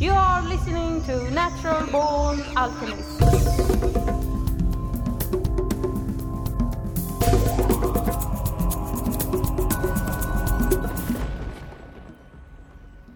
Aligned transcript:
You 0.00 0.12
are 0.12 0.40
listening 0.40 1.02
to 1.04 1.30
Natural 1.30 1.86
Born 1.88 2.40
Alchemist. 2.56 3.20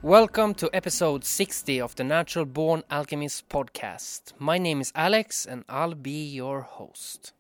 Welcome 0.03 0.53
to 0.57 0.69
episode 0.75 1.25
60 1.25 1.81
of 1.81 1.95
the 1.95 2.05
Natural 2.05 2.45
Born 2.45 2.82
Alchemist 2.91 3.48
podcast. 3.48 4.35
My 4.39 4.59
name 4.59 4.82
is 4.82 4.93
Alex 4.95 5.46
and 5.46 5.64
I'll 5.71 5.95
be 5.95 6.27
your 6.27 6.61
host. 6.61 7.32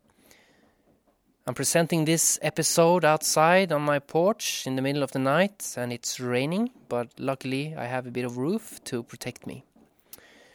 I'm 1.46 1.52
presenting 1.52 2.06
this 2.06 2.38
episode 2.40 3.04
outside 3.04 3.70
on 3.70 3.82
my 3.82 3.98
porch 3.98 4.66
in 4.66 4.76
the 4.76 4.82
middle 4.82 5.02
of 5.02 5.12
the 5.12 5.18
night 5.18 5.74
and 5.76 5.92
it's 5.92 6.18
raining, 6.18 6.70
but 6.88 7.08
luckily 7.18 7.74
I 7.76 7.84
have 7.84 8.06
a 8.06 8.10
bit 8.10 8.24
of 8.24 8.38
roof 8.38 8.82
to 8.84 9.02
protect 9.02 9.46
me. 9.46 9.62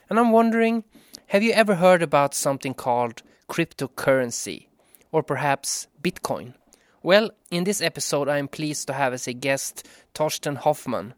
And 0.10 0.18
I'm 0.18 0.32
wondering 0.32 0.84
have 1.28 1.44
you 1.44 1.52
ever 1.52 1.76
heard 1.76 2.02
about 2.02 2.34
something 2.34 2.74
called 2.74 3.22
cryptocurrency 3.48 4.66
or 5.12 5.22
perhaps 5.22 5.86
Bitcoin? 6.02 6.56
Well, 7.04 7.30
in 7.52 7.66
this 7.66 7.82
episode, 7.82 8.28
I 8.28 8.40
am 8.40 8.48
pleased 8.48 8.88
to 8.88 8.94
have 8.94 9.14
as 9.14 9.28
a 9.28 9.34
guest 9.34 9.88
Torsten 10.16 10.58
Hoffmann, 10.58 11.14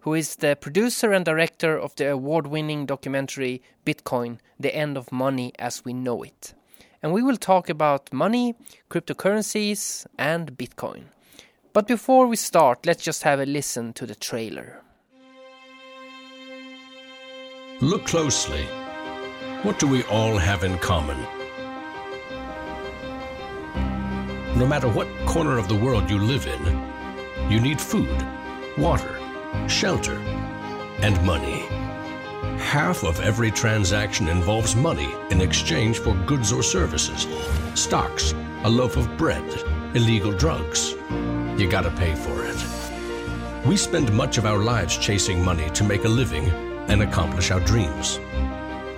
who 0.00 0.12
is 0.12 0.36
the 0.36 0.56
producer 0.56 1.10
and 1.10 1.24
director 1.24 1.78
of 1.78 1.96
the 1.96 2.10
award 2.10 2.48
winning 2.48 2.84
documentary 2.84 3.62
Bitcoin 3.86 4.40
The 4.60 4.76
End 4.76 4.98
of 4.98 5.10
Money 5.10 5.54
as 5.58 5.86
We 5.86 5.94
Know 5.94 6.22
It. 6.22 6.52
And 7.04 7.12
we 7.12 7.22
will 7.22 7.36
talk 7.36 7.68
about 7.68 8.10
money, 8.14 8.54
cryptocurrencies, 8.88 10.06
and 10.18 10.56
Bitcoin. 10.56 11.02
But 11.74 11.86
before 11.86 12.26
we 12.26 12.36
start, 12.36 12.86
let's 12.86 13.02
just 13.02 13.24
have 13.24 13.40
a 13.40 13.44
listen 13.44 13.92
to 13.92 14.06
the 14.06 14.14
trailer. 14.14 14.80
Look 17.82 18.06
closely. 18.06 18.64
What 19.64 19.78
do 19.78 19.86
we 19.86 20.02
all 20.04 20.38
have 20.38 20.64
in 20.64 20.78
common? 20.78 21.18
No 24.58 24.66
matter 24.66 24.88
what 24.88 25.08
corner 25.26 25.58
of 25.58 25.68
the 25.68 25.76
world 25.76 26.08
you 26.08 26.16
live 26.18 26.46
in, 26.46 27.50
you 27.50 27.60
need 27.60 27.82
food, 27.82 28.16
water, 28.78 29.20
shelter, 29.68 30.16
and 31.02 31.22
money. 31.26 31.83
Half 32.58 33.04
of 33.04 33.20
every 33.20 33.50
transaction 33.50 34.28
involves 34.28 34.74
money 34.74 35.08
in 35.30 35.40
exchange 35.40 35.98
for 35.98 36.14
goods 36.26 36.52
or 36.52 36.62
services 36.62 37.26
stocks, 37.74 38.34
a 38.64 38.70
loaf 38.70 38.96
of 38.96 39.16
bread, 39.16 39.44
illegal 39.94 40.32
drugs. 40.32 40.94
You 41.58 41.68
gotta 41.70 41.90
pay 41.90 42.14
for 42.14 42.44
it. 42.44 43.66
We 43.66 43.76
spend 43.76 44.12
much 44.12 44.38
of 44.38 44.46
our 44.46 44.58
lives 44.58 44.96
chasing 44.96 45.42
money 45.44 45.70
to 45.70 45.84
make 45.84 46.04
a 46.04 46.08
living 46.08 46.48
and 46.88 47.02
accomplish 47.02 47.50
our 47.50 47.60
dreams. 47.60 48.20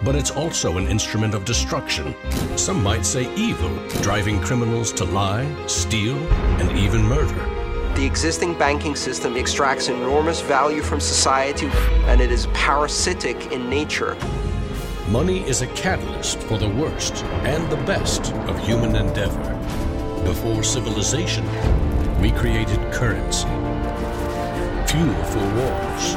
But 0.04 0.14
it's 0.14 0.30
also 0.30 0.76
an 0.76 0.88
instrument 0.88 1.34
of 1.34 1.44
destruction. 1.44 2.14
Some 2.56 2.82
might 2.82 3.06
say 3.06 3.32
evil, 3.34 3.74
driving 4.02 4.40
criminals 4.40 4.92
to 4.92 5.04
lie, 5.04 5.46
steal, 5.66 6.16
and 6.60 6.78
even 6.78 7.02
murder. 7.02 7.55
The 7.96 8.04
existing 8.04 8.58
banking 8.58 8.94
system 8.94 9.38
extracts 9.38 9.88
enormous 9.88 10.42
value 10.42 10.82
from 10.82 11.00
society 11.00 11.68
and 12.04 12.20
it 12.20 12.30
is 12.30 12.46
parasitic 12.48 13.52
in 13.52 13.70
nature. 13.70 14.18
Money 15.08 15.42
is 15.48 15.62
a 15.62 15.66
catalyst 15.68 16.38
for 16.40 16.58
the 16.58 16.68
worst 16.68 17.24
and 17.24 17.66
the 17.72 17.82
best 17.84 18.34
of 18.34 18.58
human 18.58 18.94
endeavor. 18.96 19.42
Before 20.24 20.62
civilization, 20.62 21.46
we 22.20 22.32
created 22.32 22.78
currency, 22.92 23.48
fuel 24.86 25.24
for 25.24 25.46
wars, 25.56 26.12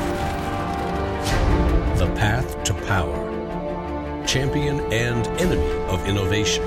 the 1.98 2.12
path 2.18 2.62
to 2.66 2.74
power, 2.74 4.26
champion 4.28 4.82
and 4.92 5.26
enemy 5.40 5.72
of 5.88 6.06
innovation. 6.06 6.66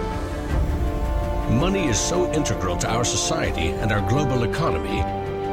Money 1.50 1.86
is 1.86 1.98
so 1.98 2.32
integral 2.32 2.76
to 2.78 2.88
our 2.88 3.04
society 3.04 3.70
and 3.70 3.90
our 3.90 4.08
global 4.08 4.44
economy 4.44 5.00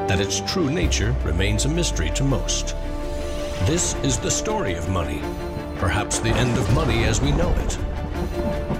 that 0.07 0.19
its 0.21 0.39
true 0.41 0.69
nature 0.69 1.15
remains 1.23 1.65
a 1.65 1.69
mystery 1.69 2.11
to 2.11 2.23
most. 2.23 2.75
This 3.65 3.95
is 4.03 4.17
the 4.17 4.31
story 4.31 4.75
of 4.75 4.87
money, 4.87 5.19
perhaps 5.77 6.19
the 6.19 6.29
end 6.29 6.57
of 6.57 6.73
money 6.73 7.03
as 7.03 7.19
we 7.19 7.31
know 7.31 7.49
it. 7.57 7.77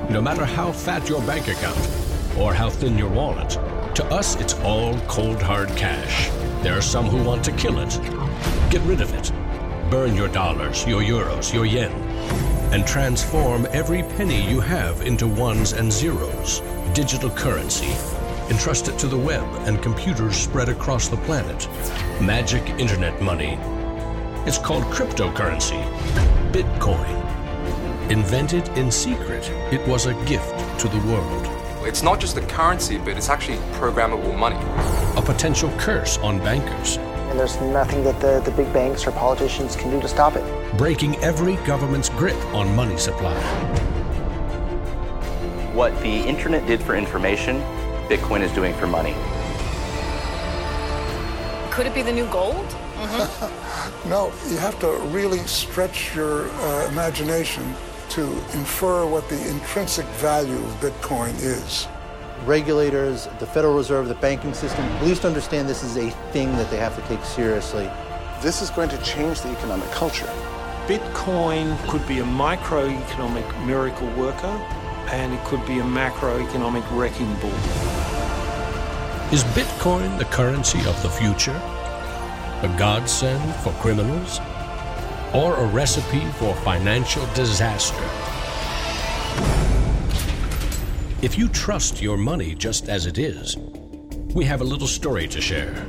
No 0.09 0.21
matter 0.21 0.45
how 0.45 0.71
fat 0.71 1.09
your 1.09 1.21
bank 1.23 1.47
account 1.47 1.89
or 2.37 2.53
how 2.53 2.69
thin 2.69 2.97
your 2.97 3.09
wallet, 3.09 3.49
to 3.95 4.05
us 4.05 4.35
it's 4.35 4.53
all 4.59 4.97
cold 5.07 5.41
hard 5.41 5.69
cash. 5.69 6.29
There 6.63 6.77
are 6.77 6.81
some 6.81 7.07
who 7.07 7.23
want 7.23 7.43
to 7.45 7.51
kill 7.53 7.79
it. 7.79 7.99
Get 8.69 8.81
rid 8.83 9.01
of 9.01 9.13
it. 9.15 9.31
Burn 9.89 10.15
your 10.15 10.29
dollars, 10.29 10.85
your 10.85 11.01
euros, 11.01 11.53
your 11.53 11.65
yen, 11.65 11.91
and 12.71 12.85
transform 12.85 13.67
every 13.71 14.03
penny 14.03 14.47
you 14.47 14.61
have 14.61 15.01
into 15.01 15.27
ones 15.27 15.73
and 15.73 15.91
zeros 15.91 16.61
digital 16.99 17.29
currency. 17.29 17.95
Entrust 18.49 18.89
it 18.89 18.99
to 18.99 19.07
the 19.07 19.17
web 19.17 19.45
and 19.65 19.81
computers 19.81 20.35
spread 20.35 20.67
across 20.67 21.07
the 21.07 21.15
planet. 21.15 21.65
Magic 22.21 22.61
internet 22.71 23.21
money. 23.21 23.57
It's 24.45 24.57
called 24.57 24.83
cryptocurrency. 24.95 25.81
Bitcoin. 26.51 27.09
Invented 28.11 28.67
in 28.77 28.91
secret, 28.91 29.49
it 29.71 29.87
was 29.87 30.07
a 30.07 30.13
gift 30.25 30.53
to 30.81 30.89
the 30.89 30.99
world. 31.07 31.47
It's 31.87 32.03
not 32.03 32.19
just 32.19 32.35
a 32.35 32.41
currency, 32.41 32.97
but 32.97 33.15
it's 33.15 33.29
actually 33.29 33.59
programmable 33.79 34.37
money. 34.37 34.59
A 35.15 35.21
potential 35.21 35.71
curse 35.77 36.17
on 36.17 36.39
bankers. 36.39 36.97
And 36.97 37.39
there's 37.39 37.61
nothing 37.61 38.03
that 38.03 38.19
the, 38.19 38.41
the 38.41 38.51
big 38.51 38.73
banks 38.73 39.07
or 39.07 39.13
politicians 39.13 39.77
can 39.77 39.89
do 39.89 40.01
to 40.01 40.07
stop 40.09 40.35
it. 40.35 40.43
Breaking 40.77 41.15
every 41.23 41.55
government's 41.65 42.09
grip 42.09 42.43
on 42.53 42.75
money 42.75 42.97
supply 42.97 43.39
what 45.79 45.97
the 46.01 46.27
internet 46.27 46.67
did 46.67 46.83
for 46.83 46.93
information, 46.93 47.61
Bitcoin 48.09 48.41
is 48.41 48.51
doing 48.51 48.73
for 48.73 48.85
money. 48.85 49.13
Could 51.71 51.85
it 51.85 51.95
be 51.95 52.01
the 52.01 52.11
new 52.11 52.25
gold? 52.25 52.65
Mm-hmm. 52.97 54.09
no, 54.09 54.33
you 54.49 54.57
have 54.57 54.77
to 54.81 54.89
really 55.15 55.37
stretch 55.47 56.13
your 56.13 56.49
uh, 56.49 56.89
imagination 56.89 57.63
to 58.09 58.23
infer 58.51 59.05
what 59.05 59.29
the 59.29 59.39
intrinsic 59.49 60.05
value 60.19 60.57
of 60.57 60.81
Bitcoin 60.81 61.33
is. 61.35 61.87
Regulators, 62.43 63.29
the 63.39 63.45
Federal 63.45 63.73
Reserve, 63.73 64.09
the 64.09 64.15
banking 64.15 64.53
system, 64.53 64.83
at 64.83 65.05
least 65.05 65.23
understand 65.23 65.69
this 65.69 65.81
is 65.81 65.95
a 65.95 66.09
thing 66.33 66.51
that 66.57 66.69
they 66.69 66.75
have 66.75 66.93
to 66.97 67.01
take 67.07 67.23
seriously. 67.23 67.89
This 68.41 68.61
is 68.61 68.69
going 68.69 68.89
to 68.89 68.97
change 68.97 69.39
the 69.39 69.49
economic 69.57 69.89
culture. 69.91 70.29
Bitcoin 70.87 71.77
could 71.87 72.05
be 72.05 72.19
a 72.19 72.25
microeconomic 72.25 73.65
miracle 73.65 74.09
worker 74.15 74.57
and 75.11 75.33
it 75.33 75.43
could 75.45 75.65
be 75.65 75.79
a 75.79 75.83
macroeconomic 75.83 76.85
wrecking 76.95 77.33
ball. 77.35 77.49
Is 79.33 79.43
Bitcoin 79.55 80.17
the 80.17 80.25
currency 80.25 80.79
of 80.87 81.01
the 81.03 81.09
future? 81.09 81.59
A 82.61 82.75
godsend 82.77 83.55
for 83.57 83.71
criminals? 83.73 84.39
Or 85.33 85.55
a 85.55 85.67
recipe 85.67 86.25
for 86.39 86.55
financial 86.55 87.25
disaster? 87.33 88.03
If 91.21 91.37
you 91.37 91.49
trust 91.49 92.01
your 92.01 92.17
money 92.17 92.55
just 92.55 92.87
as 92.89 93.05
it 93.05 93.17
is, 93.17 93.57
we 94.33 94.45
have 94.45 94.61
a 94.61 94.63
little 94.63 94.87
story 94.87 95.27
to 95.27 95.41
share. 95.41 95.85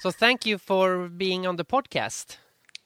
So 0.00 0.10
thank 0.10 0.46
you 0.46 0.56
for 0.56 1.08
being 1.10 1.46
on 1.46 1.56
the 1.56 1.64
podcast. 1.64 2.38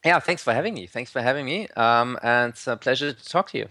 Yeah, 0.05 0.19
thanks 0.19 0.43
for 0.43 0.53
having 0.53 0.75
me. 0.75 0.89
Thanks 0.89 1.13
for 1.13 1.23
having 1.23 1.47
me. 1.47 1.69
Um, 1.77 2.19
and 2.23 2.51
it's 2.53 2.67
a 2.67 2.77
pleasure 2.77 3.13
to 3.13 3.25
talk 3.29 3.51
to 3.51 3.59
you. 3.59 3.69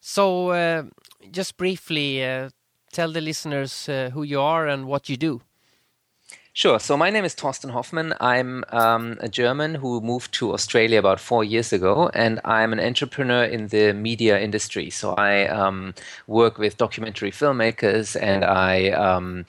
So, 0.00 0.50
uh, 0.50 0.82
just 1.30 1.56
briefly, 1.56 2.22
uh, 2.22 2.50
tell 2.92 3.10
the 3.12 3.22
listeners 3.22 3.88
uh, 3.88 4.10
who 4.12 4.24
you 4.24 4.40
are 4.40 4.66
and 4.66 4.86
what 4.86 5.08
you 5.08 5.16
do. 5.16 5.40
Sure. 6.54 6.78
So 6.78 6.98
my 6.98 7.08
name 7.08 7.24
is 7.24 7.34
Torsten 7.34 7.70
Hoffmann. 7.70 8.12
I'm 8.20 8.62
um, 8.68 9.16
a 9.20 9.28
German 9.28 9.74
who 9.74 10.02
moved 10.02 10.34
to 10.34 10.52
Australia 10.52 10.98
about 10.98 11.18
four 11.18 11.42
years 11.42 11.72
ago, 11.72 12.10
and 12.12 12.40
I'm 12.44 12.74
an 12.74 12.80
entrepreneur 12.80 13.44
in 13.44 13.68
the 13.68 13.94
media 13.94 14.38
industry. 14.38 14.90
So 14.90 15.14
I 15.14 15.46
um, 15.46 15.94
work 16.26 16.58
with 16.58 16.76
documentary 16.76 17.30
filmmakers, 17.30 18.20
and 18.20 18.44
I 18.44 18.90
um, 18.90 19.46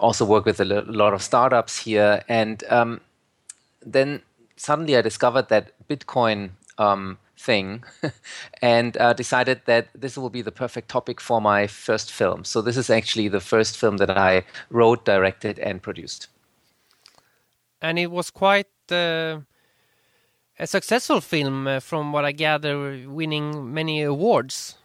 also 0.00 0.24
work 0.24 0.44
with 0.44 0.60
a 0.60 0.64
lot 0.64 1.14
of 1.14 1.22
startups 1.22 1.78
here. 1.78 2.24
And 2.28 2.64
um, 2.68 3.00
then 3.86 4.20
suddenly 4.56 4.96
I 4.96 5.00
discovered 5.00 5.48
that 5.48 5.70
Bitcoin 5.88 6.50
um, 6.76 7.18
thing 7.38 7.84
and 8.62 8.96
uh, 8.96 9.12
decided 9.12 9.60
that 9.66 9.90
this 9.94 10.18
will 10.18 10.30
be 10.30 10.42
the 10.42 10.50
perfect 10.50 10.88
topic 10.88 11.20
for 11.20 11.40
my 11.40 11.68
first 11.68 12.10
film. 12.10 12.42
So, 12.42 12.60
this 12.60 12.76
is 12.76 12.90
actually 12.90 13.28
the 13.28 13.40
first 13.40 13.78
film 13.78 13.98
that 13.98 14.10
I 14.10 14.42
wrote, 14.70 15.04
directed, 15.04 15.60
and 15.60 15.80
produced 15.80 16.26
and 17.82 17.98
it 17.98 18.10
was 18.10 18.30
quite 18.30 18.68
uh, 18.90 19.40
a 20.58 20.66
successful 20.66 21.20
film, 21.20 21.66
uh, 21.66 21.80
from 21.80 22.12
what 22.12 22.24
I 22.24 22.32
gather, 22.32 22.98
winning 23.08 23.74
many 23.74 24.02
awards. 24.02 24.76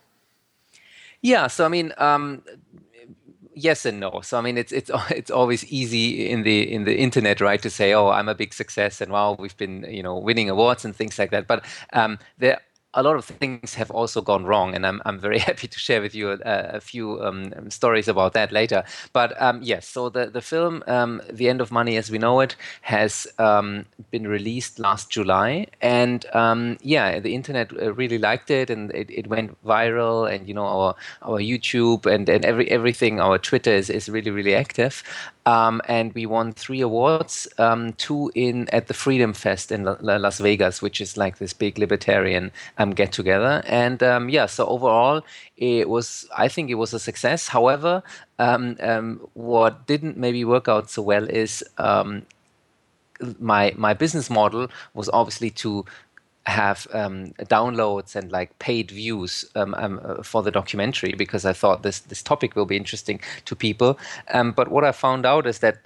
Yeah, 1.22 1.48
so 1.48 1.66
I 1.66 1.68
mean, 1.70 1.94
um, 1.98 2.44
yes 3.54 3.86
and 3.86 4.00
no. 4.00 4.22
So 4.22 4.38
I 4.38 4.42
mean, 4.42 4.58
it's 4.58 4.72
it's 4.72 4.92
it's 5.10 5.32
always 5.32 5.64
easy 5.66 6.30
in 6.30 6.44
the 6.44 6.72
in 6.72 6.84
the 6.86 6.98
internet, 6.98 7.40
right, 7.42 7.62
to 7.62 7.70
say, 7.70 7.94
oh, 7.94 8.10
I'm 8.10 8.30
a 8.30 8.36
big 8.36 8.54
success, 8.54 9.02
and 9.02 9.12
wow, 9.12 9.36
we've 9.38 9.58
been 9.58 9.86
you 9.90 10.04
know 10.04 10.18
winning 10.18 10.50
awards 10.50 10.84
and 10.84 10.96
things 10.96 11.20
like 11.20 11.32
that. 11.32 11.48
But 11.48 11.64
um, 11.94 12.20
there 12.38 12.60
a 12.98 13.04
lot 13.04 13.16
of 13.16 13.26
things 13.26 13.76
have 13.76 13.92
also 13.92 14.22
gone 14.22 14.44
wrong, 14.44 14.74
and 14.74 14.86
I'm, 14.86 15.02
I'm 15.06 15.20
very 15.20 15.40
happy 15.50 15.68
to 15.68 15.80
share 15.80 16.02
with 16.02 16.16
you 16.16 16.32
a, 16.32 16.38
a 16.44 16.82
few 16.82 17.24
um, 17.24 17.70
stories 17.70 18.08
about 18.08 18.34
that 18.34 18.52
later. 18.52 18.84
But 19.14 19.40
um, 19.42 19.62
yes, 19.62 19.88
so 19.88 20.10
the 20.10 20.26
the 20.26 20.42
film, 20.42 20.84
um, 20.88 21.22
The 21.32 21.48
End 21.48 21.62
of 21.62 21.72
Money 21.72 21.96
as 21.96 22.10
We 22.12 22.18
Know 22.18 22.40
It, 22.42 22.56
has 22.82 23.28
um, 23.38 23.86
been 24.12 24.28
released 24.28 24.80
last 24.80 25.10
July, 25.12 25.68
and 25.80 26.26
um, 26.34 26.78
yeah, 26.82 27.20
the 27.20 27.36
internet 27.36 27.72
uh, 27.72 27.94
really 27.94 28.18
liked 28.18 28.50
it, 28.50 28.70
and 28.70 28.92
it, 28.92 29.10
it 29.12 29.28
went 29.28 29.64
viral, 29.64 30.30
and 30.30 30.48
you 30.48 30.56
know 30.56 30.66
our 30.66 30.96
our 31.22 31.40
YouTube 31.40 32.06
and, 32.08 32.28
and 32.28 32.44
every 32.44 32.70
everything, 32.72 33.22
our 33.22 33.38
Twitter 33.38 33.72
is, 33.72 33.90
is 33.90 34.10
really 34.10 34.32
really 34.32 34.56
active. 34.56 35.04
Um, 35.48 35.82
and 35.88 36.14
we 36.14 36.26
won 36.26 36.52
three 36.52 36.82
awards, 36.82 37.48
um, 37.58 37.94
two 37.94 38.30
in 38.36 38.68
at 38.74 38.88
the 38.88 38.94
Freedom 38.94 39.32
Fest 39.32 39.72
in 39.72 39.86
Las 39.86 40.40
Vegas, 40.40 40.82
which 40.82 41.00
is 41.00 41.16
like 41.16 41.38
this 41.38 41.54
big 41.54 41.78
libertarian 41.78 42.52
um, 42.88 42.94
get 42.94 43.12
together. 43.12 43.64
And 43.68 44.02
um, 44.04 44.30
yeah, 44.30 44.46
so 44.46 44.66
overall, 44.68 45.22
it 45.58 45.90
was 45.90 46.28
I 46.36 46.48
think 46.48 46.70
it 46.70 46.76
was 46.76 46.94
a 46.94 47.00
success. 47.00 47.48
However, 47.48 48.04
um, 48.40 48.78
um, 48.82 49.28
what 49.34 49.88
didn't 49.88 50.18
maybe 50.18 50.44
work 50.46 50.68
out 50.68 50.90
so 50.90 51.02
well 51.02 51.26
is 51.30 51.64
my 53.40 53.74
my 53.78 53.94
business 53.94 54.30
model 54.30 54.68
was 54.94 55.10
obviously 55.10 55.50
to 55.50 55.86
have 56.46 56.88
um, 56.94 57.34
downloads 57.42 58.16
and 58.16 58.32
like 58.32 58.58
paid 58.60 58.90
views 58.92 59.46
um, 59.56 59.74
um, 59.78 60.24
for 60.24 60.42
the 60.42 60.52
documentary 60.52 61.14
because 61.14 61.46
I 61.46 61.54
thought 61.54 61.84
this 61.84 62.00
this 62.00 62.24
topic 62.24 62.56
will 62.56 62.66
be 62.66 62.78
interesting 62.78 63.20
to 63.46 63.56
people. 63.56 64.00
Um, 64.34 64.52
but 64.52 64.70
what 64.70 64.84
I 64.84 64.92
found 64.92 65.26
out 65.26 65.46
is 65.46 65.60
that 65.60 65.80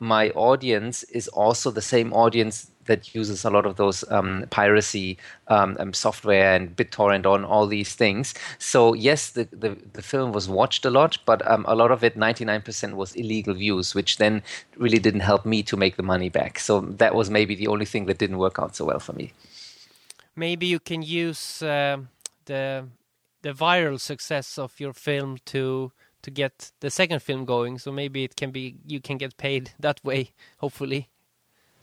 my 0.00 0.30
audience 0.30 1.02
is 1.04 1.28
also 1.28 1.70
the 1.70 1.82
same 1.82 2.12
audience 2.12 2.70
that 2.88 3.14
uses 3.14 3.44
a 3.44 3.50
lot 3.50 3.64
of 3.64 3.76
those 3.76 4.04
um, 4.10 4.44
piracy 4.50 5.16
um, 5.46 5.76
um, 5.78 5.92
software 5.94 6.54
and 6.54 6.76
BitTorrent 6.76 7.24
on 7.24 7.44
all 7.44 7.66
these 7.66 7.94
things. 7.94 8.34
So 8.58 8.92
yes, 8.92 9.30
the, 9.30 9.48
the, 9.52 9.78
the 9.92 10.02
film 10.02 10.32
was 10.32 10.48
watched 10.48 10.84
a 10.84 10.90
lot, 10.90 11.16
but 11.24 11.48
um, 11.48 11.64
a 11.68 11.76
lot 11.76 11.92
of 11.92 12.02
it, 12.02 12.16
99% 12.16 12.94
was 12.94 13.14
illegal 13.14 13.54
views, 13.54 13.94
which 13.94 14.18
then 14.18 14.42
really 14.76 14.98
didn't 14.98 15.20
help 15.20 15.46
me 15.46 15.62
to 15.62 15.76
make 15.76 15.96
the 15.96 16.02
money 16.02 16.28
back. 16.28 16.58
So 16.58 16.80
that 16.80 17.14
was 17.14 17.30
maybe 17.30 17.54
the 17.54 17.68
only 17.68 17.86
thing 17.86 18.06
that 18.06 18.18
didn't 18.18 18.38
work 18.38 18.58
out 18.58 18.74
so 18.74 18.84
well 18.84 19.00
for 19.00 19.12
me 19.12 19.32
maybe 20.38 20.66
you 20.66 20.78
can 20.78 21.02
use 21.02 21.62
uh, 21.62 21.98
the 22.46 22.86
the 23.42 23.52
viral 23.52 24.00
success 24.00 24.58
of 24.58 24.80
your 24.80 24.92
film 24.92 25.38
to 25.44 25.92
to 26.22 26.30
get 26.30 26.72
the 26.80 26.90
second 26.90 27.20
film 27.22 27.44
going. 27.44 27.78
So 27.78 27.92
maybe 27.92 28.24
it 28.24 28.36
can 28.36 28.50
be 28.50 28.76
you 28.86 29.00
can 29.00 29.18
get 29.18 29.36
paid 29.36 29.72
that 29.80 30.02
way. 30.04 30.32
Hopefully. 30.58 31.08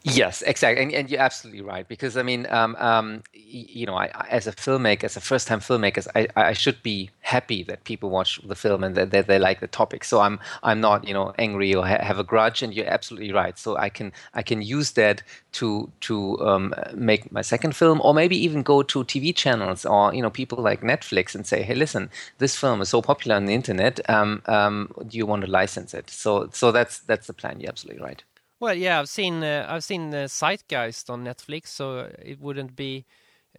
Yes, 0.07 0.44
exactly, 0.44 0.84
and, 0.84 0.94
and, 0.94 1.10
you're 1.10 1.19
absolutely 1.19 1.63
right 1.63 1.88
because 1.88 2.16
I 2.16 2.22
mean, 2.22 2.46
um, 2.52 2.75
um, 2.78 3.24
you 3.34 3.88
know, 3.88 3.96
I, 3.96 4.12
as 4.30 4.46
a 4.46 4.52
filmmaker, 4.52 5.04
as 5.06 5.18
a 5.18 5.19
first-time 5.22 5.62
filmmaker, 5.62 6.07
I, 6.13 6.28
I 6.36 6.54
should 6.54 6.84
be 6.84 7.10
happy 7.22 7.63
that 7.63 7.86
people 7.86 8.12
watch 8.12 8.40
the 8.46 8.54
film 8.54 8.84
and 8.84 8.94
that, 8.94 9.10
that 9.10 9.25
they 9.25 9.40
like 9.40 9.62
the 9.62 9.68
topic. 9.68 10.04
So 10.04 10.19
I'm 10.19 10.40
I'm 10.62 10.80
not 10.80 11.07
you 11.07 11.13
know 11.16 11.34
angry 11.40 11.74
or 11.74 11.88
ha- 11.88 12.04
have 12.04 12.19
a 12.19 12.24
grudge, 12.24 12.62
and 12.62 12.72
you're 12.72 12.86
absolutely 12.88 13.31
right. 13.31 13.57
So 13.57 13.78
I 13.78 13.90
can 13.90 14.12
I 14.36 14.44
can 14.44 14.62
use 14.62 14.92
that 14.92 15.24
to 15.54 15.90
to 16.02 16.40
um, 16.40 16.75
make 16.94 17.31
my 17.31 17.42
second 17.42 17.75
film, 17.75 18.00
or 18.04 18.13
maybe 18.13 18.38
even 18.38 18.62
go 18.62 18.84
to 18.84 19.04
TV 19.06 19.34
channels 19.34 19.86
or 19.88 20.13
you 20.13 20.22
know 20.22 20.30
people 20.30 20.60
like 20.60 20.81
Netflix 20.81 21.34
and 21.34 21.48
say, 21.48 21.63
hey, 21.63 21.74
listen, 21.74 22.12
this 22.38 22.56
film 22.56 22.80
is 22.80 22.90
so 22.90 23.02
popular 23.02 23.38
on 23.38 23.46
the 23.46 23.56
internet. 23.56 24.00
Um, 24.07 24.44
um, 24.46 24.92
do 25.07 25.18
you 25.18 25.25
want 25.25 25.44
to 25.46 25.50
license 25.50 25.96
it? 25.96 26.12
So 26.12 26.48
so 26.54 26.72
that's 26.72 27.00
that's 27.00 27.25
the 27.25 27.34
plan. 27.34 27.60
You're 27.60 27.69
absolutely 27.72 28.04
right. 28.04 28.24
Well, 28.60 28.75
yeah, 28.75 29.00
I've 29.00 29.10
seen 29.10 29.44
uh, 29.44 29.66
I've 29.69 29.84
seen 29.84 30.13
uh, 30.13 30.28
Zeitgeist 30.28 31.10
on 31.10 31.24
Netflix, 31.25 31.68
so 31.68 32.10
it 32.19 32.40
wouldn't 32.40 32.75
be 32.75 33.06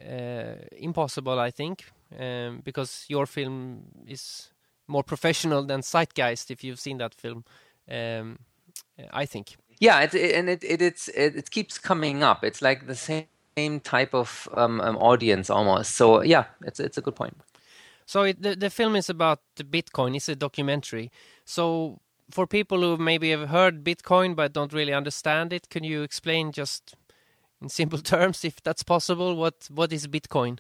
uh, 0.01 0.55
impossible, 0.73 1.39
I 1.39 1.51
think, 1.51 1.85
um, 2.19 2.63
because 2.65 3.05
your 3.09 3.27
film 3.27 3.83
is 4.07 4.51
more 4.87 5.03
professional 5.03 5.65
than 5.65 5.83
Zeitgeist. 5.83 6.51
If 6.51 6.65
you've 6.65 6.81
seen 6.81 6.99
that 6.99 7.15
film, 7.15 7.45
um, 7.91 8.39
I 9.13 9.27
think. 9.27 9.57
Yeah, 9.81 10.01
it, 10.01 10.15
it, 10.15 10.35
and 10.35 10.49
it 10.49 10.65
it 10.65 10.81
it's, 10.81 11.09
it, 11.09 11.37
it 11.37 11.51
keeps 11.51 11.79
coming 11.79 12.23
up. 12.23 12.43
It's 12.43 12.63
like 12.63 12.87
the 12.87 12.95
same 12.95 13.81
type 13.81 14.15
of 14.15 14.49
um, 14.55 14.81
um, 14.81 14.97
audience 14.97 15.51
almost. 15.51 15.95
So 15.95 16.23
yeah, 16.23 16.45
it's 16.63 16.81
it's 16.81 16.97
a 16.97 17.03
good 17.03 17.17
point. 17.17 17.37
So 18.07 18.23
it, 18.23 18.41
the 18.41 18.57
the 18.57 18.71
film 18.71 18.97
is 18.97 19.11
about 19.11 19.41
Bitcoin. 19.59 20.17
It's 20.17 20.29
a 20.29 20.37
documentary. 20.37 21.11
So 21.45 22.01
for 22.31 22.47
people 22.47 22.81
who 22.81 22.97
maybe 22.97 23.31
have 23.31 23.49
heard 23.49 23.85
Bitcoin 23.85 24.35
but 24.35 24.53
don't 24.53 24.73
really 24.73 24.93
understand 24.93 25.53
it, 25.53 25.69
can 25.71 25.85
you 25.85 26.03
explain 26.03 26.53
just 26.53 26.95
in 27.61 27.69
simple 27.69 27.99
terms, 28.15 28.45
if 28.45 28.63
that's 28.63 28.83
possible, 28.83 29.37
what 29.37 29.69
what 29.73 29.93
is 29.93 30.07
Bitcoin? 30.07 30.59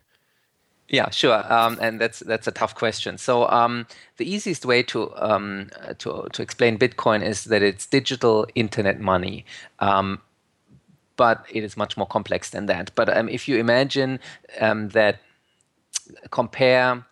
Yeah, 0.88 1.10
sure, 1.10 1.52
um, 1.52 1.78
and 1.80 2.00
that's 2.00 2.20
that's 2.20 2.46
a 2.46 2.52
tough 2.52 2.76
question. 2.76 3.18
So 3.18 3.48
um, 3.48 3.88
the 4.18 4.30
easiest 4.30 4.64
way 4.64 4.84
to 4.84 5.12
um, 5.16 5.70
to 5.98 6.28
to 6.32 6.42
explain 6.42 6.78
Bitcoin 6.78 7.24
is 7.24 7.44
that 7.44 7.62
it's 7.62 7.86
digital 7.86 8.46
internet 8.54 9.00
money. 9.00 9.44
Um, 9.80 10.20
but 11.16 11.44
it 11.50 11.64
is 11.64 11.76
much 11.76 11.96
more 11.96 12.06
complex 12.06 12.50
than 12.50 12.66
that. 12.66 12.90
But 12.94 13.14
um, 13.16 13.28
if 13.28 13.48
you 13.48 13.56
imagine 13.56 14.20
um, 14.60 14.90
that, 14.90 15.20
compare 16.30 17.06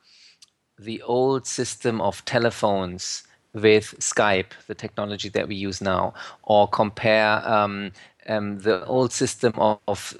the 0.78 1.00
old 1.02 1.46
system 1.46 2.00
of 2.00 2.24
telephones 2.24 3.24
with 3.54 3.94
Skype, 4.00 4.50
the 4.66 4.74
technology 4.74 5.28
that 5.30 5.48
we 5.48 5.54
use 5.54 5.80
now, 5.80 6.12
or 6.42 6.68
compare 6.68 7.46
um, 7.48 7.92
um, 8.28 8.58
the 8.58 8.84
old 8.86 9.12
system 9.12 9.52
of, 9.56 9.78
of 9.86 10.16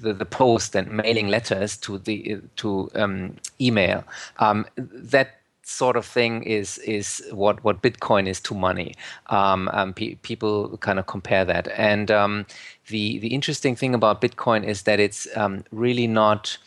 the, 0.00 0.12
the, 0.12 0.24
post 0.24 0.74
and 0.74 0.90
mailing 0.90 1.28
letters 1.28 1.76
to 1.78 1.98
the 1.98 2.40
to 2.56 2.90
um, 2.94 3.36
email. 3.60 4.04
Um, 4.38 4.66
that 4.76 5.40
sort 5.62 5.96
of 5.96 6.04
thing 6.04 6.42
is 6.42 6.78
is 6.78 7.22
what 7.30 7.62
what 7.62 7.80
Bitcoin 7.80 8.26
is 8.26 8.40
to 8.40 8.54
money. 8.54 8.94
Um, 9.28 9.70
um, 9.72 9.94
pe- 9.94 10.16
people 10.16 10.76
kind 10.78 10.98
of 10.98 11.06
compare 11.06 11.44
that, 11.44 11.68
and 11.76 12.08
the 12.08 13.18
the 13.18 13.28
interesting 13.28 13.76
thing 13.76 13.94
about 13.94 14.20
Bitcoin 14.20 14.64
is 14.64 14.82
that 14.82 14.98
it's 14.98 15.28
really 15.70 16.08
not 16.08 16.58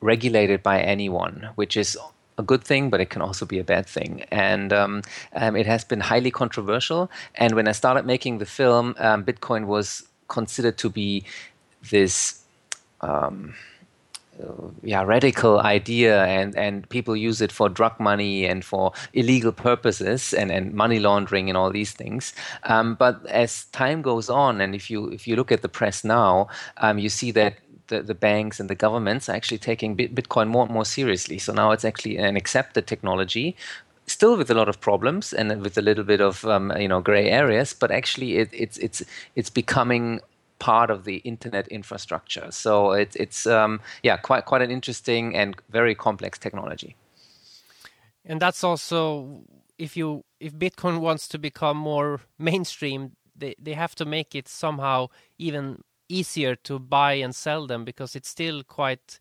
regulated 0.00 0.62
by 0.62 0.80
anyone, 0.80 1.48
which 1.54 1.76
is 1.76 1.96
a 2.42 2.46
good 2.52 2.64
thing, 2.64 2.90
but 2.90 3.00
it 3.00 3.10
can 3.10 3.22
also 3.22 3.44
be 3.46 3.58
a 3.58 3.64
bad 3.64 3.86
thing. 3.86 4.24
And 4.30 4.72
um, 4.72 5.02
um, 5.34 5.56
it 5.56 5.66
has 5.66 5.84
been 5.84 6.00
highly 6.00 6.30
controversial. 6.30 7.10
And 7.34 7.54
when 7.54 7.66
I 7.68 7.72
started 7.72 8.04
making 8.06 8.38
the 8.38 8.46
film, 8.46 8.94
um, 8.98 9.24
Bitcoin 9.24 9.66
was 9.66 10.06
considered 10.28 10.76
to 10.78 10.88
be 10.90 11.24
this. 11.90 12.42
Um, 13.00 13.54
yeah, 14.82 15.02
radical 15.04 15.60
idea, 15.60 16.24
and, 16.24 16.56
and 16.56 16.88
people 16.88 17.14
use 17.14 17.40
it 17.40 17.52
for 17.52 17.68
drug 17.68 18.00
money 18.00 18.46
and 18.46 18.64
for 18.64 18.92
illegal 19.12 19.52
purposes 19.52 20.34
and, 20.34 20.50
and 20.50 20.72
money 20.72 20.98
laundering 20.98 21.48
and 21.48 21.56
all 21.56 21.70
these 21.70 21.92
things. 21.92 22.32
Um, 22.64 22.94
but 22.94 23.24
as 23.26 23.66
time 23.66 24.02
goes 24.02 24.30
on, 24.30 24.60
and 24.60 24.74
if 24.74 24.90
you 24.90 25.10
if 25.10 25.28
you 25.28 25.36
look 25.36 25.52
at 25.52 25.62
the 25.62 25.68
press 25.68 26.02
now, 26.02 26.48
um, 26.78 26.98
you 26.98 27.08
see 27.08 27.30
that 27.32 27.54
the, 27.92 28.02
the 28.02 28.14
banks 28.14 28.58
and 28.60 28.68
the 28.68 28.74
governments 28.74 29.28
are 29.28 29.36
actually 29.36 29.58
taking 29.58 29.96
Bitcoin 29.96 30.48
more 30.48 30.64
and 30.64 30.72
more 30.72 30.84
seriously. 30.84 31.38
So 31.38 31.52
now 31.52 31.70
it's 31.72 31.84
actually 31.84 32.16
an 32.16 32.36
accepted 32.36 32.86
technology, 32.86 33.56
still 34.06 34.36
with 34.36 34.50
a 34.50 34.54
lot 34.54 34.68
of 34.68 34.80
problems 34.80 35.32
and 35.32 35.62
with 35.62 35.78
a 35.78 35.82
little 35.82 36.04
bit 36.04 36.20
of 36.20 36.44
um, 36.44 36.72
you 36.78 36.88
know 36.88 37.00
gray 37.00 37.30
areas, 37.30 37.72
but 37.72 37.90
actually 37.90 38.30
it, 38.38 38.48
it's 38.52 38.78
it's 38.78 39.02
it's 39.36 39.50
becoming 39.50 40.20
part 40.58 40.90
of 40.90 41.04
the 41.04 41.16
internet 41.16 41.68
infrastructure. 41.68 42.50
So 42.50 42.92
it's 42.92 43.16
it's 43.16 43.46
um, 43.46 43.80
yeah 44.02 44.16
quite 44.16 44.44
quite 44.44 44.62
an 44.62 44.70
interesting 44.70 45.36
and 45.36 45.56
very 45.70 45.94
complex 45.94 46.38
technology. 46.38 46.96
And 48.24 48.40
that's 48.40 48.64
also 48.64 49.42
if 49.78 49.96
you 49.96 50.24
if 50.40 50.52
Bitcoin 50.54 51.00
wants 51.00 51.28
to 51.28 51.38
become 51.38 51.76
more 51.76 52.20
mainstream, 52.38 53.12
they 53.36 53.54
they 53.58 53.74
have 53.74 53.94
to 53.96 54.04
make 54.04 54.34
it 54.34 54.48
somehow 54.48 55.08
even 55.38 55.82
easier 56.08 56.54
to 56.56 56.78
buy 56.78 57.14
and 57.14 57.34
sell 57.34 57.66
them 57.66 57.84
because 57.84 58.16
it's 58.16 58.28
still 58.28 58.62
quite 58.62 59.18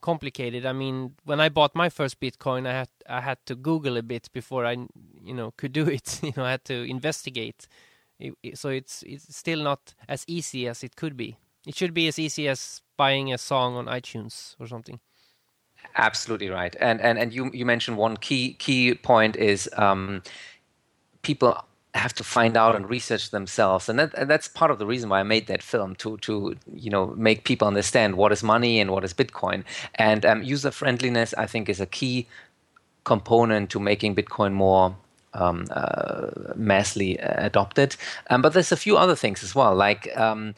complicated. 0.00 0.66
I 0.66 0.72
mean, 0.72 1.14
when 1.24 1.40
I 1.40 1.48
bought 1.48 1.74
my 1.74 1.88
first 1.88 2.20
Bitcoin, 2.20 2.66
I 2.66 2.72
had 2.72 2.88
I 3.08 3.20
had 3.20 3.38
to 3.46 3.54
Google 3.54 3.96
a 3.96 4.02
bit 4.02 4.28
before 4.32 4.66
I, 4.66 4.76
you 5.22 5.34
know, 5.34 5.52
could 5.56 5.72
do 5.72 5.86
it. 5.98 6.20
you 6.22 6.32
know, 6.36 6.44
I 6.44 6.52
had 6.52 6.64
to 6.66 6.74
investigate. 6.82 7.66
It, 8.20 8.34
it, 8.42 8.58
so 8.58 8.68
it's 8.68 9.02
it's 9.02 9.34
still 9.36 9.62
not 9.62 9.94
as 10.08 10.24
easy 10.26 10.68
as 10.68 10.84
it 10.84 10.96
could 10.96 11.16
be. 11.16 11.36
It 11.66 11.74
should 11.74 11.94
be 11.94 12.08
as 12.08 12.18
easy 12.18 12.48
as 12.48 12.82
buying 12.96 13.32
a 13.32 13.38
song 13.38 13.76
on 13.76 13.86
iTunes 13.86 14.54
or 14.60 14.66
something. 14.66 15.00
Absolutely 15.96 16.50
right. 16.50 16.76
And 16.80 17.00
and 17.00 17.18
and 17.18 17.32
you 17.32 17.50
you 17.52 17.64
mentioned 17.64 17.96
one 17.96 18.16
key 18.16 18.54
key 18.54 18.94
point 18.94 19.36
is 19.36 19.70
um, 19.76 20.22
people 21.22 21.64
have 21.94 22.14
to 22.14 22.24
find 22.24 22.56
out 22.56 22.74
and 22.74 22.90
research 22.90 23.30
themselves. 23.30 23.88
And, 23.88 23.98
that, 23.98 24.14
and 24.14 24.28
that's 24.28 24.48
part 24.48 24.70
of 24.70 24.78
the 24.78 24.86
reason 24.86 25.08
why 25.10 25.20
i 25.20 25.22
made 25.22 25.46
that 25.46 25.62
film 25.62 25.94
to 25.96 26.16
to 26.18 26.56
you 26.74 26.90
know 26.90 27.06
make 27.16 27.44
people 27.44 27.68
understand 27.68 28.16
what 28.16 28.32
is 28.32 28.42
money 28.42 28.80
and 28.80 28.90
what 28.90 29.04
is 29.04 29.14
bitcoin. 29.14 29.64
And 29.94 30.26
um, 30.26 30.42
user 30.42 30.70
friendliness 30.70 31.34
i 31.38 31.46
think 31.46 31.68
is 31.68 31.80
a 31.80 31.86
key 31.86 32.26
component 33.04 33.70
to 33.70 33.80
making 33.80 34.14
bitcoin 34.16 34.52
more 34.52 34.96
um, 35.34 35.66
uh, 35.70 36.26
massively 36.54 37.16
adopted. 37.18 37.96
Um, 38.30 38.42
but 38.42 38.52
there's 38.52 38.72
a 38.72 38.76
few 38.76 38.96
other 38.96 39.16
things 39.16 39.42
as 39.42 39.54
well, 39.54 39.74
like 39.74 40.14
um, 40.16 40.54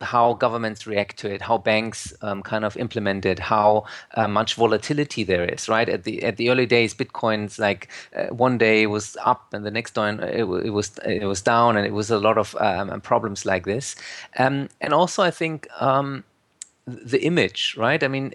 how 0.00 0.34
governments 0.34 0.86
react 0.86 1.16
to 1.18 1.32
it, 1.32 1.42
how 1.42 1.58
banks 1.58 2.12
um, 2.22 2.42
kind 2.42 2.64
of 2.64 2.76
implement 2.76 3.26
it, 3.26 3.38
how 3.38 3.84
uh, 4.14 4.28
much 4.28 4.54
volatility 4.54 5.24
there 5.24 5.44
is. 5.44 5.68
Right 5.68 5.88
at 5.88 6.04
the 6.04 6.22
at 6.22 6.36
the 6.36 6.50
early 6.50 6.66
days, 6.66 6.94
Bitcoin's 6.94 7.58
like 7.58 7.88
uh, 8.16 8.26
one 8.26 8.58
day 8.58 8.86
was 8.86 9.16
up 9.24 9.52
and 9.52 9.64
the 9.64 9.70
next 9.70 9.94
day 9.94 10.10
it, 10.10 10.44
it, 10.44 10.70
was 10.70 10.98
it 11.04 11.26
was 11.26 11.42
down, 11.42 11.76
and 11.76 11.86
it 11.86 11.92
was 11.92 12.10
a 12.10 12.18
lot 12.18 12.38
of 12.38 12.56
um, 12.60 13.00
problems 13.00 13.44
like 13.44 13.64
this. 13.64 13.96
Um, 14.38 14.68
and 14.80 14.92
also, 14.92 15.22
I 15.22 15.30
think 15.30 15.68
the 16.86 17.22
image, 17.24 17.76
right? 17.76 18.02
I 18.02 18.08
mean, 18.08 18.32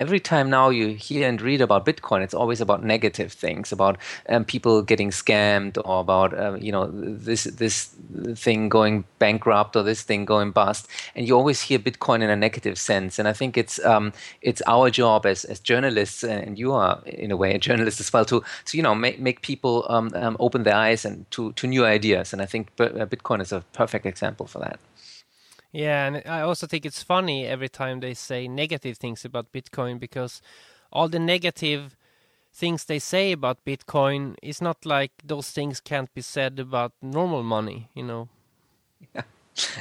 every 0.00 0.20
time 0.20 0.48
now 0.48 0.68
you 0.68 0.88
hear 0.88 1.28
and 1.28 1.40
read 1.42 1.60
about 1.60 1.84
Bitcoin, 1.84 2.22
it's 2.22 2.34
always 2.34 2.60
about 2.60 2.84
negative 2.84 3.32
things, 3.32 3.72
about 3.72 3.98
um, 4.28 4.44
people 4.44 4.82
getting 4.82 5.10
scammed, 5.10 5.78
or 5.84 6.00
about 6.00 6.34
uh, 6.34 6.56
you 6.60 6.72
know 6.72 6.86
this 6.92 7.44
this 7.44 7.94
thing 8.34 8.68
going 8.68 9.04
bankrupt 9.18 9.76
or 9.76 9.82
this 9.82 10.02
thing 10.02 10.24
going 10.24 10.50
bust, 10.50 10.88
and 11.14 11.26
you 11.26 11.36
always 11.36 11.62
hear 11.62 11.78
Bitcoin 11.78 12.22
in 12.22 12.30
a 12.30 12.36
negative 12.36 12.78
sense. 12.78 13.18
And 13.18 13.26
I 13.28 13.32
think 13.32 13.56
it's 13.56 13.84
um, 13.84 14.12
it's 14.42 14.62
our 14.66 14.90
job 14.90 15.26
as 15.26 15.44
as 15.44 15.60
journalists, 15.60 16.22
and 16.22 16.58
you 16.58 16.72
are 16.72 17.00
in 17.06 17.30
a 17.30 17.36
way 17.36 17.54
a 17.54 17.58
journalist 17.58 18.00
as 18.00 18.12
well, 18.12 18.24
to 18.26 18.42
to 18.66 18.76
you 18.76 18.82
know 18.82 18.94
make 18.94 19.18
make 19.18 19.42
people 19.42 19.84
um, 19.88 20.10
um 20.14 20.36
open 20.40 20.62
their 20.62 20.76
eyes 20.76 21.04
and 21.04 21.28
to 21.32 21.52
to 21.52 21.66
new 21.66 21.84
ideas. 21.84 22.32
And 22.32 22.42
I 22.42 22.46
think 22.46 22.68
uh, 22.78 23.06
Bitcoin 23.06 23.40
is 23.40 23.52
a 23.52 23.60
perfect 23.72 24.06
example 24.06 24.46
for 24.46 24.60
that. 24.60 24.78
Yeah, 25.72 26.06
and 26.06 26.22
I 26.26 26.40
also 26.40 26.66
think 26.66 26.86
it's 26.86 27.02
funny 27.02 27.46
every 27.46 27.68
time 27.68 28.00
they 28.00 28.14
say 28.14 28.48
negative 28.48 28.96
things 28.98 29.24
about 29.24 29.52
Bitcoin 29.52 29.98
because 30.00 30.40
all 30.92 31.08
the 31.08 31.18
negative 31.18 31.96
things 32.54 32.84
they 32.86 32.98
say 32.98 33.32
about 33.32 33.64
Bitcoin 33.64 34.36
is 34.42 34.62
not 34.62 34.86
like 34.86 35.12
those 35.24 35.50
things 35.50 35.80
can't 35.80 36.12
be 36.14 36.22
said 36.22 36.58
about 36.58 36.92
normal 37.02 37.42
money, 37.42 37.88
you 37.94 38.02
know. 38.02 38.28
Yeah. 39.14 39.22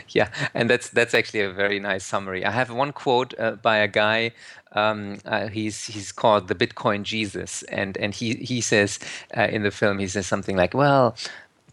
Yeah, 0.09 0.29
and 0.55 0.69
that's 0.69 0.89
that's 0.89 1.13
actually 1.13 1.41
a 1.41 1.51
very 1.51 1.79
nice 1.79 2.03
summary. 2.03 2.43
I 2.43 2.51
have 2.51 2.71
one 2.71 2.91
quote 2.93 3.33
uh, 3.39 3.51
by 3.51 3.77
a 3.77 3.87
guy. 3.87 4.31
Um, 4.71 5.19
uh, 5.25 5.47
he's 5.49 5.85
he's 5.85 6.11
called 6.11 6.47
the 6.47 6.55
Bitcoin 6.55 7.03
Jesus, 7.03 7.63
and 7.63 7.97
and 7.97 8.13
he 8.13 8.35
he 8.35 8.61
says 8.61 8.99
uh, 9.37 9.47
in 9.51 9.63
the 9.63 9.71
film 9.71 9.99
he 9.99 10.07
says 10.07 10.25
something 10.27 10.57
like, 10.57 10.73
"Well, 10.73 11.15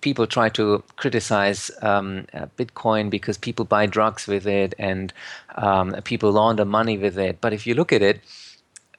people 0.05 0.27
try 0.27 0.51
to 0.51 0.85
criticize 0.97 1.71
um, 1.81 2.27
uh, 2.35 2.47
Bitcoin 2.59 3.09
because 3.09 3.39
people 3.39 3.65
buy 3.65 3.87
drugs 3.87 4.27
with 4.27 4.47
it 4.47 4.75
and 4.79 5.13
um, 5.57 5.97
people 6.05 6.31
launder 6.31 6.67
money 6.67 6.99
with 6.99 7.19
it. 7.19 7.41
But 7.41 7.55
if 7.55 7.67
you 7.67 7.75
look 7.75 7.91
at 7.91 8.03
it, 8.03 8.21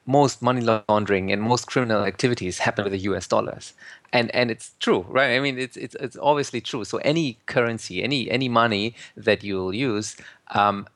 most 0.08 0.42
money 0.42 0.62
laundering 0.62 1.32
and 1.32 1.42
most 1.42 1.68
criminal 1.68 2.04
activities 2.04 2.58
happen 2.60 2.84
with 2.86 2.94
the 2.94 3.06
U.S. 3.10 3.28
dollars, 3.28 3.74
and 4.14 4.34
and 4.36 4.52
it's 4.52 4.74
true, 4.80 5.06
right? 5.10 5.36
I 5.36 5.40
mean, 5.40 5.58
it's 5.58 5.78
it's 5.78 5.96
it's 5.96 6.18
obviously 6.22 6.62
true. 6.62 6.84
So 6.86 6.98
any 7.00 7.38
currency, 7.46 8.04
any 8.04 8.30
any 8.30 8.50
money 8.50 8.94
that 9.18 9.44
you'll 9.44 9.74
use 9.74 10.16
um, 10.54 10.88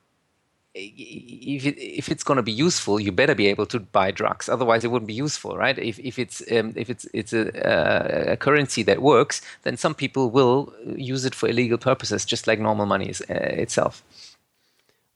if, 0.74 1.66
it, 1.66 1.78
if 1.78 2.08
it's 2.08 2.22
going 2.22 2.36
to 2.36 2.42
be 2.42 2.52
useful, 2.52 3.00
you 3.00 3.10
better 3.10 3.34
be 3.34 3.48
able 3.48 3.66
to 3.66 3.80
buy 3.80 4.10
drugs. 4.10 4.48
Otherwise, 4.48 4.84
it 4.84 4.90
wouldn't 4.90 5.08
be 5.08 5.14
useful, 5.14 5.56
right? 5.56 5.76
If, 5.78 5.98
if 5.98 6.18
it's 6.18 6.42
um, 6.52 6.72
if 6.76 6.88
it's 6.88 7.06
it's 7.12 7.32
a, 7.32 8.32
a, 8.32 8.36
currency 8.36 8.82
that 8.84 9.02
works, 9.02 9.42
then 9.62 9.76
some 9.76 9.94
people 9.94 10.30
will 10.30 10.72
use 10.94 11.24
it 11.24 11.34
for 11.34 11.48
illegal 11.48 11.78
purposes, 11.78 12.24
just 12.24 12.46
like 12.46 12.60
normal 12.60 12.86
money 12.86 13.08
is, 13.08 13.20
uh, 13.22 13.34
itself. 13.34 14.04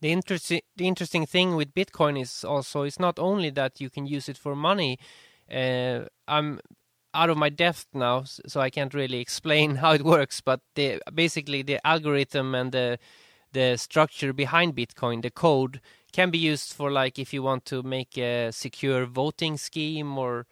The 0.00 0.10
interesting 0.10 0.62
the 0.76 0.88
interesting 0.88 1.24
thing 1.24 1.54
with 1.54 1.74
Bitcoin 1.74 2.20
is 2.20 2.44
also 2.44 2.82
it's 2.82 2.98
not 2.98 3.18
only 3.18 3.50
that 3.50 3.80
you 3.80 3.90
can 3.90 4.06
use 4.06 4.28
it 4.28 4.36
for 4.36 4.56
money. 4.56 4.98
Uh, 5.50 6.06
I'm 6.26 6.60
out 7.14 7.30
of 7.30 7.36
my 7.36 7.48
depth 7.48 7.86
now, 7.94 8.24
so 8.24 8.60
I 8.60 8.70
can't 8.70 8.92
really 8.92 9.20
explain 9.20 9.76
how 9.82 9.92
it 9.92 10.02
works. 10.02 10.40
But 10.40 10.60
the 10.74 11.00
basically 11.14 11.62
the 11.62 11.78
algorithm 11.86 12.56
and 12.56 12.72
the 12.72 12.98
the 13.54 13.78
structure 13.78 14.34
behind 14.34 14.76
Bitcoin, 14.76 15.22
the 15.22 15.30
code, 15.30 15.80
can 16.12 16.30
be 16.30 16.38
used 16.38 16.74
for 16.74 16.90
like 16.92 17.18
if 17.18 17.32
you 17.32 17.42
want 17.42 17.64
to 17.66 17.82
make 17.82 18.18
a 18.18 18.52
secure 18.52 19.06
voting 19.06 19.56
scheme 19.56 20.18
or 20.18 20.46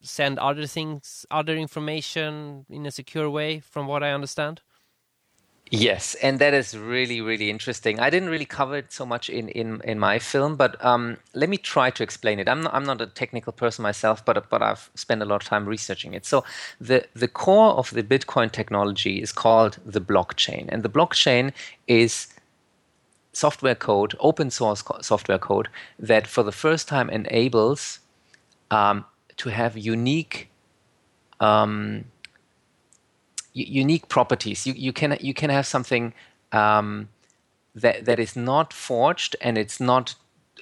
send 0.00 0.38
other 0.38 0.66
things, 0.66 1.26
other 1.30 1.56
information 1.56 2.64
in 2.70 2.86
a 2.86 2.90
secure 2.90 3.28
way, 3.30 3.60
from 3.60 3.86
what 3.86 4.02
I 4.02 4.12
understand. 4.12 4.62
Yes, 5.70 6.14
and 6.22 6.38
that 6.38 6.54
is 6.54 6.78
really, 6.78 7.20
really 7.20 7.50
interesting. 7.50 7.98
I 7.98 8.08
didn't 8.08 8.28
really 8.28 8.44
cover 8.44 8.76
it 8.76 8.92
so 8.92 9.04
much 9.04 9.28
in 9.28 9.48
in, 9.48 9.80
in 9.82 9.98
my 9.98 10.20
film, 10.20 10.54
but 10.54 10.82
um, 10.84 11.16
let 11.34 11.48
me 11.48 11.56
try 11.56 11.90
to 11.90 12.04
explain 12.04 12.38
it. 12.38 12.48
I'm 12.48 12.62
not, 12.62 12.72
I'm 12.72 12.84
not 12.84 13.00
a 13.00 13.06
technical 13.06 13.52
person 13.52 13.82
myself, 13.82 14.24
but 14.24 14.48
but 14.48 14.62
I've 14.62 14.90
spent 14.94 15.22
a 15.22 15.24
lot 15.24 15.42
of 15.42 15.48
time 15.48 15.66
researching 15.66 16.14
it. 16.14 16.24
So 16.24 16.44
the 16.80 17.04
the 17.14 17.26
core 17.26 17.72
of 17.74 17.90
the 17.90 18.04
Bitcoin 18.04 18.52
technology 18.52 19.20
is 19.20 19.32
called 19.32 19.78
the 19.84 20.00
blockchain, 20.00 20.68
and 20.68 20.84
the 20.84 20.88
blockchain 20.88 21.52
is 21.88 22.28
software 23.36 23.74
code, 23.74 24.14
open 24.18 24.50
source 24.50 24.82
software 25.02 25.38
code, 25.38 25.68
that 25.98 26.26
for 26.26 26.42
the 26.42 26.52
first 26.52 26.88
time 26.88 27.10
enables 27.10 28.00
um, 28.70 29.04
to 29.36 29.50
have 29.50 29.76
unique 29.76 30.48
um, 31.40 32.04
unique 33.52 34.08
properties. 34.08 34.66
You, 34.66 34.74
you 34.74 34.92
can 34.92 35.18
you 35.20 35.34
can 35.34 35.50
have 35.50 35.66
something 35.66 36.14
um, 36.52 37.08
that 37.74 38.06
that 38.06 38.18
is 38.18 38.36
not 38.36 38.72
forged 38.72 39.36
and 39.40 39.58
it's 39.58 39.80
not 39.80 40.14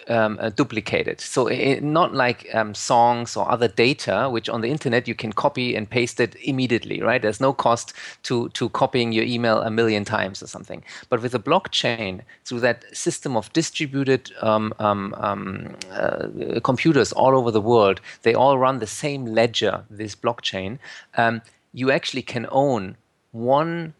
um, 0.08 0.38
uh, 0.40 0.50
duplicated. 0.50 1.20
So 1.20 1.46
it, 1.46 1.82
not 1.82 2.14
like 2.14 2.48
um, 2.54 2.74
songs 2.74 3.36
or 3.36 3.50
other 3.50 3.68
data, 3.68 4.28
which 4.30 4.48
on 4.48 4.60
the 4.60 4.70
internet 4.70 5.08
you 5.08 5.14
can 5.14 5.32
copy 5.32 5.74
and 5.74 5.88
paste 5.88 6.20
it 6.20 6.36
immediately, 6.42 7.00
right? 7.00 7.20
There's 7.20 7.40
no 7.40 7.52
cost 7.52 7.92
to 8.24 8.48
to 8.50 8.68
copying 8.70 9.12
your 9.12 9.24
email 9.24 9.62
a 9.62 9.70
million 9.70 10.04
times 10.04 10.42
or 10.42 10.46
something. 10.46 10.82
But 11.08 11.22
with 11.22 11.34
a 11.34 11.38
blockchain, 11.38 12.22
through 12.44 12.60
that 12.60 12.84
system 12.96 13.36
of 13.36 13.52
distributed 13.52 14.32
um, 14.42 14.72
um, 14.78 15.14
um 15.18 15.76
uh, 15.90 16.60
computers 16.62 17.12
all 17.12 17.36
over 17.36 17.50
the 17.50 17.60
world, 17.60 18.00
they 18.22 18.34
all 18.34 18.58
run 18.58 18.78
the 18.78 18.86
same 18.86 19.26
ledger. 19.26 19.84
This 19.90 20.14
blockchain, 20.14 20.78
um, 21.16 21.42
you 21.72 21.90
actually 21.90 22.22
can 22.22 22.46
own 22.50 22.96
one 23.32 23.94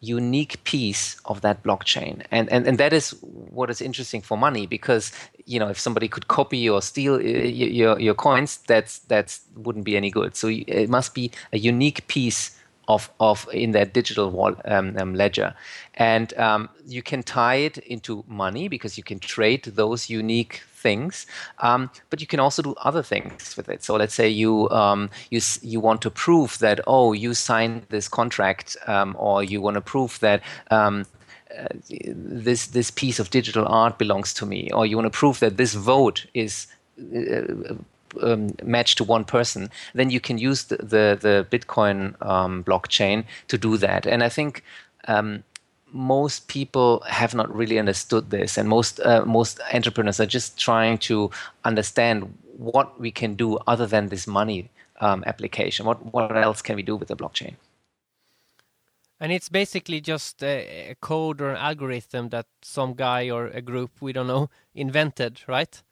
unique 0.00 0.62
piece 0.64 1.20
of 1.26 1.42
that 1.42 1.62
blockchain. 1.62 2.24
And, 2.30 2.50
and 2.50 2.66
and 2.66 2.78
that 2.78 2.92
is 2.92 3.10
what 3.20 3.70
is 3.70 3.80
interesting 3.80 4.22
for 4.22 4.36
money 4.38 4.66
because 4.66 5.12
you 5.44 5.58
know 5.58 5.68
if 5.68 5.78
somebody 5.78 6.08
could 6.08 6.28
copy 6.28 6.68
or 6.68 6.80
steal 6.82 7.14
uh, 7.14 7.18
your 7.18 8.00
your 8.00 8.14
coins 8.14 8.58
that's 8.66 9.00
that's 9.00 9.40
wouldn't 9.56 9.84
be 9.84 9.96
any 9.96 10.10
good. 10.10 10.36
So 10.36 10.48
it 10.48 10.88
must 10.88 11.14
be 11.14 11.30
a 11.52 11.58
unique 11.58 12.06
piece 12.06 12.56
of 12.88 13.10
of 13.20 13.48
in 13.52 13.72
that 13.72 13.92
digital 13.92 14.30
wall, 14.30 14.54
um, 14.64 14.96
um, 14.98 15.14
ledger. 15.14 15.54
And 15.94 16.32
um, 16.38 16.68
you 16.86 17.02
can 17.02 17.22
tie 17.22 17.56
it 17.56 17.78
into 17.78 18.24
money 18.26 18.68
because 18.68 18.96
you 18.96 19.04
can 19.04 19.18
trade 19.18 19.64
those 19.64 20.10
unique 20.10 20.62
things, 20.82 21.26
um, 21.58 21.90
but 22.10 22.20
you 22.20 22.26
can 22.26 22.40
also 22.40 22.62
do 22.62 22.74
other 22.84 23.02
things 23.02 23.56
with 23.56 23.68
it. 23.68 23.84
So 23.84 23.96
let's 23.96 24.14
say 24.14 24.28
you 24.28 24.68
um, 24.70 25.10
you 25.30 25.40
you 25.62 25.80
want 25.80 26.00
to 26.02 26.10
prove 26.10 26.58
that 26.58 26.80
oh 26.86 27.12
you 27.12 27.34
signed 27.34 27.82
this 27.88 28.08
contract, 28.08 28.76
um, 28.86 29.16
or 29.18 29.44
you 29.44 29.60
want 29.62 29.74
to 29.74 29.80
prove 29.80 30.18
that. 30.20 30.42
Um, 30.70 31.04
uh, 31.50 31.66
this 32.44 32.68
this 32.68 32.92
piece 32.92 33.18
of 33.18 33.30
digital 33.30 33.66
art 33.66 33.98
belongs 33.98 34.32
to 34.34 34.46
me, 34.46 34.70
or 34.72 34.86
you 34.86 34.96
want 34.96 35.12
to 35.12 35.18
prove 35.18 35.40
that 35.40 35.56
this 35.56 35.74
vote 35.74 36.26
is 36.32 36.68
uh, 37.00 37.74
um, 38.22 38.50
matched 38.62 38.98
to 38.98 39.04
one 39.04 39.24
person, 39.24 39.70
then 39.94 40.10
you 40.10 40.20
can 40.20 40.38
use 40.38 40.64
the 40.64 40.76
the, 40.76 41.18
the 41.20 41.46
Bitcoin 41.50 42.14
um, 42.24 42.64
blockchain 42.64 43.24
to 43.48 43.58
do 43.58 43.76
that. 43.78 44.06
And 44.06 44.22
I 44.22 44.28
think 44.28 44.62
um, 45.08 45.42
most 45.92 46.48
people 46.48 47.02
have 47.06 47.34
not 47.34 47.54
really 47.54 47.78
understood 47.78 48.30
this, 48.30 48.58
and 48.58 48.68
most 48.68 49.00
uh, 49.00 49.24
most 49.24 49.60
entrepreneurs 49.72 50.20
are 50.20 50.26
just 50.26 50.58
trying 50.58 50.98
to 50.98 51.30
understand 51.64 52.32
what 52.56 53.00
we 53.00 53.10
can 53.10 53.34
do 53.34 53.58
other 53.66 53.86
than 53.86 54.08
this 54.08 54.26
money 54.26 54.70
um, 55.00 55.24
application. 55.26 55.86
What 55.86 56.12
what 56.12 56.36
else 56.36 56.62
can 56.62 56.76
we 56.76 56.82
do 56.82 56.96
with 56.96 57.08
the 57.08 57.16
blockchain? 57.16 57.54
And 59.22 59.32
it's 59.32 59.50
basically 59.50 60.00
just 60.00 60.42
a, 60.42 60.90
a 60.90 60.94
code 60.94 61.42
or 61.42 61.50
an 61.50 61.56
algorithm 61.56 62.30
that 62.30 62.46
some 62.62 62.94
guy 62.94 63.28
or 63.28 63.48
a 63.48 63.60
group 63.60 63.90
we 64.00 64.14
don't 64.14 64.26
know 64.26 64.48
invented, 64.74 65.42
right? 65.46 65.82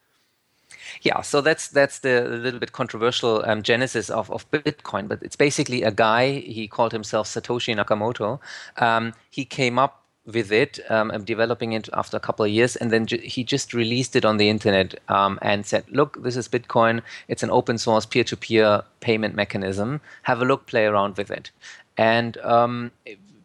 Yeah, 1.01 1.21
so 1.21 1.41
that's 1.41 1.67
that's 1.69 1.99
the 1.99 2.21
little 2.21 2.59
bit 2.59 2.71
controversial 2.73 3.43
um, 3.45 3.63
genesis 3.63 4.09
of, 4.09 4.29
of 4.31 4.49
Bitcoin, 4.51 5.07
but 5.07 5.21
it's 5.23 5.35
basically 5.35 5.83
a 5.83 5.91
guy. 5.91 6.39
He 6.39 6.67
called 6.67 6.91
himself 6.91 7.27
Satoshi 7.27 7.75
Nakamoto. 7.75 8.39
Um, 8.81 9.13
he 9.29 9.45
came 9.45 9.79
up 9.79 10.03
with 10.25 10.51
it, 10.51 10.79
um, 10.91 11.11
developing 11.25 11.73
it 11.73 11.89
after 11.93 12.15
a 12.17 12.19
couple 12.19 12.45
of 12.45 12.51
years, 12.51 12.75
and 12.75 12.91
then 12.91 13.07
ju- 13.07 13.17
he 13.23 13.43
just 13.43 13.73
released 13.73 14.15
it 14.15 14.25
on 14.25 14.37
the 14.37 14.49
internet 14.49 14.95
um, 15.09 15.39
and 15.41 15.65
said, 15.65 15.85
"Look, 15.89 16.21
this 16.23 16.35
is 16.35 16.47
Bitcoin. 16.47 17.01
It's 17.27 17.43
an 17.43 17.49
open 17.51 17.77
source 17.77 18.05
peer-to-peer 18.05 18.83
payment 18.99 19.35
mechanism. 19.35 20.01
Have 20.23 20.41
a 20.41 20.45
look, 20.45 20.67
play 20.67 20.85
around 20.85 21.17
with 21.17 21.31
it." 21.31 21.51
and 21.97 22.37
um, 22.37 22.91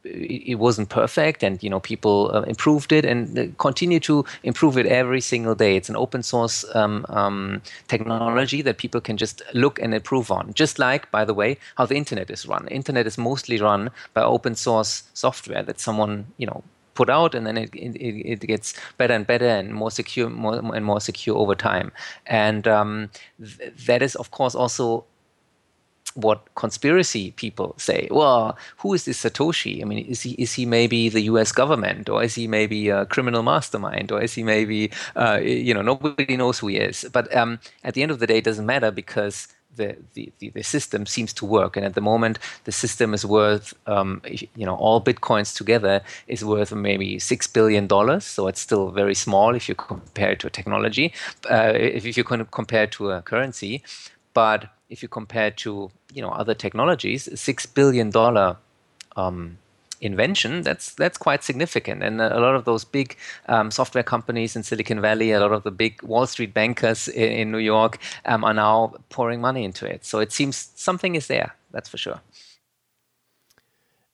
it, 0.04 0.50
it, 0.50 0.54
wasn't 0.56 0.88
perfect, 0.88 1.42
and 1.42 1.62
you 1.62 1.70
know 1.70 1.80
people 1.80 2.30
uh, 2.34 2.42
improved 2.42 2.92
it 2.92 3.04
and 3.04 3.56
continue 3.58 4.00
to 4.00 4.24
improve 4.42 4.76
it 4.76 4.86
every 4.86 5.20
single 5.20 5.54
day. 5.54 5.76
It's 5.76 5.88
an 5.88 5.96
open 5.96 6.22
source 6.22 6.64
um, 6.74 7.06
um, 7.08 7.62
technology 7.88 8.62
that 8.62 8.78
people 8.78 9.00
can 9.00 9.16
just 9.16 9.42
look 9.54 9.80
and 9.80 9.94
improve 9.94 10.30
on. 10.30 10.52
Just 10.54 10.78
like, 10.78 11.10
by 11.10 11.24
the 11.24 11.34
way, 11.34 11.58
how 11.76 11.86
the 11.86 11.96
internet 11.96 12.30
is 12.30 12.46
run. 12.46 12.68
Internet 12.68 13.06
is 13.06 13.18
mostly 13.18 13.58
run 13.58 13.90
by 14.12 14.22
open 14.22 14.54
source 14.54 15.04
software 15.14 15.62
that 15.62 15.80
someone 15.80 16.26
you 16.36 16.46
know 16.46 16.62
put 16.94 17.10
out, 17.10 17.34
and 17.34 17.46
then 17.46 17.56
it, 17.56 17.70
it, 17.74 17.96
it 17.98 18.40
gets 18.40 18.74
better 18.98 19.14
and 19.14 19.26
better 19.26 19.46
and 19.46 19.74
more 19.74 19.90
secure, 19.90 20.30
more 20.30 20.54
and 20.74 20.84
more 20.84 21.00
secure 21.00 21.36
over 21.36 21.54
time. 21.54 21.92
And 22.26 22.66
um, 22.68 23.10
th- 23.40 23.72
that 23.86 24.02
is, 24.02 24.14
of 24.16 24.30
course, 24.30 24.54
also 24.54 25.04
what 26.14 26.54
conspiracy 26.54 27.32
people 27.32 27.74
say. 27.76 28.08
Well, 28.10 28.56
who 28.78 28.94
is 28.94 29.04
this 29.04 29.22
Satoshi? 29.22 29.82
I 29.82 29.84
mean, 29.84 30.06
is 30.06 30.22
he 30.22 30.32
is 30.32 30.54
he 30.54 30.66
maybe 30.66 31.08
the 31.08 31.22
U.S. 31.22 31.52
government, 31.52 32.08
or 32.08 32.22
is 32.22 32.34
he 32.34 32.46
maybe 32.46 32.88
a 32.88 33.06
criminal 33.06 33.42
mastermind, 33.42 34.12
or 34.12 34.22
is 34.22 34.34
he 34.34 34.42
maybe 34.42 34.90
uh, 35.16 35.40
you 35.42 35.74
know 35.74 35.82
nobody 35.82 36.36
knows 36.36 36.58
who 36.58 36.68
he 36.68 36.76
is. 36.76 37.06
But 37.12 37.34
um, 37.36 37.58
at 37.82 37.94
the 37.94 38.02
end 38.02 38.10
of 38.10 38.18
the 38.18 38.26
day, 38.26 38.38
it 38.38 38.44
doesn't 38.44 38.66
matter 38.66 38.90
because 38.90 39.48
the, 39.76 39.96
the, 40.14 40.32
the, 40.38 40.62
system 40.62 41.06
seems 41.06 41.32
to 41.34 41.44
work. 41.44 41.76
And 41.76 41.84
at 41.84 41.94
the 41.94 42.00
moment, 42.00 42.38
the 42.64 42.72
system 42.72 43.14
is 43.14 43.24
worth, 43.24 43.74
um, 43.86 44.22
you 44.24 44.64
know, 44.64 44.76
all 44.76 45.00
bitcoins 45.00 45.54
together 45.54 46.00
is 46.28 46.44
worth 46.44 46.72
maybe 46.72 47.16
$6 47.16 47.52
billion. 47.52 48.20
So 48.20 48.48
it's 48.48 48.60
still 48.60 48.90
very 48.90 49.14
small 49.14 49.54
if 49.54 49.68
you 49.68 49.74
compare 49.74 50.32
it 50.32 50.40
to 50.40 50.46
a 50.46 50.50
technology, 50.50 51.12
uh, 51.50 51.72
if, 51.74 52.16
you 52.16 52.24
compare 52.24 52.84
it 52.84 52.92
to 52.92 53.10
a 53.10 53.22
currency. 53.22 53.82
But 54.32 54.70
if 54.94 55.02
you 55.02 55.08
compare 55.08 55.50
to 55.64 55.90
you 56.16 56.22
know 56.22 56.30
other 56.30 56.54
technologies, 56.54 57.28
six 57.48 57.66
billion 57.66 58.10
dollar 58.10 58.56
um, 59.16 59.58
invention 60.00 60.62
that's 60.62 60.94
that's 60.94 61.18
quite 61.18 61.42
significant. 61.42 62.02
And 62.02 62.20
a 62.20 62.38
lot 62.38 62.54
of 62.54 62.64
those 62.64 62.84
big 62.84 63.16
um, 63.48 63.70
software 63.70 64.04
companies 64.04 64.56
in 64.56 64.62
Silicon 64.62 65.00
Valley, 65.00 65.32
a 65.32 65.40
lot 65.40 65.52
of 65.52 65.62
the 65.62 65.70
big 65.70 66.02
Wall 66.02 66.26
Street 66.26 66.54
bankers 66.54 67.08
in, 67.08 67.32
in 67.40 67.52
New 67.52 67.58
York 67.58 67.98
um, 68.26 68.44
are 68.44 68.54
now 68.54 68.94
pouring 69.08 69.40
money 69.40 69.64
into 69.64 69.86
it. 69.86 70.04
So 70.04 70.20
it 70.20 70.32
seems 70.32 70.70
something 70.74 71.14
is 71.14 71.26
there. 71.26 71.54
That's 71.72 71.88
for 71.88 71.98
sure. 71.98 72.20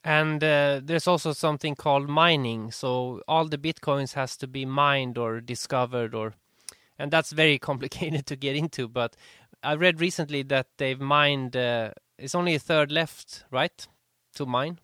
And 0.02 0.42
uh, 0.42 0.80
there's 0.82 1.06
also 1.06 1.32
something 1.32 1.74
called 1.74 2.08
mining. 2.08 2.70
So 2.70 3.20
all 3.28 3.46
the 3.46 3.58
bitcoins 3.58 4.14
has 4.14 4.36
to 4.38 4.46
be 4.46 4.64
mined 4.64 5.18
or 5.18 5.42
discovered, 5.42 6.14
or 6.14 6.32
and 6.98 7.10
that's 7.10 7.32
very 7.32 7.58
complicated 7.70 8.26
to 8.26 8.36
get 8.36 8.56
into. 8.56 8.88
But 8.88 9.16
I 9.62 9.74
read 9.74 10.00
recently 10.00 10.42
that 10.44 10.68
they've 10.78 11.00
mined. 11.00 11.56
Uh, 11.56 11.90
it's 12.18 12.34
only 12.34 12.54
a 12.54 12.58
third 12.58 12.90
left, 12.90 13.44
right, 13.50 13.86
to 14.34 14.46
mine. 14.46 14.78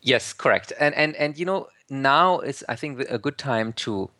Yes, 0.00 0.32
correct. 0.32 0.72
And 0.80 0.94
and 0.94 1.14
and 1.16 1.38
you 1.38 1.44
know 1.44 1.68
now 1.88 2.40
is 2.40 2.64
I 2.68 2.76
think 2.76 3.00
a 3.08 3.18
good 3.18 3.38
time 3.38 3.72
to 3.84 4.10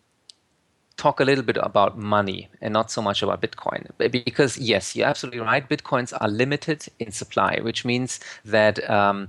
talk 0.97 1.21
a 1.21 1.25
little 1.25 1.43
bit 1.43 1.57
about 1.57 1.99
money 1.99 2.49
and 2.61 2.73
not 2.73 2.91
so 2.91 3.03
much 3.03 3.23
about 3.23 3.43
Bitcoin. 3.43 3.87
Because 3.99 4.59
yes, 4.59 4.95
you're 4.95 5.09
absolutely 5.09 5.41
right. 5.41 5.69
Bitcoins 5.69 6.13
are 6.21 6.29
limited 6.29 6.87
in 6.99 7.11
supply, 7.11 7.59
which 7.61 7.85
means 7.85 8.21
that 8.45 8.89
um, 8.89 9.29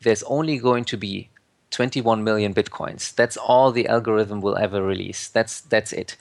there's 0.00 0.22
only 0.24 0.58
going 0.58 0.84
to 0.86 0.96
be 0.96 1.28
21 1.70 2.22
million 2.22 2.54
bitcoins. 2.54 3.14
That's 3.14 3.36
all 3.36 3.72
the 3.72 3.88
algorithm 3.88 4.40
will 4.40 4.56
ever 4.56 4.82
release. 4.82 5.28
That's 5.28 5.60
that's 5.60 5.92
it. 5.92 6.16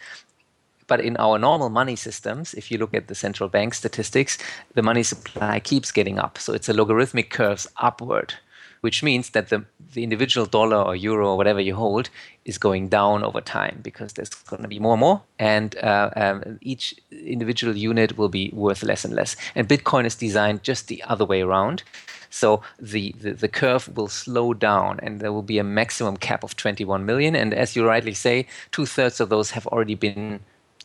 But 0.92 1.00
in 1.00 1.16
our 1.16 1.40
normal 1.40 1.70
money 1.70 1.96
systems, 1.96 2.54
if 2.54 2.70
you 2.70 2.78
look 2.78 2.94
at 2.94 3.08
the 3.08 3.16
central 3.16 3.48
bank 3.48 3.74
statistics, 3.76 4.38
the 4.74 4.84
money 4.84 5.04
supply 5.04 5.62
keeps 5.62 5.90
getting 5.90 6.20
up. 6.20 6.38
So 6.38 6.52
it's 6.52 6.68
a 6.68 6.74
logarithmic 6.74 7.30
curve 7.30 7.66
upward, 7.78 8.34
which 8.82 9.02
means 9.02 9.30
that 9.30 9.48
the, 9.48 9.64
the 9.94 10.04
individual 10.04 10.46
dollar 10.46 10.82
or 10.82 10.94
euro 10.94 11.30
or 11.30 11.38
whatever 11.38 11.62
you 11.62 11.76
hold 11.76 12.10
is 12.44 12.58
going 12.58 12.90
down 12.90 13.24
over 13.24 13.40
time 13.40 13.80
because 13.82 14.12
there's 14.12 14.32
going 14.52 14.64
to 14.64 14.68
be 14.68 14.80
more 14.80 14.96
and 14.96 15.00
more, 15.00 15.22
and 15.40 15.78
uh, 15.78 16.10
um, 16.18 16.60
each 16.60 16.94
individual 17.10 17.78
unit 17.78 18.18
will 18.18 18.28
be 18.28 18.50
worth 18.52 18.84
less 18.84 19.06
and 19.06 19.16
less. 19.16 19.38
And 19.56 19.70
Bitcoin 19.70 20.04
is 20.04 20.16
designed 20.16 20.62
just 20.62 20.90
the 20.90 21.02
other 21.04 21.24
way 21.24 21.40
around. 21.40 21.84
So 22.30 22.64
the, 22.78 23.16
the, 23.18 23.32
the, 23.32 23.48
curve 23.48 23.96
will 23.96 24.08
slow 24.10 24.54
down 24.54 25.00
and 25.04 25.20
there 25.20 25.34
will 25.34 25.42
be 25.42 25.60
a 25.60 25.64
maximum 25.64 26.16
cap 26.18 26.44
of 26.44 26.56
21 26.56 27.06
million. 27.06 27.36
And 27.36 27.54
as 27.54 27.76
you 27.76 27.86
rightly 27.86 28.14
say, 28.14 28.48
two 28.72 28.86
thirds 28.86 29.20
of 29.20 29.28
those 29.30 29.52
have 29.52 29.68
already 29.68 29.96
been 29.96 30.40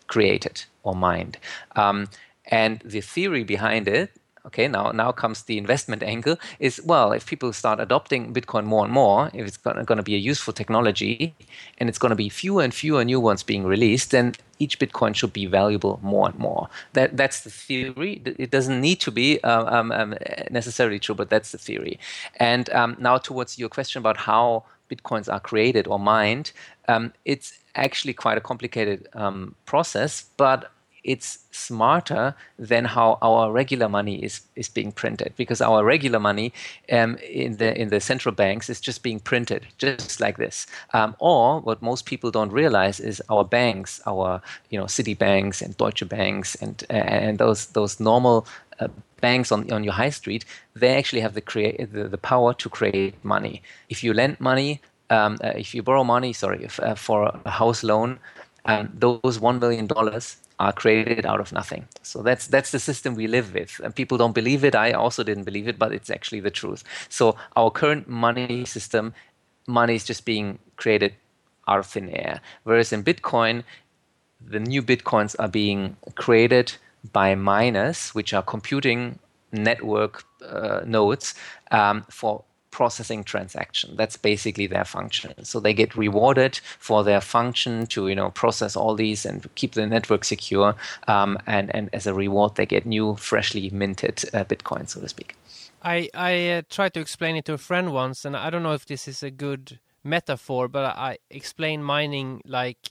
created 0.06 0.64
or 0.82 0.94
mined. 0.94 1.38
Um, 1.74 2.08
and 2.50 2.80
the 2.84 3.00
theory 3.00 3.44
behind 3.44 3.88
it, 3.88 4.10
okay, 4.46 4.68
now 4.68 4.92
now 4.92 5.10
comes 5.12 5.42
the 5.42 5.58
investment 5.58 6.02
angle, 6.02 6.36
is 6.60 6.80
well, 6.84 7.12
if 7.12 7.26
people 7.26 7.52
start 7.52 7.80
adopting 7.80 8.32
Bitcoin 8.32 8.64
more 8.64 8.84
and 8.84 8.92
more, 8.92 9.30
if 9.34 9.46
it's 9.46 9.56
going 9.56 9.84
to 9.84 10.02
be 10.02 10.14
a 10.14 10.18
useful 10.18 10.52
technology, 10.52 11.34
and 11.78 11.88
it's 11.88 11.98
going 11.98 12.10
to 12.10 12.16
be 12.16 12.28
fewer 12.28 12.62
and 12.62 12.72
fewer 12.72 13.04
new 13.04 13.20
ones 13.20 13.42
being 13.42 13.64
released, 13.64 14.12
then 14.12 14.34
each 14.58 14.78
Bitcoin 14.78 15.14
should 15.14 15.32
be 15.32 15.46
valuable 15.46 15.98
more 16.02 16.28
and 16.28 16.38
more. 16.38 16.68
That 16.92 17.16
that's 17.16 17.40
the 17.40 17.50
theory. 17.50 18.22
It 18.24 18.50
doesn't 18.50 18.80
need 18.80 19.00
to 19.00 19.10
be 19.10 19.40
uh, 19.42 19.64
um, 19.76 19.90
um, 19.92 20.14
necessarily 20.50 20.98
true, 20.98 21.16
but 21.16 21.28
that's 21.28 21.50
the 21.50 21.58
theory. 21.58 21.98
And 22.36 22.70
um, 22.70 22.96
now 22.98 23.18
towards 23.18 23.58
your 23.58 23.68
question 23.68 23.98
about 23.98 24.16
how 24.16 24.64
bitcoins 24.90 25.32
are 25.32 25.40
created 25.40 25.86
or 25.86 25.98
mined, 25.98 26.52
um, 26.88 27.12
it's 27.24 27.58
actually 27.74 28.14
quite 28.14 28.38
a 28.38 28.40
complicated 28.40 29.08
um, 29.14 29.54
process, 29.66 30.24
but 30.36 30.70
it's 31.06 31.38
smarter 31.52 32.34
than 32.58 32.84
how 32.84 33.16
our 33.22 33.52
regular 33.52 33.88
money 33.88 34.22
is, 34.22 34.40
is 34.56 34.68
being 34.68 34.90
printed 34.90 35.32
because 35.36 35.60
our 35.60 35.84
regular 35.84 36.18
money 36.18 36.52
um, 36.90 37.16
in 37.18 37.56
the 37.58 37.80
in 37.80 37.88
the 37.88 38.00
central 38.00 38.34
banks 38.34 38.68
is 38.68 38.80
just 38.80 39.02
being 39.04 39.20
printed 39.20 39.66
just 39.78 40.20
like 40.20 40.36
this. 40.36 40.66
Um, 40.92 41.14
or 41.20 41.60
what 41.60 41.80
most 41.80 42.06
people 42.06 42.30
don't 42.32 42.52
realize 42.52 42.98
is 42.98 43.22
our 43.30 43.44
banks 43.44 44.00
our 44.06 44.42
you 44.70 44.78
know 44.78 44.86
Citibanks 44.86 45.62
and 45.62 45.76
Deutsche 45.76 46.06
Banks 46.08 46.56
and 46.56 46.84
and 46.90 47.38
those 47.38 47.66
those 47.66 48.00
normal 48.00 48.46
uh, 48.80 48.88
banks 49.20 49.50
on, 49.52 49.70
on 49.72 49.84
your 49.84 49.92
high 49.92 50.10
street, 50.10 50.44
they 50.74 50.94
actually 50.96 51.20
have 51.20 51.34
the, 51.34 51.40
create, 51.40 51.92
the, 51.92 52.08
the 52.08 52.18
power 52.18 52.54
to 52.54 52.68
create 52.68 53.14
money. 53.24 53.62
If 53.88 54.04
you 54.04 54.12
lend 54.12 54.40
money, 54.40 54.80
um, 55.10 55.38
uh, 55.42 55.52
if 55.56 55.74
you 55.74 55.82
borrow 55.82 56.04
money, 56.04 56.32
sorry, 56.32 56.64
if, 56.64 56.80
uh, 56.80 56.94
for 56.94 57.32
a 57.44 57.50
house 57.50 57.82
loan, 57.82 58.18
um, 58.64 58.90
those 58.94 59.38
$1 59.38 59.60
million 59.60 59.88
are 60.58 60.72
created 60.72 61.26
out 61.26 61.40
of 61.40 61.52
nothing. 61.52 61.86
So 62.02 62.22
that's 62.22 62.46
that's 62.46 62.70
the 62.72 62.78
system 62.78 63.14
we 63.14 63.26
live 63.26 63.52
with. 63.54 63.80
And 63.84 63.94
people 63.94 64.18
don't 64.18 64.34
believe 64.34 64.64
it. 64.64 64.74
I 64.74 64.92
also 64.92 65.22
didn't 65.22 65.44
believe 65.44 65.68
it, 65.68 65.78
but 65.78 65.92
it's 65.92 66.10
actually 66.10 66.40
the 66.40 66.50
truth. 66.50 66.82
So 67.08 67.36
our 67.56 67.70
current 67.70 68.08
money 68.08 68.64
system, 68.64 69.12
money 69.66 69.94
is 69.94 70.04
just 70.04 70.24
being 70.24 70.58
created 70.76 71.14
out 71.68 71.78
of 71.78 71.86
thin 71.86 72.08
air. 72.08 72.40
Whereas 72.64 72.92
in 72.92 73.04
Bitcoin, 73.04 73.64
the 74.40 74.60
new 74.60 74.82
Bitcoins 74.82 75.36
are 75.38 75.48
being 75.48 75.96
created 76.14 76.74
by 77.12 77.34
miners, 77.34 78.10
which 78.10 78.32
are 78.32 78.42
computing 78.42 79.18
network 79.52 80.24
uh, 80.46 80.80
nodes 80.84 81.34
um, 81.70 82.04
for 82.10 82.44
processing 82.70 83.24
transaction. 83.24 83.96
That's 83.96 84.18
basically 84.18 84.66
their 84.66 84.84
function. 84.84 85.32
So 85.44 85.60
they 85.60 85.72
get 85.72 85.96
rewarded 85.96 86.60
for 86.78 87.02
their 87.02 87.22
function 87.22 87.86
to 87.86 88.08
you 88.08 88.14
know 88.14 88.30
process 88.30 88.76
all 88.76 88.94
these 88.94 89.24
and 89.24 89.48
keep 89.54 89.72
the 89.72 89.86
network 89.86 90.24
secure. 90.24 90.74
Um, 91.08 91.38
and 91.46 91.74
and 91.74 91.88
as 91.92 92.06
a 92.06 92.12
reward, 92.12 92.56
they 92.56 92.66
get 92.66 92.84
new, 92.84 93.16
freshly 93.16 93.70
minted 93.70 94.24
uh, 94.34 94.44
Bitcoin, 94.44 94.88
so 94.88 95.00
to 95.00 95.08
speak. 95.08 95.34
I 95.82 96.10
I 96.12 96.32
uh, 96.50 96.62
tried 96.68 96.92
to 96.94 97.00
explain 97.00 97.36
it 97.36 97.44
to 97.46 97.54
a 97.54 97.58
friend 97.58 97.92
once, 97.92 98.26
and 98.26 98.36
I 98.36 98.50
don't 98.50 98.62
know 98.62 98.74
if 98.74 98.84
this 98.84 99.08
is 99.08 99.22
a 99.22 99.30
good 99.30 99.78
metaphor, 100.04 100.68
but 100.68 100.84
I 100.84 101.18
explain 101.30 101.82
mining 101.82 102.42
like 102.44 102.90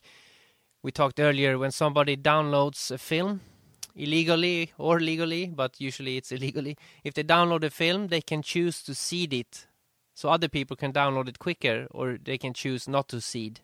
we 0.82 0.92
talked 0.92 1.20
earlier 1.20 1.58
when 1.58 1.72
somebody 1.72 2.18
downloads 2.18 2.92
a 2.92 2.98
film 2.98 3.42
illegally 3.96 4.72
or 4.78 5.00
legally, 5.00 5.48
but 5.48 5.80
usually 5.80 6.18
it's 6.18 6.32
illegally. 6.32 6.78
If 7.04 7.14
they 7.14 7.24
download 7.24 7.64
a 7.64 7.70
film, 7.70 8.08
they 8.08 8.22
can 8.22 8.42
choose 8.42 8.84
to 8.84 8.94
seed 8.94 9.34
it, 9.34 9.68
so 10.14 10.30
other 10.30 10.48
people 10.48 10.76
can 10.76 10.94
download 10.94 11.28
it 11.28 11.40
quicker, 11.40 11.88
or 11.92 12.18
they 12.22 12.38
can 12.38 12.54
choose 12.54 12.88
not 12.88 13.08
to 13.10 13.22
seed. 13.22 13.62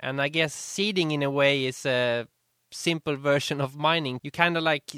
And 0.00 0.20
I 0.20 0.28
guess 0.28 0.52
seeding, 0.52 1.12
in 1.12 1.22
a 1.22 1.30
way, 1.30 1.64
is 1.64 1.86
a 1.86 2.26
simple 2.70 3.16
version 3.16 3.60
of 3.60 3.76
mining. 3.76 4.20
You 4.22 4.30
kind 4.30 4.56
of 4.56 4.64
like 4.64 4.92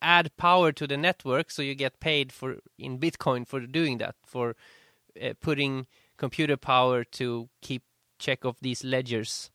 add 0.00 0.36
power 0.36 0.72
to 0.72 0.86
the 0.86 0.96
network, 0.96 1.50
so 1.50 1.62
you 1.62 1.74
get 1.74 2.00
paid 2.00 2.32
for 2.32 2.56
in 2.78 2.98
Bitcoin 2.98 3.46
for 3.46 3.60
doing 3.60 3.98
that, 3.98 4.16
for 4.26 4.56
uh, 5.22 5.34
putting 5.40 5.86
computer 6.16 6.56
power 6.56 7.04
to 7.04 7.48
keep 7.60 7.82
check 8.18 8.44
of 8.44 8.56
these 8.60 8.84
ledgers 8.84 9.50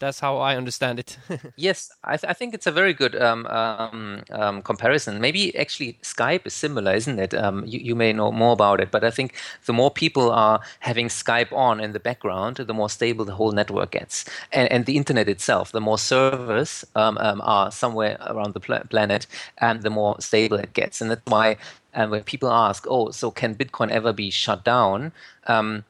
that's 0.00 0.18
how 0.18 0.38
I 0.38 0.56
understand 0.56 0.98
it. 0.98 1.18
yes, 1.56 1.92
I, 2.02 2.16
th- 2.16 2.28
I, 2.28 2.32
think 2.32 2.54
it's 2.54 2.66
a 2.66 2.72
very 2.72 2.92
good 2.92 3.14
um, 3.14 3.46
um, 3.46 4.22
um, 4.32 4.62
comparison. 4.62 5.20
Maybe 5.20 5.56
actually 5.56 5.98
Skype 6.02 6.46
is 6.46 6.54
similar, 6.54 6.92
isn't 6.94 7.18
it? 7.18 7.34
Um, 7.34 7.64
you, 7.66 7.78
you, 7.78 7.94
may 7.94 8.12
know 8.12 8.32
more 8.32 8.52
about 8.52 8.80
it, 8.80 8.90
but 8.90 9.04
I 9.04 9.10
think 9.10 9.34
the 9.66 9.72
more 9.72 9.90
people 9.90 10.30
are 10.30 10.60
having 10.80 11.08
Skype 11.08 11.52
on 11.52 11.80
in 11.80 11.92
the 11.92 12.00
background, 12.00 12.56
the 12.56 12.74
more 12.74 12.90
stable 12.90 13.24
the 13.24 13.34
whole 13.34 13.52
network 13.52 13.92
gets. 13.92 14.24
And, 14.52 14.70
and 14.72 14.86
the 14.86 14.96
internet 14.96 15.28
itself, 15.28 15.70
the 15.70 15.80
more 15.80 15.98
servers 15.98 16.84
um, 16.96 17.18
um, 17.18 17.40
are 17.44 17.70
somewhere 17.70 18.16
around 18.26 18.54
the 18.54 18.60
pl- 18.60 18.86
planet, 18.88 19.26
and 19.58 19.82
the 19.82 19.90
more 19.90 20.16
stable 20.20 20.56
it 20.56 20.72
gets. 20.72 21.00
And 21.00 21.10
that's 21.10 21.22
why 21.26 21.58
and 21.92 22.10
when 22.10 22.22
people 22.22 22.50
ask, 22.50 22.86
"Oh, 22.88 23.10
so 23.10 23.30
can 23.30 23.54
Bitcoin 23.54 23.90
ever 23.90 24.12
be 24.12 24.30
shut 24.30 24.64
down?" 24.64 25.12
Um, 25.46 25.84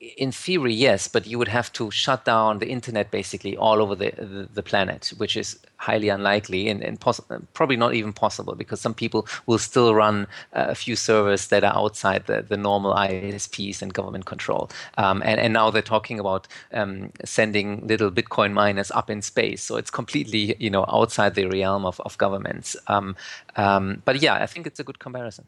in 0.00 0.32
theory, 0.32 0.72
yes, 0.72 1.08
but 1.08 1.26
you 1.26 1.38
would 1.38 1.48
have 1.48 1.70
to 1.74 1.90
shut 1.90 2.24
down 2.24 2.58
the 2.58 2.68
internet 2.68 3.10
basically 3.10 3.56
all 3.56 3.82
over 3.82 3.94
the 3.94 4.10
the, 4.16 4.48
the 4.52 4.62
planet, 4.62 5.12
which 5.18 5.36
is 5.36 5.58
highly 5.76 6.10
unlikely 6.10 6.68
and, 6.68 6.82
and 6.82 7.00
poss- 7.00 7.20
probably 7.54 7.76
not 7.76 7.94
even 7.94 8.12
possible 8.12 8.54
because 8.54 8.80
some 8.80 8.92
people 8.92 9.26
will 9.46 9.58
still 9.58 9.94
run 9.94 10.26
uh, 10.54 10.66
a 10.68 10.74
few 10.74 10.94
servers 10.94 11.48
that 11.48 11.64
are 11.64 11.74
outside 11.74 12.26
the, 12.26 12.42
the 12.42 12.56
normal 12.56 12.94
ISPs 12.94 13.80
and 13.80 13.94
government 13.94 14.26
control. 14.26 14.70
Um, 14.98 15.22
and, 15.24 15.40
and 15.40 15.54
now 15.54 15.70
they're 15.70 15.80
talking 15.80 16.20
about 16.20 16.46
um, 16.74 17.10
sending 17.24 17.86
little 17.86 18.10
Bitcoin 18.10 18.52
miners 18.52 18.90
up 18.90 19.08
in 19.08 19.22
space. 19.22 19.62
So 19.62 19.76
it's 19.76 19.90
completely, 19.90 20.54
you 20.58 20.68
know, 20.68 20.84
outside 20.88 21.34
the 21.34 21.46
realm 21.46 21.86
of, 21.86 21.98
of 22.00 22.16
governments. 22.18 22.76
Um, 22.86 23.16
um 23.56 24.02
but 24.04 24.20
yeah, 24.20 24.34
I 24.34 24.46
think 24.46 24.66
it's 24.66 24.80
a 24.80 24.84
good 24.84 24.98
comparison. 24.98 25.46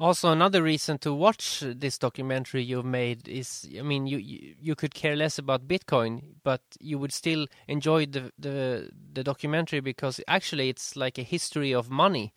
Also, 0.00 0.30
another 0.30 0.62
reason 0.62 0.96
to 0.98 1.12
watch 1.12 1.60
this 1.60 1.98
documentary 1.98 2.62
you've 2.62 2.84
made 2.84 3.26
is, 3.26 3.68
I 3.76 3.82
mean, 3.82 4.06
you, 4.06 4.18
you, 4.18 4.54
you 4.60 4.74
could 4.76 4.94
care 4.94 5.16
less 5.16 5.38
about 5.38 5.66
Bitcoin, 5.66 6.34
but 6.44 6.60
you 6.78 7.00
would 7.00 7.12
still 7.12 7.48
enjoy 7.66 8.06
the, 8.06 8.32
the 8.38 8.90
the 9.12 9.24
documentary 9.24 9.80
because 9.80 10.20
actually 10.28 10.68
it's 10.68 10.94
like 10.94 11.18
a 11.18 11.24
history 11.24 11.74
of 11.74 11.90
money. 11.90 12.32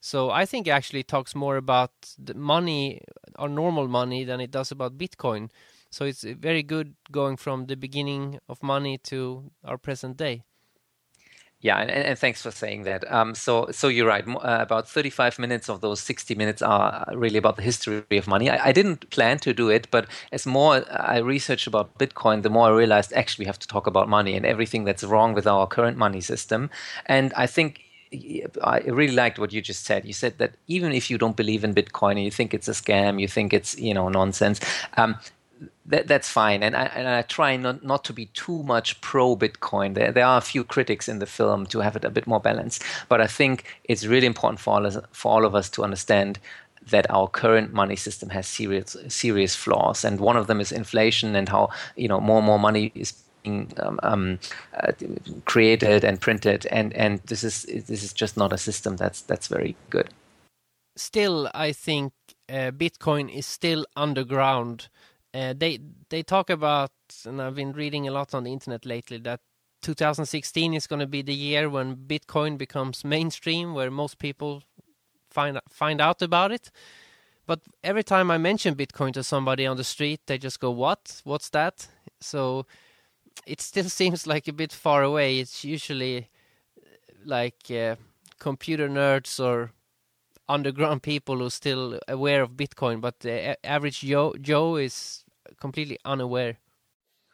So 0.00 0.30
I 0.30 0.46
think 0.46 0.66
it 0.66 0.70
actually 0.70 1.02
talks 1.02 1.34
more 1.34 1.56
about 1.58 1.92
the 2.18 2.34
money 2.34 3.02
or 3.38 3.48
normal 3.48 3.88
money 3.88 4.24
than 4.24 4.40
it 4.40 4.50
does 4.50 4.72
about 4.72 4.96
Bitcoin. 4.96 5.50
So 5.90 6.06
it's 6.06 6.24
very 6.24 6.62
good 6.62 6.94
going 7.10 7.36
from 7.36 7.66
the 7.66 7.76
beginning 7.76 8.40
of 8.48 8.62
money 8.62 8.96
to 9.04 9.50
our 9.62 9.76
present 9.76 10.16
day. 10.16 10.44
Yeah, 11.62 11.78
and, 11.78 11.90
and, 11.90 12.18
thanks 12.18 12.42
for 12.42 12.50
saying 12.50 12.82
that. 12.82 13.10
Um, 13.10 13.36
so, 13.36 13.68
so 13.70 13.86
you're 13.86 14.08
right. 14.08 14.26
Uh, 14.26 14.58
about 14.60 14.88
35 14.88 15.38
minutes 15.38 15.70
of 15.70 15.80
those 15.80 16.00
60 16.00 16.34
minutes 16.34 16.60
are 16.60 17.06
really 17.14 17.38
about 17.38 17.54
the 17.54 17.62
history 17.62 18.02
of 18.10 18.26
money. 18.26 18.50
I, 18.50 18.68
I, 18.68 18.72
didn't 18.72 19.08
plan 19.10 19.38
to 19.38 19.54
do 19.54 19.68
it, 19.68 19.86
but 19.92 20.08
as 20.32 20.44
more 20.44 20.84
I 20.90 21.18
researched 21.18 21.68
about 21.68 21.96
Bitcoin, 21.98 22.42
the 22.42 22.50
more 22.50 22.66
I 22.66 22.72
realized 22.72 23.12
actually 23.12 23.44
we 23.44 23.46
have 23.46 23.60
to 23.60 23.68
talk 23.68 23.86
about 23.86 24.08
money 24.08 24.36
and 24.36 24.44
everything 24.44 24.82
that's 24.82 25.04
wrong 25.04 25.34
with 25.34 25.46
our 25.46 25.68
current 25.68 25.96
money 25.96 26.20
system. 26.20 26.68
And 27.06 27.32
I 27.34 27.46
think 27.46 27.82
I 28.62 28.80
really 28.80 29.14
liked 29.14 29.38
what 29.38 29.52
you 29.52 29.62
just 29.62 29.84
said. 29.84 30.04
You 30.04 30.12
said 30.12 30.38
that 30.38 30.54
even 30.66 30.92
if 30.92 31.10
you 31.10 31.16
don't 31.16 31.36
believe 31.36 31.62
in 31.62 31.74
Bitcoin 31.74 32.12
and 32.12 32.24
you 32.24 32.30
think 32.30 32.54
it's 32.54 32.68
a 32.68 32.72
scam, 32.72 33.20
you 33.20 33.28
think 33.28 33.52
it's 33.52 33.78
you 33.78 33.94
know 33.94 34.08
nonsense, 34.08 34.60
um, 34.96 35.16
that, 35.86 36.08
that's 36.08 36.28
fine. 36.28 36.62
And 36.62 36.74
I, 36.76 36.84
and 36.94 37.08
I 37.08 37.22
try 37.22 37.56
not, 37.56 37.84
not 37.84 38.04
to 38.04 38.12
be 38.12 38.26
too 38.26 38.62
much 38.62 39.00
pro 39.00 39.36
Bitcoin. 39.36 39.94
There, 39.94 40.12
there 40.12 40.26
are 40.26 40.38
a 40.38 40.42
few 40.42 40.64
critics 40.64 41.08
in 41.08 41.18
the 41.18 41.26
film 41.26 41.66
to 41.66 41.80
have 41.80 41.96
it 41.96 42.04
a 42.04 42.10
bit 42.10 42.26
more 42.26 42.40
balanced. 42.40 42.82
But 43.08 43.20
I 43.20 43.26
think 43.26 43.64
it's 43.84 44.06
really 44.06 44.26
important 44.26 44.60
for 44.60 44.74
all, 44.74 44.86
of, 44.86 45.04
for 45.12 45.32
all 45.32 45.44
of 45.44 45.54
us 45.54 45.68
to 45.70 45.84
understand 45.84 46.38
that 46.90 47.10
our 47.10 47.28
current 47.28 47.72
money 47.72 47.96
system 47.96 48.30
has 48.30 48.46
serious 48.46 48.96
serious 49.08 49.54
flaws, 49.54 50.04
and 50.04 50.20
one 50.20 50.36
of 50.36 50.46
them 50.46 50.60
is 50.60 50.72
inflation 50.72 51.36
and 51.36 51.48
how 51.48 51.70
you 51.96 52.08
know 52.08 52.20
more 52.20 52.38
and 52.38 52.46
more 52.46 52.58
money 52.58 52.90
is 52.94 53.14
being 53.42 53.72
um, 53.78 54.00
um, 54.02 54.38
uh, 54.80 54.92
created 55.44 56.04
and 56.04 56.20
printed, 56.20 56.66
and 56.66 56.92
and 56.94 57.20
this 57.26 57.44
is 57.44 57.62
this 57.86 58.02
is 58.02 58.12
just 58.12 58.36
not 58.36 58.52
a 58.52 58.58
system 58.58 58.96
that's 58.96 59.22
that's 59.22 59.48
very 59.48 59.76
good. 59.90 60.08
Still, 60.96 61.48
I 61.54 61.72
think 61.72 62.12
uh, 62.48 62.70
Bitcoin 62.70 63.34
is 63.34 63.46
still 63.46 63.86
underground 63.96 64.88
uh, 65.34 65.54
they 65.56 65.78
they 66.10 66.22
talk 66.22 66.50
about, 66.50 66.92
and 67.24 67.40
I've 67.40 67.54
been 67.54 67.72
reading 67.72 68.06
a 68.06 68.12
lot 68.12 68.34
on 68.34 68.44
the 68.44 68.52
internet 68.52 68.84
lately 68.84 69.18
that 69.18 69.40
2016 69.82 70.74
is 70.74 70.86
going 70.86 71.00
to 71.00 71.06
be 71.06 71.22
the 71.22 71.34
year 71.34 71.68
when 71.68 71.96
Bitcoin 71.96 72.58
becomes 72.58 73.04
mainstream, 73.04 73.74
where 73.74 73.90
most 73.90 74.18
people 74.18 74.62
find 75.30 75.58
find 75.70 76.00
out 76.00 76.22
about 76.22 76.52
it. 76.52 76.70
But 77.46 77.60
every 77.82 78.04
time 78.04 78.30
I 78.30 78.38
mention 78.38 78.74
Bitcoin 78.74 79.12
to 79.14 79.24
somebody 79.24 79.66
on 79.66 79.76
the 79.76 79.84
street, 79.84 80.20
they 80.26 80.38
just 80.38 80.60
go, 80.60 80.70
"What? 80.70 81.20
What's 81.24 81.48
that?" 81.50 81.88
So 82.20 82.66
it 83.46 83.60
still 83.60 83.88
seems 84.00 84.26
like 84.26 84.48
a 84.48 84.52
bit 84.52 84.72
far 84.72 85.02
away. 85.02 85.38
It's 85.38 85.64
usually 85.64 86.28
like 87.24 87.70
uh, 87.70 87.96
computer 88.38 88.88
nerds 88.88 89.40
or 89.42 89.72
underground 90.48 91.02
people 91.02 91.38
who 91.38 91.46
are 91.46 91.50
still 91.50 91.98
aware 92.08 92.42
of 92.42 92.50
Bitcoin, 92.50 93.00
but 93.00 93.20
the 93.20 93.56
average 93.64 94.00
Joe, 94.00 94.34
Joe 94.40 94.76
is 94.76 95.21
completely 95.60 95.98
unaware. 96.04 96.56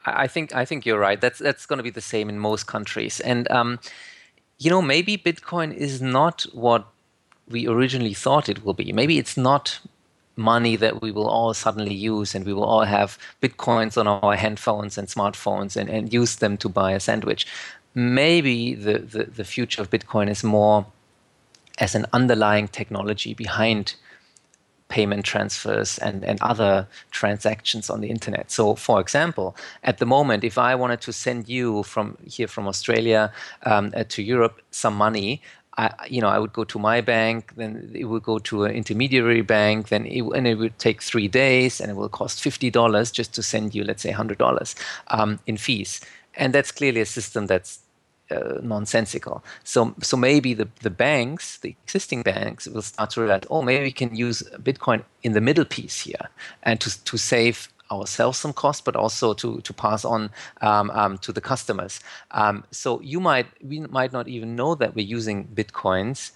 I 0.05 0.27
think 0.27 0.55
I 0.55 0.65
think 0.65 0.87
you're 0.87 0.99
right. 0.99 1.21
That's 1.21 1.39
that's 1.39 1.67
going 1.67 1.79
to 1.79 1.83
be 1.83 1.91
the 1.91 2.01
same 2.01 2.29
in 2.29 2.39
most 2.39 2.67
countries, 2.67 3.21
and 3.21 3.51
um, 3.51 3.81
you 4.59 4.71
know 4.71 4.81
maybe 4.81 5.19
Bitcoin 5.19 5.75
is 5.75 6.01
not 6.01 6.47
what 6.53 6.87
we 7.49 7.67
originally 7.67 8.15
thought 8.15 8.49
it 8.49 8.65
will 8.65 8.75
be. 8.75 8.93
Maybe 8.93 9.19
it's 9.19 9.37
not 9.37 9.81
money 10.37 10.77
that 10.77 11.03
we 11.03 11.11
will 11.11 11.29
all 11.29 11.53
suddenly 11.53 11.95
use 11.95 12.35
and 12.35 12.47
we 12.47 12.53
will 12.53 12.65
all 12.65 12.85
have 12.85 13.19
bitcoins 13.43 13.99
on 13.99 14.07
our 14.07 14.37
handphones 14.37 14.97
and 14.97 15.09
smartphones 15.09 15.77
and, 15.77 15.91
and 15.91 16.13
use 16.13 16.37
them 16.37 16.57
to 16.57 16.69
buy 16.69 16.93
a 16.93 17.01
sandwich. 17.01 17.45
Maybe 17.95 18.75
the, 18.75 18.99
the, 18.99 19.25
the 19.25 19.45
future 19.45 19.83
of 19.83 19.91
Bitcoin 19.91 20.31
is 20.31 20.45
more 20.45 20.87
as 21.79 21.97
an 21.97 22.07
underlying 22.13 22.69
technology 22.69 23.35
behind 23.35 23.97
payment 24.89 25.25
transfers 25.25 25.99
and, 25.99 26.25
and 26.25 26.41
other 26.41 26.87
transactions 27.11 27.91
on 27.91 28.01
the 28.01 28.09
internet. 28.09 28.51
So, 28.51 28.75
for 28.75 29.01
example, 29.01 29.55
at 29.83 29.99
the 29.99 30.07
moment, 30.07 30.45
if 30.45 30.57
I 30.57 30.75
wanted 30.75 31.01
to 31.03 31.13
send 31.13 31.49
you 31.49 31.83
from 31.83 32.17
here 32.25 32.49
from 32.49 32.67
Australia 32.67 33.33
um, 33.65 33.93
uh, 33.95 34.05
to 34.09 34.23
Europe 34.23 34.61
some 34.71 34.95
money, 34.95 35.43
I, 35.77 35.93
you 36.09 36.21
know, 36.21 36.29
I 36.29 36.39
would 36.39 36.53
go 36.53 36.65
to 36.65 36.79
my 36.79 37.01
bank, 37.01 37.53
then 37.57 37.93
it 37.95 38.05
would 38.05 38.25
go 38.25 38.39
to 38.41 38.65
an 38.65 38.73
intermediary 38.73 39.43
bank, 39.43 39.89
then 39.89 40.07
it, 40.07 40.23
and 40.35 40.47
it 40.47 40.57
would 40.57 40.79
take 40.79 41.03
three 41.03 41.29
days, 41.29 41.81
and 41.81 41.91
it 41.91 41.95
will 41.95 42.09
cost 42.09 42.43
fifty 42.43 42.71
dollars 42.71 43.13
just 43.13 43.33
to 43.35 43.43
send 43.43 43.75
you, 43.75 43.85
let's 43.85 44.03
say, 44.03 44.11
hundred 44.11 44.39
dollars 44.39 44.75
um, 45.09 45.39
in 45.47 45.57
fees. 45.57 46.01
And 46.35 46.53
that's 46.53 46.73
clearly 46.73 47.01
a 47.01 47.07
system 47.07 47.47
that's 47.47 47.79
uh, 48.31 48.59
nonsensical. 48.63 49.45
So, 49.65 49.95
so 50.03 50.17
maybe 50.17 50.55
the, 50.55 50.69
the 50.83 50.91
banks, 50.91 51.59
the 51.59 51.75
existing 51.85 52.23
banks, 52.23 52.67
will 52.67 52.83
start 52.83 53.11
to 53.11 53.21
realize, 53.21 53.43
oh, 53.51 53.63
maybe 53.63 53.85
we 53.85 53.93
can 53.93 54.15
use 54.15 54.43
Bitcoin 54.63 55.03
in 55.23 55.33
the 55.33 55.41
middle 55.41 55.65
piece 55.65 56.01
here, 56.01 56.29
and 56.63 56.81
to 56.81 57.05
to 57.05 57.17
save 57.17 57.69
ourselves 57.91 58.39
some 58.39 58.53
cost, 58.53 58.85
but 58.85 58.97
also 58.97 59.35
to 59.35 59.61
to 59.61 59.73
pass 59.73 60.05
on 60.05 60.31
um, 60.61 60.91
um, 60.91 61.19
to 61.19 61.33
the 61.33 61.41
customers. 61.41 62.01
Um, 62.31 62.65
so 62.71 63.01
you 63.01 63.21
might 63.21 63.47
we 63.63 63.81
might 63.81 64.13
not 64.13 64.29
even 64.29 64.57
know 64.57 64.75
that 64.75 64.95
we're 64.95 65.07
using 65.07 65.47
bitcoins 65.47 66.33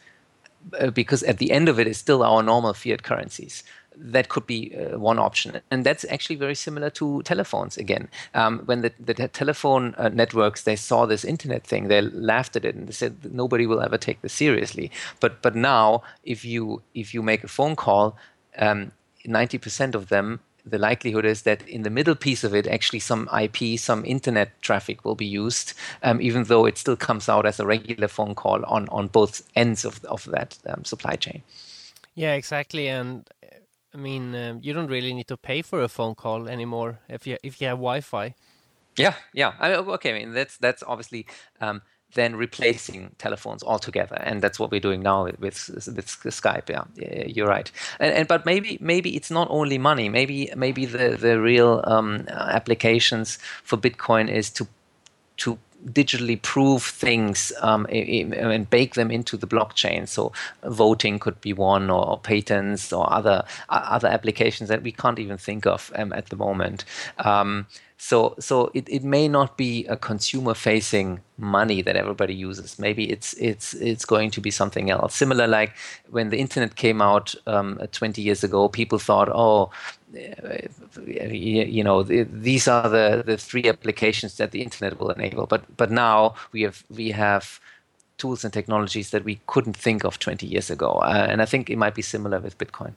uh, 0.78 0.90
because 0.90 1.22
at 1.22 1.38
the 1.38 1.50
end 1.50 1.68
of 1.68 1.78
it 1.78 1.87
is 1.87 1.98
still 1.98 2.22
our 2.22 2.42
normal 2.42 2.74
fiat 2.74 3.02
currencies 3.02 3.62
that 3.96 4.28
could 4.28 4.46
be 4.46 4.74
uh, 4.74 4.98
one 4.98 5.18
option. 5.18 5.61
And 5.70 5.85
that's 5.85 6.05
actually 6.11 6.37
very 6.37 6.55
similar 6.55 6.90
to 6.90 7.22
telephones 7.22 7.76
again. 7.76 8.09
Um, 8.35 8.61
when 8.61 8.83
the, 8.83 8.92
the 8.98 9.28
telephone 9.28 9.94
uh, 9.98 10.09
networks, 10.09 10.62
they 10.62 10.76
saw 10.76 11.07
this 11.07 11.24
internet 11.24 11.66
thing, 11.66 11.88
they 11.88 12.00
laughed 12.00 12.57
at 12.57 12.64
it 12.64 12.74
and 12.74 12.88
they 12.88 12.92
said 12.92 13.33
nobody 13.33 13.66
will 13.66 13.81
ever 13.81 13.98
take 13.98 14.22
this 14.22 14.33
seriously. 14.33 14.90
But, 15.20 15.42
but 15.42 15.55
now, 15.55 16.02
if 16.24 16.44
you, 16.44 16.83
if 16.94 17.14
you 17.14 17.22
make 17.22 17.44
a 17.44 17.48
phone 17.48 17.76
call, 17.76 18.16
um, 18.59 18.92
90% 19.26 19.94
of 19.94 20.09
them 20.09 20.40
the 20.64 20.78
likelihood 20.78 21.24
is 21.24 21.42
that 21.42 21.66
in 21.68 21.83
the 21.83 21.90
middle 21.90 22.14
piece 22.14 22.44
of 22.44 22.55
it, 22.55 22.66
actually 22.66 23.00
some 23.00 23.28
IP, 23.37 23.78
some 23.78 24.05
internet 24.05 24.61
traffic 24.62 25.05
will 25.05 25.14
be 25.14 25.26
used, 25.26 25.74
um, 26.02 26.20
even 26.20 26.44
though 26.44 26.66
it 26.66 26.78
still 26.78 26.96
comes 26.96 27.28
out 27.28 27.46
as 27.46 27.59
a 27.59 27.66
regular 27.66 28.09
phone 28.09 28.35
call 28.35 28.64
on, 28.66 28.88
on 28.90 29.09
both 29.09 29.42
ends 29.57 29.85
of, 29.85 30.05
of 30.05 30.24
that 30.26 30.59
um, 30.66 30.85
supply 30.85 31.16
chain. 31.16 31.42
Yeah, 32.14 32.35
exactly. 32.35 32.88
And 32.88 33.28
I 33.94 33.98
mean, 33.98 34.35
um, 34.35 34.61
you 34.62 34.72
don't 34.72 34.88
really 34.88 35.12
need 35.12 35.28
to 35.28 35.37
pay 35.37 35.62
for 35.62 35.83
a 35.83 35.88
phone 35.88 36.14
call 36.14 36.48
anymore 36.48 37.00
if 37.09 37.26
you 37.26 37.37
if 37.42 37.61
you 37.61 37.68
have 37.68 37.78
Wi-Fi. 37.78 38.35
Yeah, 38.96 39.14
yeah. 39.33 39.52
I 39.59 39.74
okay, 39.74 40.11
I 40.11 40.18
mean 40.18 40.33
that's 40.33 40.57
that's 40.59 40.83
obviously 40.87 41.26
um, 41.61 41.83
then 42.14 42.37
replacing 42.37 43.14
telephones 43.18 43.62
altogether, 43.62 44.16
and 44.16 44.42
that's 44.42 44.59
what 44.59 44.70
we're 44.70 44.81
doing 44.81 45.02
now 45.02 45.24
with 45.24 45.40
with, 45.40 45.68
with 45.94 46.07
Skype. 46.07 46.68
Yeah, 46.68 46.85
yeah, 46.94 47.26
you're 47.26 47.46
right. 47.46 47.70
And, 48.00 48.14
and, 48.14 48.28
but 48.28 48.46
maybe 48.46 48.78
maybe 48.81 49.16
it's 49.16 49.31
not 49.31 49.48
only 49.50 49.78
money. 49.78 50.09
Maybe 50.09 50.50
maybe 50.57 50.87
the 50.87 51.16
the 51.16 51.40
real 51.40 51.83
um, 51.85 52.26
applications 52.28 53.38
for 53.62 53.76
Bitcoin 53.76 54.31
is 54.31 54.50
to 54.50 54.66
to 55.38 55.59
digitally 55.87 56.40
prove 56.40 56.83
things 56.83 57.53
um, 57.61 57.87
and 57.90 58.68
bake 58.71 58.95
them 58.95 59.11
into 59.11 59.37
the 59.37 59.47
blockchain. 59.47 60.09
So 60.09 60.33
voting 60.64 61.18
could 61.18 61.40
be 61.40 61.53
one, 61.53 61.90
or, 61.90 62.18
patents, 62.18 62.92
or 62.92 63.12
other 63.12 63.45
other 63.68 64.09
applications 64.09 64.68
that 64.68 64.83
we 64.83 64.92
can't 64.92 65.18
even 65.18 65.38
think 65.38 65.66
of 65.66 65.92
um, 65.97 66.12
at 66.12 66.27
the 66.27 66.37
moment. 66.37 66.85
Um, 67.18 67.66
so 68.03 68.35
so 68.40 68.73
it, 68.75 68.88
it 68.88 69.05
may 69.05 69.29
not 69.29 69.57
be 69.57 69.87
a 69.87 69.97
consumer 69.97 70.55
facing 70.55 71.21
money 71.38 71.83
that 71.83 71.95
everybody 71.95 72.35
uses. 72.35 72.77
Maybe 72.77 73.09
it's 73.09 73.33
it's 73.35 73.75
it's 73.75 74.05
going 74.05 74.33
to 74.33 74.40
be 74.40 74.51
something 74.51 74.90
else. 74.90 75.14
Similar 75.14 75.47
like 75.47 75.77
when 76.11 76.31
the 76.31 76.38
internet 76.38 76.75
came 76.75 77.01
out 77.01 77.35
um, 77.47 77.81
20 77.92 78.21
years 78.21 78.42
ago, 78.42 78.68
people 78.68 78.99
thought, 78.99 79.29
oh, 79.29 79.71
you 80.14 81.83
know 81.83 82.03
these 82.03 82.68
are 82.68 82.88
the, 82.88 83.22
the 83.25 83.37
three 83.37 83.66
applications 83.68 84.37
that 84.37 84.51
the 84.51 84.62
internet 84.62 85.01
will 85.01 85.11
enable 85.11 85.46
but 85.46 85.64
but 85.77 85.90
now 85.90 86.35
we 86.53 86.62
have 86.62 86.85
we 86.90 87.11
have 87.11 87.61
tools 88.22 88.44
and 88.44 88.53
technologies 88.53 89.11
that 89.11 89.25
we 89.25 89.40
couldn't 89.48 89.77
think 89.77 90.05
of 90.05 90.18
20 90.18 90.46
years 90.46 90.70
ago. 90.70 90.90
Uh, 91.03 91.27
and 91.29 91.42
I 91.42 91.44
think 91.44 91.68
it 91.68 91.77
might 91.77 91.94
be 91.94 92.03
similar 92.03 92.38
with 92.38 92.57
Bitcoin. 92.57 92.92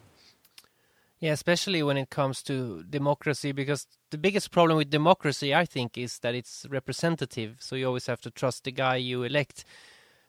Yeah, 1.20 1.32
especially 1.32 1.82
when 1.82 1.98
it 1.98 2.12
comes 2.12 2.44
to 2.44 2.84
democracy, 2.84 3.52
because 3.52 3.88
the 4.12 4.20
biggest 4.20 4.52
problem 4.52 4.78
with 4.78 4.92
democracy, 4.92 5.56
I 5.56 5.66
think, 5.66 5.98
is 5.98 6.20
that 6.20 6.36
it's 6.36 6.68
representative. 6.70 7.56
So 7.60 7.76
you 7.76 7.88
always 7.88 8.06
have 8.06 8.22
to 8.22 8.30
trust 8.30 8.66
the 8.66 8.72
guy 8.72 8.98
you 8.98 9.24
elect. 9.24 9.66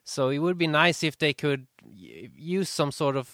So 0.05 0.31
it 0.31 0.39
would 0.39 0.57
be 0.57 0.67
nice 0.67 1.03
if 1.03 1.19
they 1.19 1.35
could 1.35 1.67
use 1.93 2.71
some 2.71 2.93
sort 2.93 3.17
of 3.17 3.29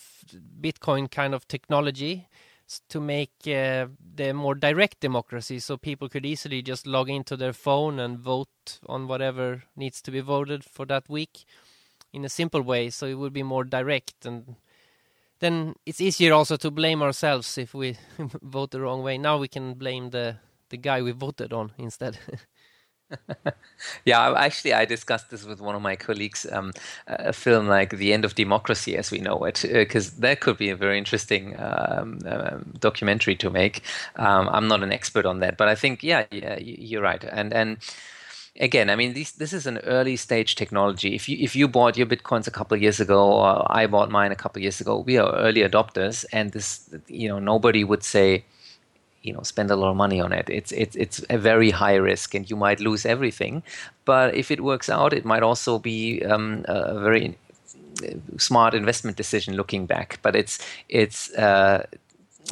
Bitcoin 0.61 1.09
kind 1.09 1.33
of 1.33 1.47
technology 1.47 2.27
to 2.89 3.01
make 3.01 3.33
uh, 3.47 3.87
the 4.15 4.33
more 4.33 4.55
direct 4.55 5.01
democracy 5.01 5.59
so 5.59 5.77
people 5.77 6.09
could 6.09 6.27
easily 6.27 6.63
just 6.63 6.87
log 6.87 7.11
into 7.11 7.37
their 7.37 7.53
phone 7.53 7.99
and 7.99 8.19
vote 8.19 8.81
on 8.87 9.09
whatever 9.09 9.65
needs 9.77 10.01
to 10.03 10.11
be 10.11 10.21
voted 10.21 10.65
for 10.65 10.87
that 10.87 11.09
week 11.09 11.45
in 12.13 12.25
a 12.25 12.29
simple 12.29 12.63
way 12.63 12.91
so 12.91 13.07
it 13.07 13.15
would 13.15 13.33
be 13.33 13.43
more 13.43 13.65
direct. 13.65 14.27
And 14.27 14.57
then 15.41 15.75
it's 15.87 16.01
easier 16.01 16.33
also 16.33 16.57
to 16.57 16.71
blame 16.71 17.03
ourselves 17.03 17.59
if 17.59 17.75
we 17.75 17.97
vote 18.43 18.71
the 18.71 18.81
wrong 18.81 19.03
way. 19.03 19.19
Now 19.19 19.39
we 19.39 19.49
can 19.49 19.75
blame 19.75 20.11
the 20.11 20.37
the 20.69 20.79
guy 20.79 21.03
we 21.03 21.13
voted 21.13 21.53
on 21.53 21.71
instead 21.77 22.19
yeah, 24.05 24.33
actually, 24.37 24.75
I 24.75 24.85
discussed 24.85 25.31
this 25.31 25.45
with 25.45 25.61
one 25.61 25.75
of 25.75 25.83
my 25.83 25.97
colleagues. 25.97 26.47
Um, 26.51 26.73
a 27.07 27.33
film 27.33 27.69
like 27.69 27.97
The 27.97 28.13
End 28.13 28.25
of 28.25 28.35
Democracy, 28.35 28.97
as 28.97 29.11
we 29.11 29.19
know 29.19 29.45
it, 29.45 29.65
because 29.73 30.09
uh, 30.09 30.15
that 30.19 30.41
could 30.41 30.59
be 30.59 30.71
a 30.71 30.77
very 30.77 30.99
interesting 30.99 31.55
um, 31.61 32.19
uh, 32.27 32.59
documentary 32.79 33.37
to 33.37 33.51
make. 33.51 33.83
Um, 34.17 34.49
I'm 34.51 34.69
not 34.69 34.83
an 34.83 34.93
expert 34.93 35.27
on 35.27 35.41
that, 35.41 35.57
but 35.57 35.69
I 35.69 35.75
think, 35.75 36.03
yeah, 36.03 36.27
yeah, 36.31 36.59
you're 36.59 37.03
right. 37.03 37.23
And 37.25 37.53
and 37.53 37.79
again, 38.61 38.91
I 38.91 38.97
mean, 38.97 39.15
this 39.15 39.33
this 39.33 39.53
is 39.53 39.67
an 39.67 39.79
early 39.79 40.17
stage 40.17 40.55
technology. 40.55 41.15
If 41.15 41.29
you 41.29 41.39
if 41.41 41.57
you 41.57 41.69
bought 41.69 41.97
your 41.97 42.07
bitcoins 42.07 42.47
a 42.47 42.51
couple 42.51 42.77
years 42.77 43.01
ago, 43.01 43.33
or 43.33 43.67
I 43.71 43.87
bought 43.87 44.11
mine 44.11 44.33
a 44.33 44.37
couple 44.37 44.63
years 44.63 44.81
ago, 44.81 44.99
we 44.99 45.19
are 45.19 45.35
early 45.37 45.63
adopters, 45.63 46.25
and 46.33 46.53
this, 46.53 46.89
you 47.09 47.29
know, 47.29 47.39
nobody 47.39 47.85
would 47.85 48.03
say 48.03 48.45
you 49.23 49.33
know 49.33 49.43
spend 49.43 49.71
a 49.71 49.77
lot 49.77 49.91
of 49.91 49.97
money 49.97 50.21
on 50.21 50.33
it. 50.33 50.49
It's 50.51 50.73
it's 50.73 50.97
it's 50.97 51.25
a 51.31 51.39
very 51.39 51.71
high 51.71 51.95
risk 51.95 52.35
and 52.35 52.49
you 52.49 52.57
might 52.57 52.81
lose 52.81 53.07
everything. 53.07 53.63
But 54.05 54.35
if 54.35 54.51
it 54.51 54.61
works 54.63 54.89
out 54.91 55.13
it 55.13 55.25
might 55.25 55.43
also 55.43 55.79
be 55.79 56.25
um, 56.25 56.65
a 56.67 57.01
very 57.01 57.37
smart 58.39 58.75
investment 58.75 59.17
decision 59.17 59.55
looking 59.55 59.87
back. 59.87 60.19
But 60.23 60.37
it's 60.37 60.59
it's 60.89 61.33
uh, 61.35 61.87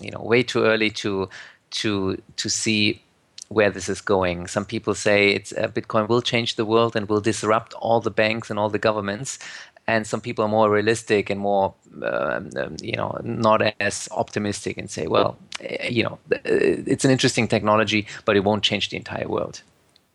you 0.00 0.10
know 0.10 0.22
way 0.22 0.42
too 0.42 0.64
early 0.64 0.90
to 0.90 1.28
to 1.70 2.20
to 2.36 2.48
see 2.48 3.02
where 3.48 3.70
this 3.70 3.88
is 3.88 4.00
going. 4.00 4.46
Some 4.46 4.64
people 4.64 4.94
say 4.94 5.30
it's 5.30 5.52
uh, 5.52 5.66
Bitcoin 5.68 6.08
will 6.08 6.22
change 6.22 6.54
the 6.54 6.64
world 6.64 6.94
and 6.94 7.08
will 7.08 7.20
disrupt 7.20 7.74
all 7.74 8.00
the 8.00 8.10
banks 8.10 8.48
and 8.48 8.60
all 8.60 8.70
the 8.70 8.78
governments 8.78 9.40
and 9.90 10.06
some 10.06 10.20
people 10.20 10.44
are 10.44 10.48
more 10.48 10.70
realistic 10.70 11.30
and 11.30 11.40
more 11.40 11.74
um, 12.02 12.50
um, 12.56 12.76
you 12.82 12.96
know 12.96 13.18
not 13.24 13.60
as 13.80 14.08
optimistic 14.12 14.78
and 14.78 14.90
say 14.90 15.06
well 15.06 15.36
eh, 15.60 15.88
you 15.88 16.02
know 16.02 16.18
it's 16.44 17.04
an 17.04 17.10
interesting 17.10 17.48
technology 17.48 18.06
but 18.24 18.36
it 18.36 18.44
won't 18.44 18.62
change 18.62 18.90
the 18.90 18.96
entire 18.96 19.28
world. 19.28 19.62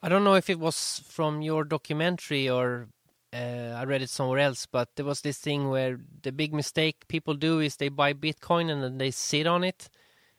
I 0.01 0.09
don't 0.09 0.23
know 0.23 0.35
if 0.35 0.49
it 0.49 0.59
was 0.59 1.01
from 1.07 1.41
your 1.41 1.63
documentary 1.63 2.49
or 2.49 2.87
uh, 3.33 3.81
i 3.81 3.83
read 3.83 4.01
it 4.01 4.09
somewhere 4.09 4.39
else 4.39 4.65
but 4.65 4.87
there 4.95 5.05
was 5.05 5.21
this 5.21 5.39
thing 5.39 5.69
where 5.69 5.99
the 6.21 6.31
big 6.31 6.53
mistake 6.53 7.07
people 7.07 7.33
do 7.33 7.59
is 7.59 7.75
they 7.75 7.89
buy 7.89 8.13
bitcoin 8.13 8.71
and 8.71 8.81
then 8.83 8.97
they 8.97 9.11
sit 9.11 9.45
on 9.47 9.63
it. 9.63 9.89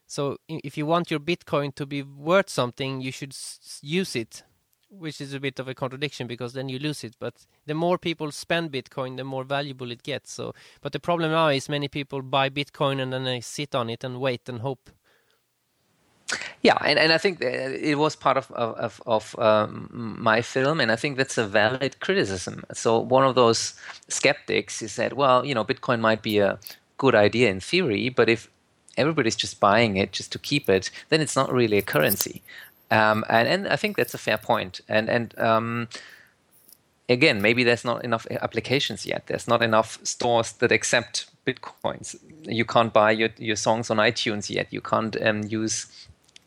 So 0.08 0.36
if 0.48 0.78
you 0.78 0.86
want 0.86 1.10
your 1.10 1.20
bitcoin 1.20 1.74
to 1.74 1.84
be 1.84 2.02
worth 2.02 2.48
something 2.48 3.00
you 3.00 3.12
should 3.12 3.34
use 3.82 4.16
it 4.16 4.42
which 4.90 5.20
is 5.20 5.34
a 5.34 5.40
bit 5.40 5.58
of 5.58 5.68
a 5.68 5.74
contradiction 5.74 6.26
because 6.26 6.52
then 6.52 6.68
you 6.68 6.78
lose 6.78 7.04
it. 7.04 7.16
But 7.18 7.46
the 7.66 7.74
more 7.74 7.98
people 7.98 8.30
spend 8.32 8.72
Bitcoin, 8.72 9.16
the 9.16 9.24
more 9.24 9.44
valuable 9.44 9.90
it 9.90 10.02
gets. 10.02 10.32
So, 10.32 10.54
but 10.80 10.92
the 10.92 11.00
problem 11.00 11.30
now 11.30 11.48
is 11.48 11.68
many 11.68 11.88
people 11.88 12.22
buy 12.22 12.50
Bitcoin 12.50 13.00
and 13.00 13.12
then 13.12 13.24
they 13.24 13.40
sit 13.40 13.74
on 13.74 13.90
it 13.90 14.04
and 14.04 14.20
wait 14.20 14.48
and 14.48 14.60
hope. 14.60 14.90
Yeah, 16.62 16.76
and, 16.84 16.98
and 16.98 17.12
I 17.12 17.18
think 17.18 17.40
it 17.40 17.96
was 17.96 18.16
part 18.16 18.36
of 18.36 18.50
of, 18.50 19.00
of 19.06 19.38
um, 19.38 20.16
my 20.18 20.42
film, 20.42 20.80
and 20.80 20.90
I 20.90 20.96
think 20.96 21.16
that's 21.16 21.38
a 21.38 21.46
valid 21.46 22.00
criticism. 22.00 22.64
So 22.72 22.98
one 22.98 23.24
of 23.24 23.36
those 23.36 23.74
skeptics 24.08 24.82
is 24.82 24.90
said, 24.92 25.12
well, 25.12 25.44
you 25.44 25.54
know, 25.54 25.64
Bitcoin 25.64 26.00
might 26.00 26.22
be 26.22 26.38
a 26.38 26.58
good 26.98 27.14
idea 27.14 27.50
in 27.50 27.60
theory, 27.60 28.08
but 28.08 28.28
if 28.28 28.50
everybody's 28.96 29.36
just 29.36 29.60
buying 29.60 29.96
it 29.96 30.12
just 30.12 30.32
to 30.32 30.38
keep 30.38 30.68
it, 30.68 30.90
then 31.10 31.20
it's 31.20 31.36
not 31.36 31.52
really 31.52 31.78
a 31.78 31.82
currency. 31.82 32.42
Um, 32.90 33.24
and, 33.28 33.48
and 33.48 33.68
I 33.68 33.76
think 33.76 33.96
that's 33.96 34.14
a 34.14 34.18
fair 34.18 34.38
point. 34.38 34.80
And 34.88 35.08
and 35.08 35.38
um, 35.38 35.88
again, 37.08 37.42
maybe 37.42 37.64
there's 37.64 37.84
not 37.84 38.04
enough 38.04 38.26
applications 38.30 39.06
yet. 39.06 39.26
There's 39.26 39.48
not 39.48 39.62
enough 39.62 39.98
stores 40.04 40.52
that 40.52 40.72
accept 40.72 41.26
bitcoins. 41.46 42.16
You 42.42 42.64
can't 42.64 42.92
buy 42.92 43.12
your, 43.12 43.30
your 43.38 43.56
songs 43.56 43.90
on 43.90 43.98
iTunes 43.98 44.50
yet. 44.50 44.72
You 44.72 44.80
can't 44.80 45.20
um, 45.22 45.42
use 45.44 45.86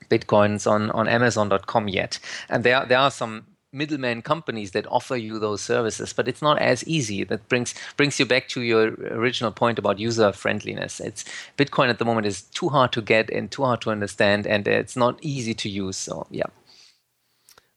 bitcoins 0.10 0.70
on, 0.70 0.92
on 0.92 1.08
Amazon.com 1.08 1.88
yet. 1.88 2.20
And 2.50 2.64
there 2.64 2.86
there 2.86 3.00
are 3.00 3.12
some 3.12 3.46
middleman 3.72 4.22
companies 4.22 4.72
that 4.72 4.88
offer 4.88 5.16
you 5.16 5.38
those 5.38 5.62
services 5.62 6.12
but 6.14 6.28
it's 6.28 6.42
not 6.42 6.60
as 6.60 6.84
easy. 6.88 7.24
That 7.24 7.48
brings 7.50 7.74
brings 7.98 8.20
you 8.20 8.26
back 8.26 8.48
to 8.50 8.62
your 8.62 8.94
original 9.12 9.52
point 9.52 9.80
about 9.80 10.00
user 10.00 10.32
friendliness. 10.32 11.00
It's 11.00 11.26
bitcoin 11.58 11.90
at 11.90 12.00
the 12.00 12.06
moment 12.06 12.28
is 12.28 12.42
too 12.42 12.70
hard 12.70 12.92
to 12.94 13.02
get 13.02 13.30
and 13.30 13.52
too 13.52 13.64
hard 13.64 13.82
to 13.82 13.92
understand 13.92 14.48
and 14.48 14.68
it's 14.68 14.96
not 14.96 15.20
easy 15.22 15.54
to 15.54 15.70
use 15.70 15.98
so 15.98 16.26
yeah. 16.32 16.48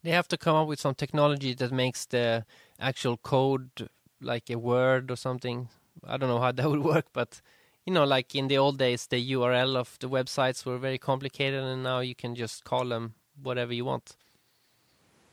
They 0.03 0.11
have 0.11 0.29
to 0.29 0.37
come 0.37 0.57
up 0.57 0.67
with 0.67 0.81
some 0.81 0.95
technology 0.95 1.55
that 1.55 1.71
makes 1.71 2.07
the 2.07 2.45
actual 2.81 3.17
code 3.17 3.89
like 4.21 4.51
a 4.51 4.59
word 4.59 5.11
or 5.11 5.17
something. 5.17 5.69
I 6.05 6.17
don't 6.17 6.29
know 6.29 6.41
how 6.41 6.53
that 6.59 6.71
would 6.71 6.85
work 6.85 7.07
but 7.13 7.41
you 7.85 7.93
know 7.93 8.05
like 8.05 8.35
in 8.35 8.49
the 8.49 8.57
old 8.59 8.79
days 8.79 9.07
the 9.09 9.33
url 9.33 9.77
of 9.77 9.99
the 9.99 10.09
websites 10.09 10.65
were 10.65 10.79
very 10.79 10.99
complicated 10.99 11.63
and 11.63 11.83
now 11.83 11.99
you 11.99 12.15
can 12.15 12.35
just 12.35 12.65
call 12.65 12.85
them 12.89 13.15
whatever 13.43 13.75
you 13.75 13.85
want 13.85 14.17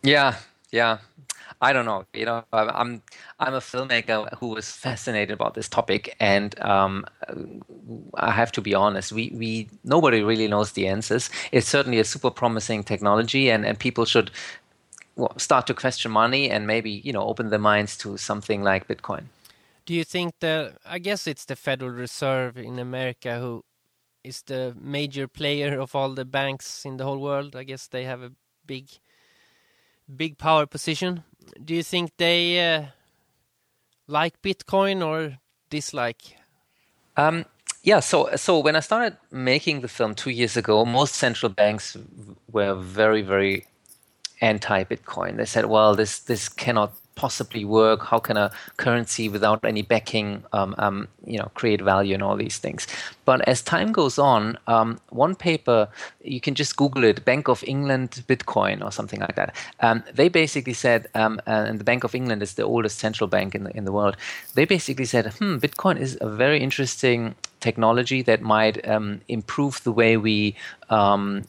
yeah, 0.03 0.35
yeah. 0.71 0.99
I 1.61 1.73
don't 1.73 1.85
know. 1.85 2.05
You 2.13 2.25
know, 2.25 2.43
I'm 2.53 3.01
I'm 3.39 3.53
a 3.53 3.59
filmmaker 3.59 4.33
who 4.37 4.47
was 4.47 4.71
fascinated 4.71 5.31
about 5.31 5.55
this 5.55 5.67
topic, 5.67 6.15
and 6.19 6.57
um, 6.61 7.05
I 8.13 8.31
have 8.31 8.51
to 8.53 8.61
be 8.61 8.73
honest. 8.73 9.11
We 9.11 9.31
we 9.35 9.67
nobody 9.83 10.21
really 10.23 10.47
knows 10.47 10.71
the 10.71 10.87
answers. 10.87 11.29
It's 11.51 11.67
certainly 11.67 11.99
a 11.99 12.05
super 12.05 12.31
promising 12.31 12.83
technology, 12.83 13.49
and 13.49 13.65
and 13.65 13.77
people 13.77 14.05
should 14.05 14.31
start 15.35 15.67
to 15.67 15.73
question 15.73 16.11
money 16.11 16.49
and 16.49 16.65
maybe 16.65 16.91
you 17.03 17.11
know 17.11 17.23
open 17.23 17.49
their 17.49 17.59
minds 17.59 17.97
to 17.97 18.17
something 18.17 18.63
like 18.63 18.87
Bitcoin. 18.87 19.23
Do 19.85 19.93
you 19.93 20.05
think 20.05 20.35
that? 20.39 20.77
I 20.85 20.99
guess 20.99 21.27
it's 21.27 21.43
the 21.43 21.57
Federal 21.57 21.91
Reserve 21.91 22.57
in 22.57 22.79
America 22.79 23.39
who 23.39 23.63
is 24.23 24.43
the 24.43 24.75
major 24.79 25.27
player 25.27 25.77
of 25.79 25.93
all 25.93 26.13
the 26.13 26.25
banks 26.25 26.85
in 26.85 26.97
the 26.97 27.03
whole 27.03 27.19
world. 27.19 27.55
I 27.55 27.63
guess 27.63 27.87
they 27.87 28.05
have 28.05 28.21
a 28.21 28.31
big 28.65 28.87
big 30.15 30.37
power 30.37 30.65
position. 30.65 31.23
Do 31.63 31.73
you 31.73 31.83
think 31.83 32.11
they 32.17 32.75
uh, 32.75 32.85
like 34.07 34.41
Bitcoin 34.41 35.05
or 35.05 35.37
dislike? 35.69 36.37
Um, 37.17 37.45
yeah, 37.83 37.99
so 37.99 38.29
so 38.35 38.59
when 38.59 38.75
I 38.75 38.81
started 38.81 39.17
making 39.31 39.81
the 39.81 39.87
film 39.87 40.15
two 40.15 40.31
years 40.31 40.57
ago, 40.57 40.85
most 40.85 41.15
central 41.15 41.51
banks 41.51 41.97
were 42.51 42.75
very 42.75 43.21
very 43.21 43.65
anti-Bitcoin. 44.41 45.37
They 45.37 45.45
said, 45.45 45.65
"Well, 45.65 45.95
this 45.95 46.19
this 46.19 46.49
cannot 46.49 46.93
possibly 47.15 47.65
work? 47.65 48.05
How 48.05 48.19
can 48.19 48.37
a 48.37 48.51
currency 48.77 49.27
without 49.27 49.65
any 49.65 49.81
backing, 49.81 50.43
um, 50.53 50.73
um, 50.77 51.07
you 51.25 51.37
know, 51.37 51.51
create 51.53 51.81
value 51.81 52.13
and 52.13 52.23
all 52.23 52.37
these 52.37 52.57
things? 52.57 52.87
But 53.29 53.47
as 53.47 53.61
time 53.61 53.91
goes 53.91 54.17
on, 54.17 54.57
um, 54.65 54.99
one 55.09 55.35
paper 55.35 55.87
you 56.23 56.41
can 56.41 56.55
just 56.55 56.75
Google 56.75 57.03
it, 57.03 57.23
Bank 57.25 57.47
of 57.47 57.63
England 57.63 58.23
Bitcoin 58.27 58.83
or 58.83 58.91
something 58.91 59.19
like 59.19 59.35
that. 59.35 59.55
Um, 59.81 60.03
they 60.11 60.29
basically 60.29 60.73
said, 60.73 61.09
um, 61.13 61.39
and 61.45 61.77
the 61.79 61.83
Bank 61.83 62.03
of 62.03 62.15
England 62.15 62.41
is 62.41 62.55
the 62.55 62.63
oldest 62.63 62.97
central 62.97 63.27
bank 63.27 63.53
in 63.53 63.65
the 63.65 63.77
in 63.77 63.85
the 63.85 63.91
world. 63.91 64.17
They 64.55 64.65
basically 64.65 65.05
said, 65.05 65.27
hmm, 65.33 65.57
Bitcoin 65.57 65.99
is 65.99 66.17
a 66.19 66.27
very 66.27 66.59
interesting 66.59 67.35
technology 67.59 68.23
that 68.23 68.41
might 68.41 68.75
um, 68.89 69.21
improve 69.27 69.83
the 69.83 69.91
way 69.91 70.17
we 70.17 70.55
um, 70.89 71.43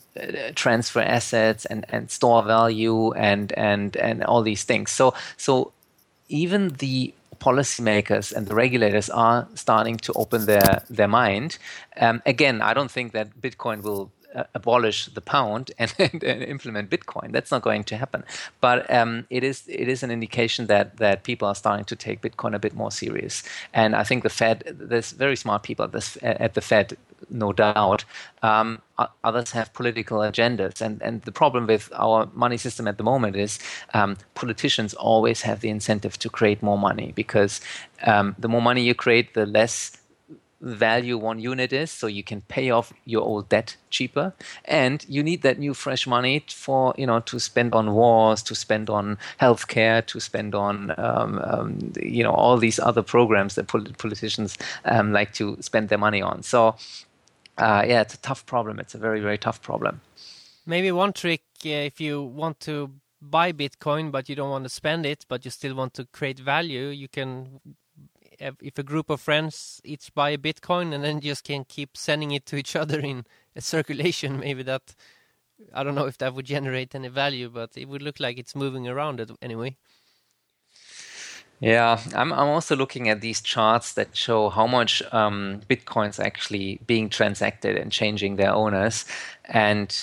transfer 0.54 1.00
assets 1.00 1.64
and, 1.64 1.86
and 1.88 2.10
store 2.10 2.42
value 2.42 3.12
and 3.12 3.52
and 3.52 3.96
and 3.96 4.22
all 4.24 4.42
these 4.42 4.64
things. 4.64 4.90
So 4.90 5.14
so 5.38 5.72
even 6.28 6.76
the 6.84 7.14
policymakers 7.38 8.32
and 8.32 8.46
the 8.46 8.54
regulators 8.54 9.08
are 9.10 9.48
starting 9.54 9.96
to 9.96 10.12
open 10.14 10.46
their 10.46 10.82
their 10.90 11.08
mind. 11.08 11.58
Um, 11.96 12.22
again, 12.26 12.60
I 12.62 12.74
don't 12.74 12.90
think 12.90 13.12
that 13.12 13.40
Bitcoin 13.40 13.82
will 13.82 14.10
uh, 14.34 14.44
abolish 14.54 15.06
the 15.06 15.20
pound 15.20 15.72
and, 15.78 15.92
and, 15.98 16.22
and, 16.22 16.42
implement 16.42 16.90
Bitcoin. 16.90 17.32
That's 17.32 17.50
not 17.50 17.62
going 17.62 17.84
to 17.84 17.96
happen. 17.96 18.24
But 18.60 18.88
um, 18.92 19.26
it 19.30 19.42
is 19.42 19.64
it 19.66 19.88
is 19.88 20.02
an 20.02 20.10
indication 20.10 20.66
that 20.66 20.98
that 20.98 21.24
people 21.24 21.48
are 21.48 21.54
starting 21.54 21.84
to 21.86 21.96
take 21.96 22.20
Bitcoin 22.20 22.54
a 22.54 22.58
bit 22.58 22.74
more 22.74 22.90
serious. 22.90 23.42
And 23.72 23.96
I 23.96 24.04
think 24.04 24.22
the 24.22 24.30
Fed, 24.30 24.62
there's 24.78 25.12
very 25.12 25.36
smart 25.36 25.62
people 25.62 25.84
at, 25.84 25.92
this, 25.92 26.18
at 26.22 26.54
the 26.54 26.60
Fed 26.60 26.96
no 27.28 27.52
doubt. 27.52 28.04
Um, 28.42 28.80
others 29.24 29.52
have 29.52 29.72
political 29.72 30.18
agendas, 30.18 30.80
and 30.80 31.02
and 31.02 31.22
the 31.22 31.32
problem 31.32 31.66
with 31.66 31.90
our 31.94 32.28
money 32.34 32.56
system 32.56 32.88
at 32.88 32.98
the 32.98 33.04
moment 33.04 33.36
is 33.36 33.58
um, 33.94 34.16
politicians 34.34 34.94
always 34.94 35.42
have 35.42 35.60
the 35.60 35.68
incentive 35.68 36.18
to 36.18 36.28
create 36.28 36.62
more 36.62 36.78
money 36.78 37.12
because 37.14 37.60
um, 38.06 38.34
the 38.38 38.48
more 38.48 38.62
money 38.62 38.82
you 38.82 38.94
create, 38.94 39.34
the 39.34 39.46
less 39.46 40.00
value 40.60 41.16
one 41.16 41.38
unit 41.38 41.72
is. 41.72 41.90
So 41.90 42.06
you 42.06 42.22
can 42.22 42.42
pay 42.42 42.70
off 42.70 42.92
your 43.04 43.22
old 43.22 43.48
debt 43.48 43.76
cheaper. 43.88 44.34
And 44.64 45.04
you 45.08 45.22
need 45.22 45.42
that 45.42 45.58
new 45.58 45.74
fresh 45.74 46.06
money 46.06 46.44
for 46.48 46.94
you 46.96 47.06
know 47.06 47.20
to 47.20 47.38
spend 47.38 47.74
on 47.74 47.94
wars 47.94 48.42
to 48.44 48.54
spend 48.54 48.90
on 48.90 49.18
healthcare 49.40 50.04
to 50.06 50.20
spend 50.20 50.54
on 50.54 50.94
um, 50.98 51.38
um, 51.38 51.92
you 52.00 52.22
know 52.22 52.32
all 52.32 52.56
these 52.58 52.78
other 52.78 53.02
programs 53.02 53.54
that 53.54 53.66
politicians 53.68 54.58
um, 54.84 55.12
like 55.12 55.32
to 55.34 55.56
spend 55.60 55.88
their 55.88 55.98
money 55.98 56.22
on. 56.22 56.42
So 56.42 56.76
uh, 57.58 57.84
yeah 57.86 58.00
it's 58.00 58.14
a 58.14 58.18
tough 58.18 58.46
problem 58.46 58.78
it's 58.78 58.94
a 58.94 58.98
very 58.98 59.20
very 59.20 59.38
tough 59.38 59.60
problem 59.62 60.00
maybe 60.66 60.90
one 60.92 61.12
trick 61.12 61.42
uh, 61.66 61.68
if 61.68 62.00
you 62.00 62.22
want 62.22 62.58
to 62.60 62.90
buy 63.20 63.52
bitcoin 63.52 64.10
but 64.10 64.28
you 64.28 64.34
don't 64.34 64.50
want 64.50 64.64
to 64.64 64.70
spend 64.70 65.04
it 65.04 65.26
but 65.28 65.44
you 65.44 65.50
still 65.50 65.74
want 65.74 65.92
to 65.92 66.04
create 66.06 66.38
value 66.38 66.88
you 66.88 67.08
can 67.08 67.60
if 68.40 68.78
a 68.78 68.82
group 68.82 69.10
of 69.10 69.20
friends 69.20 69.80
each 69.84 70.12
buy 70.14 70.30
a 70.30 70.38
Bitcoin 70.38 70.94
and 70.94 71.04
then 71.04 71.20
just 71.20 71.44
can 71.44 71.64
keep 71.64 71.96
sending 71.96 72.30
it 72.32 72.46
to 72.46 72.56
each 72.56 72.74
other 72.82 73.00
in 73.00 73.24
a 73.54 73.60
circulation, 73.60 74.38
maybe 74.38 74.62
that 74.62 74.94
I 75.74 75.82
don't 75.84 75.94
know 75.94 76.06
if 76.06 76.18
that 76.18 76.34
would 76.34 76.46
generate 76.46 76.94
any 76.94 77.08
value, 77.08 77.50
but 77.50 77.76
it 77.76 77.86
would 77.86 78.02
look 78.02 78.18
like 78.18 78.38
it's 78.38 78.54
moving 78.54 78.88
around 78.88 79.20
it 79.20 79.30
anyway. 79.42 79.76
Yeah, 81.60 82.00
I'm 82.14 82.32
I'm 82.32 82.48
also 82.48 82.74
looking 82.74 83.10
at 83.10 83.20
these 83.20 83.42
charts 83.42 83.92
that 83.92 84.16
show 84.16 84.48
how 84.48 84.66
much 84.66 85.02
um, 85.12 85.60
Bitcoin's 85.68 86.18
actually 86.18 86.80
being 86.86 87.10
transacted 87.10 87.76
and 87.76 87.92
changing 87.92 88.36
their 88.36 88.52
owners, 88.54 89.04
and 89.44 89.94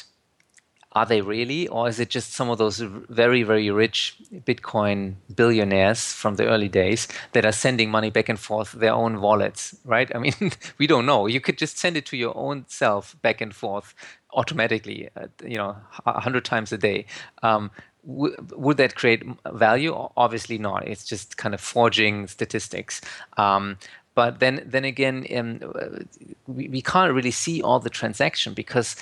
are 0.91 1.05
they 1.05 1.21
really, 1.21 1.67
or 1.67 1.87
is 1.87 1.99
it 1.99 2.09
just 2.09 2.33
some 2.33 2.49
of 2.49 2.57
those 2.57 2.79
very, 2.79 3.43
very 3.43 3.69
rich 3.69 4.15
Bitcoin 4.47 5.15
billionaires 5.35 6.11
from 6.13 6.35
the 6.35 6.47
early 6.47 6.69
days 6.69 7.07
that 7.33 7.45
are 7.45 7.51
sending 7.51 7.91
money 7.91 8.09
back 8.09 8.29
and 8.29 8.39
forth 8.39 8.71
their 8.71 8.93
own 8.93 9.21
wallets, 9.21 9.75
right? 9.85 10.11
I 10.15 10.19
mean, 10.19 10.33
we 10.79 10.87
don't 10.87 11.05
know. 11.05 11.27
You 11.27 11.39
could 11.41 11.57
just 11.57 11.77
send 11.77 11.97
it 11.97 12.05
to 12.07 12.17
your 12.17 12.35
own 12.37 12.65
self 12.67 13.19
back 13.21 13.41
and 13.41 13.53
forth 13.53 13.93
automatically, 14.33 15.09
uh, 15.15 15.27
you 15.43 15.57
know, 15.57 15.75
a 16.05 16.19
hundred 16.19 16.45
times 16.45 16.71
a 16.71 16.77
day. 16.77 17.05
Um, 17.43 17.69
w- 18.07 18.35
would 18.55 18.77
that 18.77 18.95
create 18.95 19.23
value? 19.53 19.93
Obviously 20.15 20.57
not. 20.57 20.87
It's 20.87 21.05
just 21.05 21.37
kind 21.37 21.53
of 21.53 21.61
forging 21.61 22.27
statistics. 22.27 23.01
Um, 23.37 23.77
but 24.15 24.39
then, 24.39 24.63
then 24.65 24.85
again, 24.85 25.27
um, 25.35 26.07
we, 26.47 26.67
we 26.69 26.81
can't 26.81 27.13
really 27.13 27.31
see 27.31 27.61
all 27.61 27.79
the 27.79 27.89
transaction 27.89 28.53
because 28.53 28.95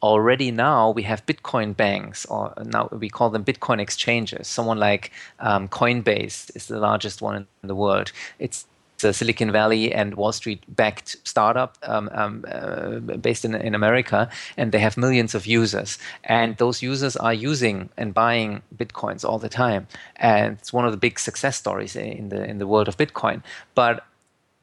already 0.00 0.50
now 0.50 0.90
we 0.90 1.02
have 1.02 1.24
Bitcoin 1.26 1.74
banks, 1.74 2.26
or 2.26 2.52
now 2.64 2.88
we 2.92 3.08
call 3.08 3.30
them 3.30 3.44
Bitcoin 3.44 3.80
exchanges. 3.80 4.46
Someone 4.46 4.78
like 4.78 5.10
um, 5.40 5.66
Coinbase 5.66 6.54
is 6.54 6.66
the 6.66 6.78
largest 6.78 7.22
one 7.22 7.46
in 7.62 7.66
the 7.66 7.74
world. 7.74 8.12
It's 8.38 8.66
a 9.04 9.12
Silicon 9.12 9.52
Valley 9.52 9.92
and 9.92 10.14
Wall 10.14 10.32
Street 10.32 10.62
backed 10.68 11.16
startup 11.24 11.76
um, 11.82 12.08
um, 12.12 12.44
uh, 12.48 12.98
based 13.16 13.44
in, 13.44 13.54
in 13.54 13.74
America, 13.74 14.28
and 14.56 14.72
they 14.72 14.78
have 14.78 14.96
millions 14.96 15.34
of 15.34 15.46
users. 15.46 15.98
And 16.24 16.56
those 16.56 16.82
users 16.82 17.16
are 17.16 17.34
using 17.34 17.88
and 17.96 18.14
buying 18.14 18.62
Bitcoins 18.76 19.24
all 19.24 19.38
the 19.38 19.48
time. 19.48 19.86
And 20.16 20.58
it's 20.58 20.72
one 20.72 20.84
of 20.84 20.92
the 20.92 20.98
big 20.98 21.18
success 21.18 21.56
stories 21.56 21.96
in 21.96 22.28
the, 22.28 22.44
in 22.44 22.58
the 22.58 22.66
world 22.66 22.88
of 22.88 22.96
Bitcoin. 22.96 23.42
But 23.74 24.04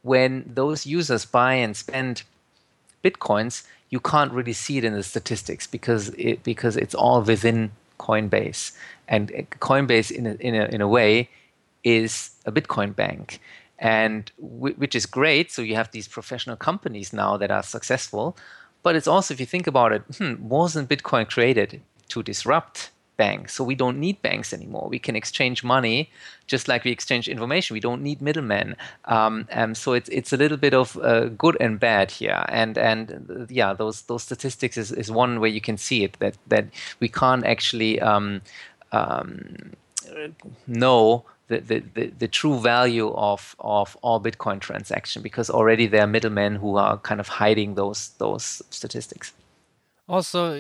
when 0.04 0.52
those 0.54 0.86
users 0.86 1.26
buy 1.26 1.54
and 1.54 1.78
spend 1.78 2.24
Bitcoins, 3.04 3.64
you 3.90 4.00
can't 4.00 4.32
really 4.32 4.54
see 4.54 4.78
it 4.78 4.84
in 4.84 4.94
the 4.94 5.04
statistics 5.04 5.68
because 5.68 6.10
it 6.18 6.44
because 6.44 6.78
it's 6.78 6.96
all 6.96 7.22
within 7.22 7.72
Coinbase, 8.00 8.72
and 9.08 9.30
Coinbase 9.60 10.10
in 10.12 10.26
a, 10.26 10.34
in 10.36 10.56
a, 10.56 10.66
in 10.66 10.82
a 10.82 10.88
way 10.88 11.30
is 11.84 12.32
a 12.46 12.52
Bitcoin 12.52 12.96
bank, 12.96 13.40
and 13.82 14.32
w- 14.40 14.76
which 14.76 14.96
is 14.96 15.06
great. 15.06 15.52
So 15.52 15.62
you 15.62 15.76
have 15.76 15.92
these 15.92 16.08
professional 16.08 16.56
companies 16.56 17.12
now 17.12 17.36
that 17.38 17.52
are 17.52 17.64
successful, 17.64 18.38
but 18.84 18.96
it's 18.96 19.08
also 19.08 19.34
if 19.34 19.40
you 19.40 19.46
think 19.46 19.68
about 19.68 19.92
it, 19.92 20.04
hmm, 20.18 20.36
wasn't 20.48 20.88
Bitcoin 20.88 21.28
created 21.28 21.82
to 22.10 22.24
disrupt 22.24 22.92
banks. 23.18 23.54
So 23.54 23.64
we 23.64 23.76
don't 23.76 24.00
need 24.00 24.22
banks 24.22 24.54
anymore. 24.54 24.88
We 24.90 25.00
can 25.00 25.16
exchange 25.16 25.64
money 25.64 26.10
just 26.48 26.68
like 26.68 26.84
we 26.84 26.92
exchange 26.92 27.28
information. 27.28 27.74
We 27.74 27.80
don't 27.80 28.02
need 28.02 28.22
middlemen. 28.22 28.76
Um, 29.06 29.48
and 29.50 29.76
so 29.76 29.94
it's 29.94 30.10
it's 30.10 30.34
a 30.34 30.38
little 30.38 30.58
bit 30.58 30.74
of 30.74 30.98
uh, 30.98 31.26
good 31.44 31.58
and 31.60 31.80
bad 31.80 32.12
here. 32.12 32.46
And 32.50 32.78
and 32.78 33.04
uh, 33.30 33.46
yeah, 33.50 33.74
those 33.74 34.04
those 34.04 34.24
statistics 34.24 34.78
is, 34.78 34.92
is 34.92 35.12
one 35.12 35.40
way 35.40 35.50
you 35.50 35.62
can 35.62 35.78
see 35.78 36.04
it 36.04 36.18
that 36.20 36.36
that 36.48 36.66
we 37.00 37.10
can't 37.10 37.46
actually 37.46 38.00
um, 38.02 38.42
um, 38.92 39.72
know 40.68 41.26
the, 41.52 41.60
the, 41.60 41.80
the, 41.94 42.06
the, 42.20 42.28
true 42.28 42.60
value 42.60 43.10
of, 43.14 43.56
of 43.60 43.98
all 44.02 44.22
Bitcoin 44.22 44.60
transaction 44.60 45.22
because 45.22 45.50
already 45.50 45.86
there 45.86 46.04
are 46.04 46.08
middlemen 46.08 46.56
who 46.56 46.78
are 46.78 46.98
kind 46.98 47.20
of 47.20 47.28
hiding 47.28 47.76
those 47.76 48.10
those 48.18 48.62
statistics. 48.70 49.34
Also, 50.08 50.54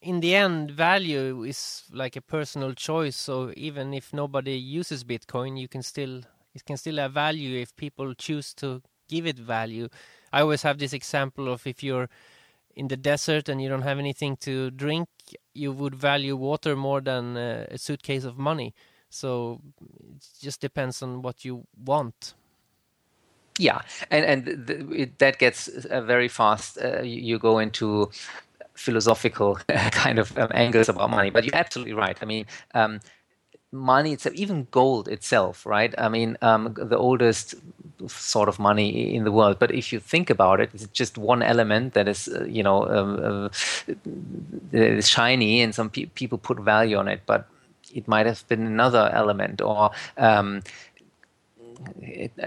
in 0.00 0.20
the 0.20 0.34
end, 0.34 0.70
value 0.70 1.44
is 1.44 1.84
like 1.92 2.16
a 2.16 2.22
personal 2.22 2.72
choice. 2.74 3.16
So 3.16 3.52
even 3.56 3.94
if 3.94 4.12
nobody 4.12 4.56
uses 4.56 5.04
Bitcoin, 5.04 5.58
you 5.58 5.68
can 5.68 5.82
still 5.82 6.22
it 6.54 6.64
can 6.64 6.76
still 6.76 6.96
have 6.96 7.12
value 7.12 7.60
if 7.60 7.74
people 7.76 8.14
choose 8.14 8.54
to 8.54 8.82
give 9.08 9.26
it 9.26 9.38
value. 9.38 9.88
I 10.32 10.40
always 10.40 10.62
have 10.62 10.78
this 10.78 10.92
example 10.92 11.52
of 11.52 11.66
if 11.66 11.82
you're 11.82 12.08
in 12.76 12.88
the 12.88 12.96
desert 12.96 13.48
and 13.48 13.62
you 13.62 13.68
don't 13.68 13.82
have 13.82 13.98
anything 13.98 14.36
to 14.38 14.70
drink, 14.70 15.08
you 15.52 15.72
would 15.72 15.94
value 15.94 16.36
water 16.36 16.74
more 16.76 17.00
than 17.00 17.36
uh, 17.36 17.66
a 17.70 17.78
suitcase 17.78 18.24
of 18.24 18.36
money. 18.36 18.74
So 19.14 19.60
it 19.80 20.26
just 20.42 20.60
depends 20.60 21.00
on 21.02 21.22
what 21.22 21.44
you 21.44 21.64
want. 21.84 22.34
Yeah, 23.58 23.82
and 24.10 24.24
and 24.24 24.70
it, 24.92 25.18
that 25.20 25.38
gets 25.38 25.68
uh, 25.68 26.00
very 26.00 26.26
fast. 26.28 26.76
Uh, 26.76 27.02
you, 27.02 27.20
you, 27.22 27.38
go 27.38 27.60
into 27.60 28.10
philosophical 28.74 29.54
kind 29.92 30.18
of 30.18 30.36
um, 30.36 30.50
angles 30.52 30.88
about 30.88 31.10
money. 31.10 31.30
But 31.30 31.44
you're 31.44 31.54
absolutely 31.54 31.94
right. 31.94 32.18
I 32.20 32.24
mean, 32.24 32.46
um, 32.74 32.98
money 33.70 34.12
itself, 34.12 34.34
even 34.34 34.66
gold 34.72 35.06
itself, 35.06 35.64
right? 35.64 35.94
I 35.96 36.08
mean, 36.08 36.36
um, 36.42 36.74
the 36.76 36.98
oldest 36.98 37.54
sort 38.08 38.48
of 38.48 38.58
money 38.58 39.14
in 39.14 39.22
the 39.22 39.30
world. 39.30 39.60
But 39.60 39.70
if 39.70 39.92
you 39.92 40.00
think 40.00 40.30
about 40.30 40.58
it, 40.58 40.70
it's 40.74 40.88
just 40.88 41.16
one 41.16 41.40
element 41.40 41.94
that 41.94 42.08
is, 42.08 42.26
uh, 42.26 42.44
you 42.44 42.64
know, 42.64 42.88
um, 42.88 43.50
uh, 44.74 45.00
shiny, 45.00 45.60
and 45.60 45.72
some 45.72 45.90
pe- 45.90 46.06
people 46.06 46.38
put 46.38 46.58
value 46.58 46.96
on 46.96 47.06
it. 47.06 47.22
But 47.26 47.46
it 47.94 48.08
might 48.08 48.26
have 48.26 48.46
been 48.48 48.66
another 48.66 49.10
element, 49.12 49.62
or 49.62 49.90
um, 50.18 50.62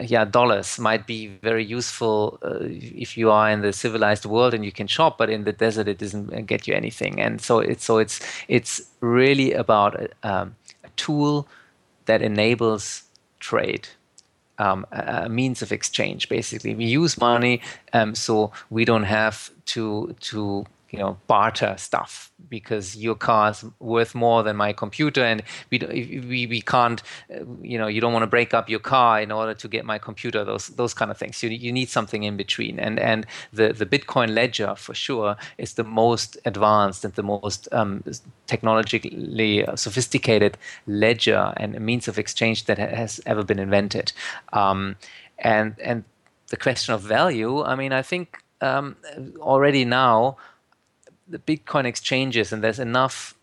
yeah, 0.01 0.25
dollars 0.25 0.79
might 0.79 1.05
be 1.07 1.27
very 1.27 1.63
useful 1.63 2.39
uh, 2.43 2.57
if 2.61 3.17
you 3.17 3.31
are 3.31 3.49
in 3.49 3.61
the 3.61 3.73
civilized 3.73 4.25
world 4.25 4.53
and 4.53 4.63
you 4.65 4.71
can 4.71 4.87
shop, 4.87 5.17
but 5.17 5.29
in 5.29 5.43
the 5.43 5.53
desert 5.53 5.87
it 5.87 5.97
doesn't 5.97 6.45
get 6.45 6.67
you 6.67 6.73
anything. 6.73 7.19
And 7.21 7.41
so 7.41 7.59
it's 7.59 7.83
so 7.83 7.97
it's 7.97 8.19
it's 8.47 8.81
really 9.01 9.53
about 9.53 9.95
a, 9.95 10.09
um, 10.23 10.55
a 10.83 10.89
tool 10.95 11.47
that 12.05 12.21
enables 12.21 13.03
trade. 13.39 13.87
Um, 14.59 14.87
a, 14.91 15.25
a, 15.25 15.29
means 15.29 15.61
of 15.61 15.71
exchange, 15.71 16.29
basically. 16.29 16.73
We 16.73 16.85
use 16.85 17.19
money, 17.19 17.61
um, 17.93 18.15
so 18.15 18.51
we 18.71 18.85
don't 18.85 19.03
have 19.03 19.51
to 19.67 20.15
to 20.31 20.65
you 20.89 20.99
know 20.99 21.17
barter 21.27 21.75
stuff 21.77 22.31
because 22.49 22.95
your 22.95 23.15
car 23.15 23.51
is 23.51 23.65
worth 23.79 24.15
more 24.15 24.43
than 24.43 24.55
my 24.55 24.71
computer 24.71 25.23
and 25.23 25.43
we 25.69 25.79
we, 26.29 26.47
we 26.47 26.61
can't 26.61 27.01
uh, 27.33 27.43
you 27.61 27.77
know 27.77 27.87
you 27.87 27.99
don't 27.99 28.13
want 28.13 28.23
to 28.23 28.27
break 28.27 28.53
up 28.53 28.69
your 28.69 28.79
car 28.79 29.21
in 29.21 29.31
order 29.31 29.53
to 29.53 29.67
get 29.67 29.85
my 29.85 29.97
computer 29.97 30.43
those 30.43 30.67
those 30.67 30.93
kind 30.93 31.11
of 31.11 31.17
things. 31.17 31.41
You, 31.43 31.49
you 31.49 31.71
need 31.71 31.89
something 31.89 32.23
in 32.23 32.37
between 32.37 32.79
and 32.79 32.99
and 32.99 33.25
the 33.51 33.73
the 33.73 33.85
bitcoin 33.85 34.33
ledger 34.33 34.75
for 34.75 34.93
sure 34.93 35.35
is 35.57 35.73
the 35.73 35.83
most 35.83 36.37
advanced 36.45 37.03
and 37.03 37.13
the 37.13 37.23
most 37.23 37.67
um, 37.71 38.03
technologically 38.45 39.65
sophisticated 39.75 40.57
ledger 40.85 41.53
and 41.57 41.79
means 41.81 42.07
of 42.07 42.17
exchange 42.17 42.65
that 42.65 42.77
has 42.77 43.19
ever 43.25 43.43
been 43.43 43.59
invented. 43.59 44.13
Um, 44.53 44.95
and 45.39 45.75
and 45.83 46.03
the 46.47 46.57
question 46.57 46.93
of 46.93 47.01
value 47.01 47.63
i 47.63 47.75
mean 47.75 47.91
i 47.91 48.01
think 48.01 48.41
um, 48.61 48.95
already 49.39 49.85
now 49.85 50.35
the 51.29 51.39
Bitcoin 51.39 51.85
exchanges 51.85 52.53
and 52.53 52.63
there's 52.63 52.79
enough 52.79 53.35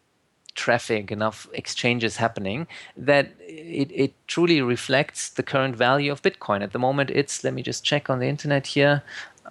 traffic, 0.54 1.10
enough 1.10 1.48
exchanges 1.52 2.16
happening 2.16 2.66
that 2.96 3.32
it, 3.40 3.90
it 3.92 4.14
truly 4.26 4.62
reflects 4.62 5.28
the 5.28 5.42
current 5.42 5.76
value 5.76 6.12
of 6.12 6.22
Bitcoin. 6.22 6.62
At 6.62 6.72
the 6.72 6.78
moment, 6.78 7.10
it's, 7.10 7.44
let 7.44 7.54
me 7.54 7.62
just 7.62 7.84
check 7.84 8.08
on 8.08 8.20
the 8.20 8.28
internet 8.28 8.68
here. 8.68 9.02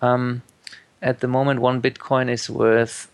Um, 0.01 0.41
at 1.01 1.19
the 1.19 1.27
moment, 1.27 1.59
one 1.59 1.81
Bitcoin 1.81 2.29
is 2.29 2.49
worth 2.49 3.11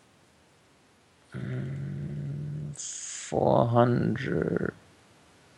um, 1.33 2.73
400, 2.75 4.73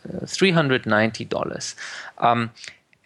uh, 0.08 0.12
$390. 0.24 1.74
Um, 2.18 2.50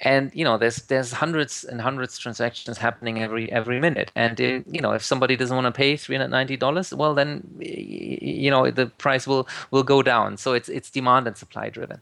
and 0.01 0.31
you 0.35 0.45
know 0.45 0.59
there's 0.59 0.77
there's 0.83 1.13
hundreds 1.13 1.65
and 1.65 1.81
hundreds 1.81 2.15
of 2.15 2.21
transactions 2.21 2.79
happening 2.79 3.23
every 3.23 3.51
every 3.51 3.81
minute. 3.81 4.13
And 4.15 4.41
uh, 4.41 4.45
you 4.71 4.81
know 4.81 4.93
if 4.93 5.03
somebody 5.03 5.37
doesn't 5.37 5.57
want 5.57 5.67
to 5.67 5.73
pay 5.73 5.95
$390 5.95 6.93
well 6.97 7.15
then 7.15 7.43
you 7.61 8.51
know 8.51 8.71
the 8.71 8.87
price 8.87 9.27
will 9.27 9.49
will 9.71 9.83
go 9.83 10.03
down. 10.03 10.37
So 10.37 10.53
it's 10.53 10.69
it's 10.69 10.91
demand 10.91 11.27
and 11.27 11.37
supply 11.37 11.71
driven. 11.71 12.01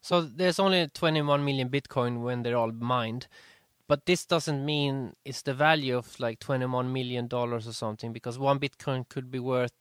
So 0.00 0.22
there's 0.22 0.58
only 0.58 0.88
21 0.88 1.44
million 1.44 1.68
bitcoin 1.68 2.22
when 2.22 2.42
they're 2.42 2.56
all 2.56 2.72
mined. 2.72 3.26
But 3.88 4.06
this 4.06 4.24
doesn't 4.24 4.64
mean 4.64 5.14
it's 5.24 5.42
the 5.42 5.54
value 5.54 5.96
of 5.96 6.18
like 6.18 6.38
21 6.40 6.92
million 6.92 7.26
dollars 7.28 7.68
or 7.68 7.72
something 7.72 8.12
because 8.12 8.38
one 8.38 8.58
bitcoin 8.58 9.08
could 9.08 9.30
be 9.30 9.38
worth 9.38 9.72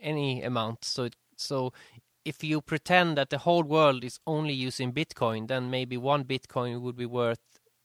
any 0.00 0.42
amount. 0.42 0.84
So 0.84 1.04
it, 1.04 1.16
so 1.36 1.72
if 2.24 2.44
you 2.44 2.60
pretend 2.60 3.16
that 3.16 3.30
the 3.30 3.38
whole 3.38 3.62
world 3.62 4.04
is 4.04 4.18
only 4.26 4.52
using 4.52 4.92
Bitcoin, 4.92 5.48
then 5.48 5.70
maybe 5.70 5.96
one 5.96 6.24
Bitcoin 6.24 6.80
would 6.82 6.96
be 6.96 7.06
worth 7.06 7.40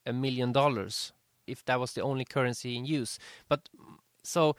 a 0.05 0.13
million 0.13 0.51
dollars 0.51 1.13
if 1.47 1.63
that 1.65 1.79
was 1.79 1.93
the 1.93 2.01
only 2.01 2.25
currency 2.25 2.75
in 2.75 2.85
use. 2.85 3.19
But 3.47 3.69
so 4.23 4.55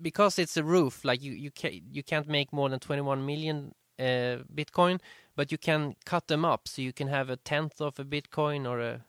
because 0.00 0.38
it's 0.38 0.56
a 0.56 0.64
roof, 0.64 1.04
like 1.04 1.22
you 1.22 1.32
you 1.32 1.50
can 1.50 1.80
you 1.92 2.02
can't 2.02 2.28
make 2.28 2.52
more 2.52 2.68
than 2.68 2.78
21 2.78 3.24
million 3.24 3.74
uh, 3.98 4.38
Bitcoin, 4.54 5.00
but 5.36 5.50
you 5.50 5.58
can 5.58 5.94
cut 6.04 6.28
them 6.28 6.44
up 6.44 6.68
so 6.68 6.82
you 6.82 6.92
can 6.92 7.08
have 7.08 7.30
a 7.30 7.36
tenth 7.36 7.80
of 7.80 7.98
a 7.98 8.04
Bitcoin 8.04 8.68
or 8.68 8.80
a 8.80 9.00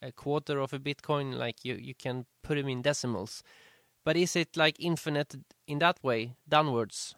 a 0.00 0.12
quarter 0.12 0.58
of 0.58 0.72
a 0.72 0.78
Bitcoin. 0.78 1.34
Like 1.34 1.64
you 1.64 1.74
you 1.74 1.94
can 1.94 2.26
put 2.42 2.56
them 2.56 2.68
in 2.68 2.82
decimals. 2.82 3.42
But 4.04 4.16
is 4.16 4.34
it 4.34 4.56
like 4.56 4.76
infinite 4.80 5.36
in 5.66 5.78
that 5.78 6.02
way, 6.02 6.34
downwards? 6.48 7.14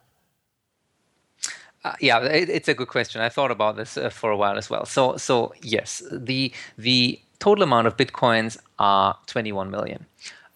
Uh, 1.85 1.93
yeah, 2.01 2.19
it, 2.23 2.49
it's 2.49 2.67
a 2.67 2.73
good 2.73 2.87
question. 2.87 3.21
I 3.21 3.29
thought 3.29 3.51
about 3.51 3.77
this 3.77 3.95
uh, 3.95 4.09
for 4.09 4.31
a 4.31 4.37
while 4.37 4.57
as 4.57 4.71
well. 4.71 4.85
So, 4.87 5.17
so 5.17 5.53
yes, 5.61 6.01
the 6.11 6.51
the 6.79 7.19
total 7.37 7.63
amount 7.63 7.85
of 7.85 7.95
bitcoins 7.95 8.57
are 8.79 9.15
21 9.27 9.69
million, 9.69 10.07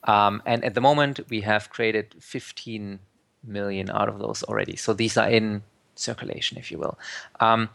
um, 0.06 0.42
and 0.48 0.66
at 0.66 0.74
the 0.74 0.82
moment 0.82 1.20
we 1.30 1.42
have 1.42 1.70
created 1.70 2.16
15 2.20 2.98
million 3.44 3.92
out 3.92 4.10
of 4.10 4.18
those 4.18 4.42
already. 4.44 4.76
So 4.76 4.94
these 4.94 5.18
are 5.18 5.30
in 5.30 5.62
circulation, 5.94 6.58
if 6.58 6.72
you 6.72 6.80
will. 6.80 6.98
Um, 7.40 7.70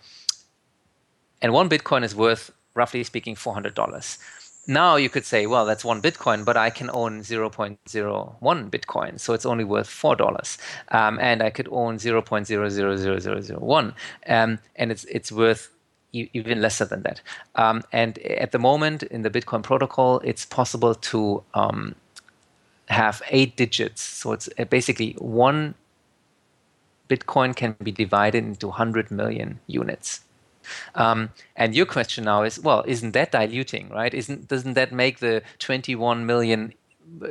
and 1.41 1.53
one 1.53 1.69
bitcoin 1.69 2.03
is 2.03 2.17
worth, 2.17 2.51
roughly 2.75 3.05
speaking, 3.05 3.37
400 3.37 3.73
dollars 3.73 4.19
now 4.67 4.97
you 4.97 5.09
could 5.11 5.25
say, 5.25 5.47
well, 5.47 5.67
that's 5.67 5.85
one 5.85 6.01
Bitcoin, 6.03 6.45
but 6.45 6.57
I 6.57 6.71
can 6.71 6.91
own 6.93 7.21
0.01 7.21 8.71
Bitcoin, 8.71 9.21
so 9.21 9.35
it's 9.35 9.47
only 9.47 9.65
worth 9.65 9.89
four 9.89 10.17
dollars, 10.17 10.59
um, 10.89 11.19
and 11.21 11.43
I 11.43 11.51
could 11.51 11.69
own 11.71 11.97
0.000001, 11.99 13.95
um, 14.27 14.59
and 14.77 14.93
it's 14.93 15.05
it's 15.05 15.31
worth 15.33 15.71
even 16.13 16.61
lesser 16.61 16.85
than 16.85 17.03
that. 17.03 17.21
Um, 17.57 17.83
and 17.93 18.19
at 18.19 18.53
the 18.53 18.59
moment 18.59 19.03
in 19.03 19.23
the 19.23 19.31
Bitcoin 19.31 19.63
protocol, 19.63 20.21
it's 20.21 20.45
possible 20.45 20.95
to 20.95 21.43
um, 21.55 21.97
have 22.89 23.23
eight 23.31 23.57
digits, 23.57 24.03
so 24.03 24.33
it's 24.33 24.49
uh, 24.59 24.65
basically 24.65 25.17
one 25.19 25.75
Bitcoin 27.09 27.55
can 27.55 27.77
be 27.83 27.93
divided 27.93 28.45
into 28.45 28.69
100 28.69 29.11
million 29.11 29.61
units. 29.67 30.24
Um, 30.95 31.31
and 31.57 31.75
your 31.75 31.87
question 31.87 32.25
now 32.25 32.43
is, 32.43 32.59
well, 32.59 32.85
isn't 32.87 33.13
that 33.13 33.33
diluting, 33.33 33.89
right? 33.91 34.13
Isn't 34.13 34.49
doesn't 34.49 34.75
that 34.75 34.93
make 34.93 35.19
the 35.19 35.43
21 35.59 36.27
million 36.27 36.73
uh, 37.23 37.29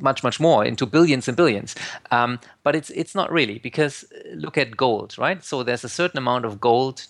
much 0.00 0.22
much 0.22 0.38
more 0.38 0.64
into 0.64 0.86
billions 0.86 1.26
and 1.26 1.36
billions 1.36 1.74
um, 2.12 2.38
but 2.62 2.76
it's 2.76 2.88
it's 2.90 3.16
not 3.16 3.32
really 3.32 3.58
because 3.58 4.04
uh, 4.14 4.34
look 4.34 4.56
at 4.56 4.76
gold 4.76 5.18
right 5.18 5.42
so 5.42 5.64
there's 5.64 5.82
a 5.82 5.88
certain 5.88 6.18
amount 6.18 6.44
of 6.44 6.60
gold 6.60 7.06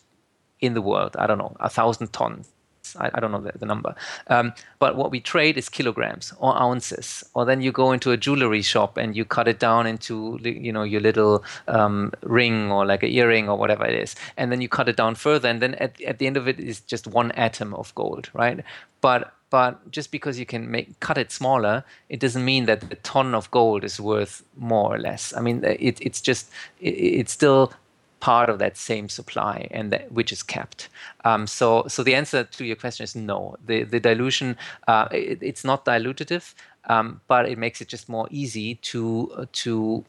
in 0.59 0.73
the 0.73 0.81
world 0.81 1.15
i 1.19 1.27
don't 1.27 1.37
know 1.37 1.55
a 1.61 1.69
thousand 1.69 2.11
tons 2.13 2.49
I, 2.97 3.11
I 3.15 3.21
don't 3.21 3.33
know 3.33 3.41
the, 3.41 3.53
the 3.59 3.67
number. 3.67 3.95
Um, 4.29 4.53
but 4.79 4.97
what 4.97 5.11
we 5.11 5.21
trade 5.21 5.57
is 5.57 5.69
kilograms 5.69 6.33
or 6.39 6.57
ounces. 6.61 7.25
Or 7.35 7.45
then 7.45 7.61
you 7.61 7.73
go 7.73 7.93
into 7.93 8.11
a 8.13 8.17
jewelry 8.17 8.63
shop 8.63 8.97
and 8.97 9.17
you 9.17 9.25
cut 9.25 9.49
it 9.49 9.59
down 9.59 9.87
into 9.87 10.39
you 10.43 10.73
know 10.73 10.83
your 10.83 11.01
little 11.01 11.45
um, 11.67 12.13
ring 12.23 12.71
or 12.71 12.87
like 12.87 13.03
an 13.03 13.11
earring 13.11 13.49
or 13.49 13.57
whatever 13.57 13.85
it 13.85 13.95
is, 13.95 14.15
and 14.37 14.53
then 14.53 14.61
you 14.61 14.69
cut 14.69 14.89
it 14.89 14.97
down 14.97 15.15
further, 15.15 15.49
and 15.49 15.61
then 15.61 15.75
at, 15.75 16.01
at 16.03 16.19
the 16.19 16.27
end 16.27 16.37
of 16.37 16.49
it 16.49 16.59
is 16.61 16.81
just 16.81 17.07
one 17.07 17.33
atom 17.33 17.75
of 17.75 17.95
gold, 17.95 18.31
right? 18.35 18.65
But 19.01 19.33
but 19.51 19.91
just 19.91 20.11
because 20.11 20.39
you 20.39 20.47
can 20.47 20.71
make 20.71 21.01
cut 21.01 21.17
it 21.17 21.33
smaller, 21.33 21.85
it 22.09 22.21
doesn't 22.21 22.45
mean 22.45 22.67
that 22.67 22.89
the 22.89 22.97
ton 22.97 23.35
of 23.35 23.51
gold 23.51 23.83
is 23.85 23.99
worth 23.99 24.43
more 24.57 24.95
or 24.95 24.99
less. 24.99 25.33
I 25.35 25.41
mean, 25.41 25.65
it, 25.65 25.99
it's 26.01 26.21
just 26.21 26.51
it, 26.81 26.91
it's 26.91 27.33
still 27.33 27.73
part 28.21 28.51
of 28.51 28.59
that 28.59 28.77
same 28.77 29.09
supply 29.09 29.69
and 29.71 29.93
that, 29.93 30.11
which 30.13 30.33
is 30.33 30.43
kept. 30.43 30.89
Um, 31.25 31.47
so, 31.47 31.85
so 31.89 32.03
the 32.03 32.15
answer 32.15 32.45
to 32.45 32.65
your 32.65 32.77
question 32.77 33.05
is 33.05 33.15
no. 33.15 33.57
The 33.67 33.85
the 33.85 34.01
dilution 34.01 34.57
uh, 34.87 35.09
it, 35.13 35.39
it's 35.43 35.65
not 35.65 35.85
dilutative, 35.85 36.55
um, 36.89 37.21
but 37.29 37.49
it 37.49 37.59
makes 37.59 37.81
it 37.81 37.89
just 37.89 38.09
more 38.09 38.29
easy 38.31 38.77
to 38.77 39.31
uh, 39.37 39.47
to 39.53 40.05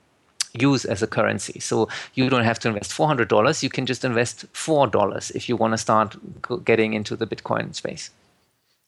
use 0.54 0.86
as 0.86 1.04
a 1.04 1.08
currency. 1.08 1.60
So 1.60 1.88
you 2.16 2.30
don't 2.30 2.44
have 2.44 2.60
to 2.60 2.68
invest 2.70 2.94
four 2.94 3.08
hundred 3.08 3.28
dollars. 3.28 3.64
You 3.64 3.70
can 3.70 3.86
just 3.86 4.04
invest 4.04 4.46
four 4.54 4.88
dollars 4.88 5.32
if 5.32 5.48
you 5.48 5.56
want 5.56 5.74
to 5.74 5.78
start 5.78 6.16
getting 6.66 6.94
into 6.94 7.16
the 7.16 7.28
Bitcoin 7.28 7.76
space. 7.76 8.12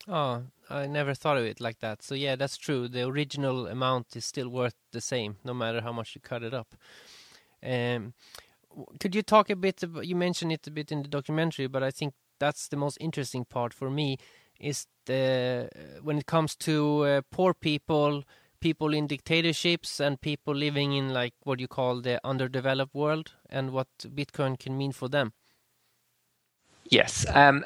Oh, 0.08 0.42
I 0.68 0.86
never 0.86 1.14
thought 1.14 1.36
of 1.36 1.44
it 1.44 1.60
like 1.60 1.78
that. 1.80 2.02
So 2.02 2.14
yeah, 2.14 2.36
that's 2.36 2.56
true. 2.56 2.88
The 2.88 3.02
original 3.06 3.68
amount 3.68 4.16
is 4.16 4.24
still 4.24 4.48
worth 4.48 4.74
the 4.90 5.00
same, 5.00 5.36
no 5.44 5.54
matter 5.54 5.80
how 5.80 5.92
much 5.92 6.14
you 6.14 6.20
cut 6.20 6.42
it 6.42 6.54
up. 6.54 6.74
Um, 7.62 8.14
could 9.00 9.14
you 9.14 9.22
talk 9.22 9.50
a 9.50 9.56
bit 9.56 9.82
about, 9.82 10.06
you 10.06 10.16
mentioned 10.16 10.52
it 10.52 10.66
a 10.66 10.70
bit 10.70 10.92
in 10.92 11.02
the 11.02 11.08
documentary 11.08 11.66
but 11.66 11.82
i 11.82 11.90
think 11.90 12.14
that's 12.38 12.68
the 12.68 12.76
most 12.76 12.98
interesting 13.00 13.44
part 13.44 13.72
for 13.72 13.90
me 13.90 14.16
is 14.58 14.86
the 15.06 15.68
when 16.02 16.18
it 16.18 16.26
comes 16.26 16.56
to 16.56 17.04
uh, 17.04 17.20
poor 17.30 17.54
people 17.54 18.24
people 18.60 18.94
in 18.94 19.06
dictatorships 19.06 20.00
and 20.00 20.20
people 20.20 20.54
living 20.54 20.92
in 20.92 21.08
like 21.12 21.34
what 21.42 21.60
you 21.60 21.68
call 21.68 22.00
the 22.00 22.20
underdeveloped 22.24 22.94
world 22.94 23.32
and 23.50 23.70
what 23.72 23.88
bitcoin 24.14 24.58
can 24.58 24.78
mean 24.78 24.92
for 24.92 25.08
them. 25.08 25.32
Yes 26.90 27.26
um, 27.34 27.64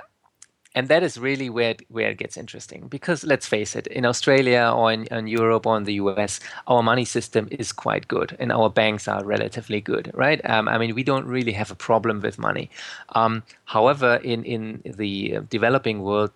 and 0.76 0.88
that 0.88 1.02
is 1.02 1.18
really 1.18 1.50
where 1.50 1.70
it, 1.70 1.82
where 1.88 2.10
it 2.10 2.18
gets 2.18 2.36
interesting 2.36 2.86
because 2.88 3.24
let's 3.24 3.46
face 3.46 3.74
it 3.74 3.86
in 3.88 4.06
australia 4.06 4.72
or 4.76 4.92
in, 4.92 5.04
in, 5.06 5.26
europe 5.26 5.66
or 5.66 5.76
in 5.76 5.84
the 5.84 5.94
us 5.94 6.38
our 6.68 6.82
money 6.82 7.04
system 7.04 7.48
is 7.50 7.72
quite 7.72 8.06
good 8.06 8.36
and 8.38 8.52
our 8.52 8.70
banks 8.70 9.08
are 9.08 9.24
relatively 9.24 9.80
good 9.80 10.10
right? 10.14 10.40
Um, 10.48 10.68
i 10.68 10.78
mean 10.78 10.94
we 10.94 11.02
don't 11.02 11.26
really 11.26 11.52
have 11.52 11.70
a 11.70 11.74
problem 11.74 12.20
with 12.20 12.38
money. 12.38 12.70
Um, 13.14 13.42
however 13.64 14.20
in, 14.22 14.44
in 14.44 14.82
the 14.84 15.38
developing 15.50 16.02
world 16.02 16.30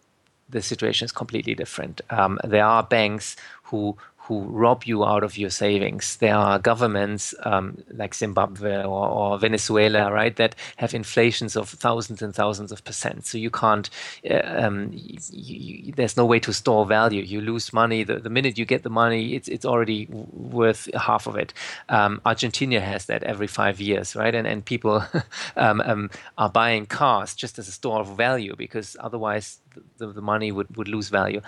the 0.50 0.62
situation 0.62 1.04
is 1.04 1.12
completely 1.12 1.54
different. 1.54 2.00
Um, 2.10 2.38
there 2.44 2.64
are 2.64 2.82
banks 2.82 3.36
who 3.64 3.96
who 4.30 4.42
rob 4.42 4.84
you 4.84 5.04
out 5.04 5.24
of 5.24 5.36
your 5.36 5.50
savings. 5.50 6.16
There 6.18 6.36
are 6.36 6.60
governments 6.60 7.34
um, 7.42 7.82
like 7.90 8.14
Zimbabwe 8.14 8.76
or, 8.84 9.08
or, 9.08 9.38
Venezuela, 9.40 10.12
right, 10.12 10.36
that 10.36 10.54
have 10.76 10.94
inflations 10.94 11.56
of 11.56 11.68
thousands 11.68 12.22
and 12.22 12.32
thousands 12.32 12.70
of 12.70 12.84
percent. 12.84 13.26
So 13.26 13.38
you 13.38 13.50
can't, 13.50 13.90
uh, 14.30 14.40
um, 14.44 14.90
you, 14.92 15.18
you, 15.32 15.92
there's 15.94 16.16
no 16.16 16.24
way 16.24 16.38
to 16.38 16.52
store 16.52 16.86
value. 16.86 17.22
You 17.22 17.40
lose 17.40 17.72
money 17.72 18.04
the, 18.04 18.20
the 18.20 18.30
minute 18.30 18.56
you 18.56 18.64
get 18.64 18.84
the 18.84 18.90
money. 19.04 19.34
It's 19.34 19.48
it's 19.48 19.64
already 19.64 20.06
worth 20.08 20.88
half 20.94 21.26
of 21.26 21.34
it. 21.34 21.52
Um, 21.88 22.20
Argentina 22.24 22.80
has 22.80 23.06
that 23.06 23.24
every 23.24 23.48
five 23.48 23.80
years, 23.80 24.14
right, 24.14 24.32
and 24.32 24.46
and 24.46 24.64
people 24.64 25.02
um, 25.56 25.80
um, 25.80 26.08
are 26.38 26.50
buying 26.50 26.86
cars 26.86 27.34
just 27.34 27.58
as 27.58 27.66
a 27.66 27.72
store 27.72 27.98
of 27.98 28.16
value 28.16 28.54
because 28.54 28.96
otherwise 29.00 29.58
the, 29.98 30.06
the 30.12 30.22
money 30.22 30.52
would, 30.52 30.76
would 30.76 30.88
lose 30.88 31.08
value. 31.08 31.40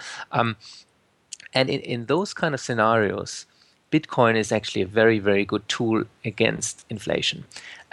Um, 1.55 1.61
and 1.61 1.71
in, 1.71 1.81
in 1.81 2.07
those 2.07 2.35
kind 2.35 2.55
of 2.55 2.61
scenarios, 2.61 3.47
Bitcoin 3.91 4.37
is 4.37 4.53
actually 4.53 4.83
a 4.83 4.87
very, 4.87 5.19
very 5.19 5.45
good 5.45 5.69
tool 5.69 6.05
against 6.25 6.85
inflation. 6.89 7.45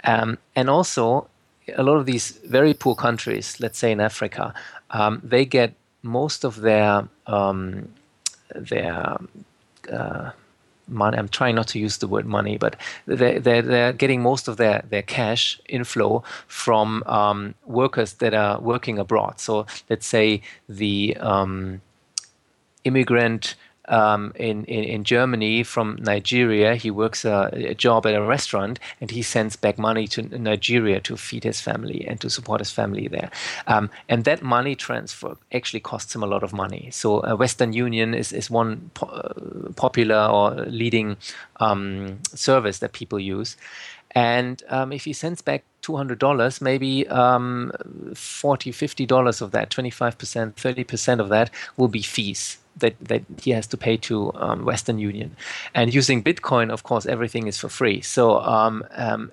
Um, 0.04 0.38
and 0.56 0.70
also, 0.70 1.28
a 1.76 1.82
lot 1.82 1.96
of 1.96 2.06
these 2.06 2.30
very 2.44 2.74
poor 2.74 2.94
countries, 2.94 3.56
let's 3.60 3.78
say 3.78 3.92
in 3.92 4.00
Africa, 4.00 4.54
um, 4.90 5.20
they 5.22 5.44
get 5.44 5.74
most 6.02 6.44
of 6.44 6.62
their 6.62 7.08
um, 7.26 7.88
their 8.54 9.16
uh, 9.92 10.30
money. 10.88 11.18
I'm 11.18 11.28
trying 11.28 11.54
not 11.54 11.68
to 11.68 11.78
use 11.78 11.98
the 11.98 12.08
word 12.08 12.26
money, 12.26 12.58
but 12.58 12.76
they're, 13.06 13.38
they're, 13.38 13.62
they're 13.62 13.92
getting 13.92 14.22
most 14.22 14.48
of 14.48 14.56
their, 14.56 14.82
their 14.88 15.02
cash 15.02 15.60
inflow 15.68 16.24
from 16.48 17.02
um, 17.06 17.54
workers 17.66 18.14
that 18.14 18.34
are 18.34 18.58
working 18.60 18.98
abroad. 18.98 19.38
So 19.38 19.66
let's 19.88 20.06
say 20.06 20.42
the 20.68 21.16
um, 21.20 21.80
immigrant 22.84 23.54
um, 23.90 24.32
in, 24.36 24.64
in, 24.64 24.84
in 24.84 25.04
Germany 25.04 25.62
from 25.62 25.98
Nigeria. 26.00 26.76
He 26.76 26.90
works 26.90 27.24
a, 27.24 27.50
a, 27.52 27.74
job 27.74 28.06
at 28.06 28.14
a 28.14 28.22
restaurant 28.22 28.78
and 29.00 29.10
he 29.10 29.20
sends 29.22 29.56
back 29.56 29.78
money 29.78 30.06
to 30.08 30.22
Nigeria 30.38 31.00
to 31.00 31.16
feed 31.16 31.44
his 31.44 31.60
family 31.60 32.06
and 32.06 32.20
to 32.20 32.30
support 32.30 32.60
his 32.60 32.70
family 32.70 33.08
there. 33.08 33.30
Um, 33.66 33.90
and 34.08 34.24
that 34.24 34.42
money 34.42 34.74
transfer 34.76 35.36
actually 35.52 35.80
costs 35.80 36.14
him 36.14 36.22
a 36.22 36.26
lot 36.26 36.42
of 36.42 36.52
money. 36.52 36.88
So 36.92 37.22
uh, 37.24 37.34
Western 37.34 37.72
Union 37.72 38.14
is, 38.14 38.32
is 38.32 38.48
one 38.48 38.90
po- 38.94 39.06
uh, 39.06 39.72
popular 39.72 40.26
or 40.26 40.52
leading 40.66 41.16
um, 41.58 42.18
service 42.32 42.78
that 42.78 42.92
people 42.92 43.18
use. 43.18 43.56
And 44.12 44.62
um, 44.68 44.92
if 44.92 45.04
he 45.04 45.12
sends 45.12 45.40
back 45.40 45.62
$200, 45.82 46.60
maybe 46.60 47.06
um, 47.08 47.70
$40, 48.10 48.16
$50 48.16 49.42
of 49.42 49.52
that, 49.52 49.70
25%, 49.70 50.54
30% 50.54 51.20
of 51.20 51.28
that 51.28 51.50
will 51.76 51.88
be 51.88 52.02
fees 52.02 52.58
that, 52.80 52.94
that 53.00 53.22
he 53.40 53.50
has 53.52 53.66
to 53.68 53.76
pay 53.76 53.96
to 53.96 54.32
um, 54.34 54.64
Western 54.64 54.98
Union. 54.98 55.36
And 55.74 55.94
using 55.94 56.22
Bitcoin, 56.22 56.70
of 56.70 56.82
course, 56.82 57.06
everything 57.06 57.46
is 57.46 57.58
for 57.58 57.68
free. 57.68 58.00
So 58.00 58.40
um, 58.40 58.84
um, 58.96 59.32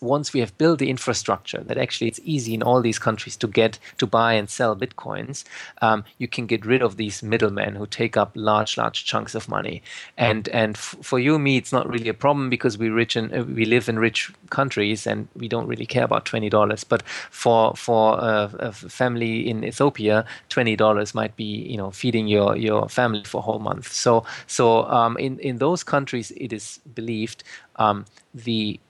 once 0.00 0.32
we 0.32 0.40
have 0.40 0.56
built 0.58 0.78
the 0.78 0.90
infrastructure 0.90 1.62
that 1.64 1.78
actually 1.78 2.08
it's 2.08 2.20
easy 2.24 2.54
in 2.54 2.62
all 2.62 2.80
these 2.80 2.98
countries 2.98 3.36
to 3.36 3.46
get 3.46 3.78
to 3.98 4.06
buy 4.06 4.32
and 4.32 4.48
sell 4.48 4.74
bitcoins, 4.74 5.44
um, 5.82 6.04
you 6.18 6.26
can 6.26 6.46
get 6.46 6.64
rid 6.64 6.82
of 6.82 6.96
these 6.96 7.22
middlemen 7.22 7.74
who 7.74 7.86
take 7.86 8.16
up 8.16 8.32
large, 8.34 8.76
large 8.76 9.04
chunks 9.04 9.34
of 9.34 9.48
money. 9.48 9.82
And 10.16 10.48
and 10.48 10.76
f- 10.76 10.96
for 11.02 11.18
you 11.18 11.38
me, 11.38 11.56
it's 11.56 11.72
not 11.72 11.88
really 11.88 12.08
a 12.08 12.14
problem 12.14 12.48
because 12.50 12.78
we 12.78 12.88
rich 12.88 13.16
and 13.16 13.32
uh, 13.34 13.44
we 13.44 13.64
live 13.64 13.88
in 13.88 13.98
rich 13.98 14.32
countries 14.50 15.06
and 15.06 15.28
we 15.36 15.48
don't 15.48 15.66
really 15.66 15.86
care 15.86 16.04
about 16.04 16.24
twenty 16.24 16.48
dollars. 16.48 16.84
But 16.84 17.02
for 17.30 17.74
for 17.76 18.18
a, 18.18 18.50
a 18.58 18.72
family 18.72 19.48
in 19.48 19.64
Ethiopia, 19.64 20.24
twenty 20.48 20.76
dollars 20.76 21.14
might 21.14 21.36
be 21.36 21.44
you 21.44 21.76
know 21.76 21.90
feeding 21.90 22.26
your 22.28 22.56
your 22.56 22.88
family 22.88 23.24
for 23.24 23.38
a 23.38 23.42
whole 23.42 23.58
month. 23.58 23.92
So 23.92 24.24
so 24.46 24.84
um, 24.84 25.16
in 25.18 25.38
in 25.40 25.58
those 25.58 25.84
countries, 25.84 26.30
it 26.36 26.52
is 26.52 26.80
believed 26.94 27.44
um, 27.76 28.04
the 28.34 28.80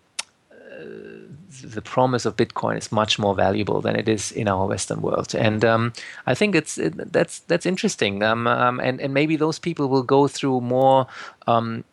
the 1.62 1.82
promise 1.82 2.24
of 2.24 2.36
Bitcoin 2.36 2.78
is 2.78 2.92
much 2.92 3.18
more 3.18 3.34
valuable 3.34 3.80
than 3.80 3.96
it 3.96 4.08
is 4.08 4.32
in 4.32 4.48
our 4.48 4.66
Western 4.66 5.02
world, 5.02 5.34
and 5.34 5.64
um, 5.64 5.92
I 6.26 6.34
think 6.34 6.54
it's 6.54 6.78
it, 6.78 7.12
that's 7.12 7.40
that's 7.40 7.66
interesting. 7.66 8.22
Um, 8.22 8.46
um, 8.46 8.80
and 8.80 9.00
and 9.00 9.12
maybe 9.14 9.36
those 9.36 9.58
people 9.58 9.88
will 9.88 10.02
go 10.02 10.28
through 10.28 10.60
more 10.60 11.06
um, 11.46 11.84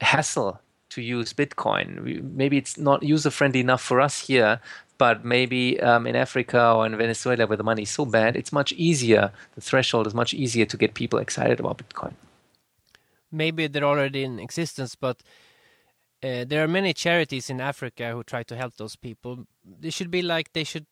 hassle 0.00 0.60
to 0.90 1.02
use 1.02 1.32
Bitcoin. 1.32 2.02
We, 2.04 2.20
maybe 2.20 2.56
it's 2.56 2.76
not 2.76 3.02
user 3.02 3.30
friendly 3.30 3.60
enough 3.60 3.82
for 3.82 4.00
us 4.00 4.26
here, 4.26 4.60
but 4.98 5.24
maybe 5.24 5.80
um, 5.80 6.06
in 6.06 6.16
Africa 6.16 6.72
or 6.72 6.86
in 6.86 6.96
Venezuela, 6.96 7.46
where 7.46 7.56
the 7.56 7.64
money 7.64 7.82
is 7.82 7.90
so 7.90 8.04
bad, 8.04 8.36
it's 8.36 8.52
much 8.52 8.72
easier. 8.72 9.32
The 9.54 9.60
threshold 9.60 10.06
is 10.06 10.14
much 10.14 10.34
easier 10.34 10.66
to 10.66 10.76
get 10.76 10.94
people 10.94 11.18
excited 11.18 11.60
about 11.60 11.78
Bitcoin. 11.78 12.14
Maybe 13.30 13.66
they're 13.66 13.84
already 13.84 14.22
in 14.24 14.38
existence, 14.38 14.94
but 14.94 15.16
uh, 16.22 16.44
there 16.44 16.62
are 16.62 16.68
many 16.68 16.92
charities 16.92 17.50
in 17.50 17.60
Africa 17.60 18.12
who 18.12 18.22
try 18.22 18.42
to 18.44 18.56
help 18.56 18.76
those 18.76 18.96
people. 18.96 19.46
They 19.64 19.90
should 19.90 20.10
be 20.10 20.22
like 20.22 20.52
they 20.52 20.64
should 20.64 20.86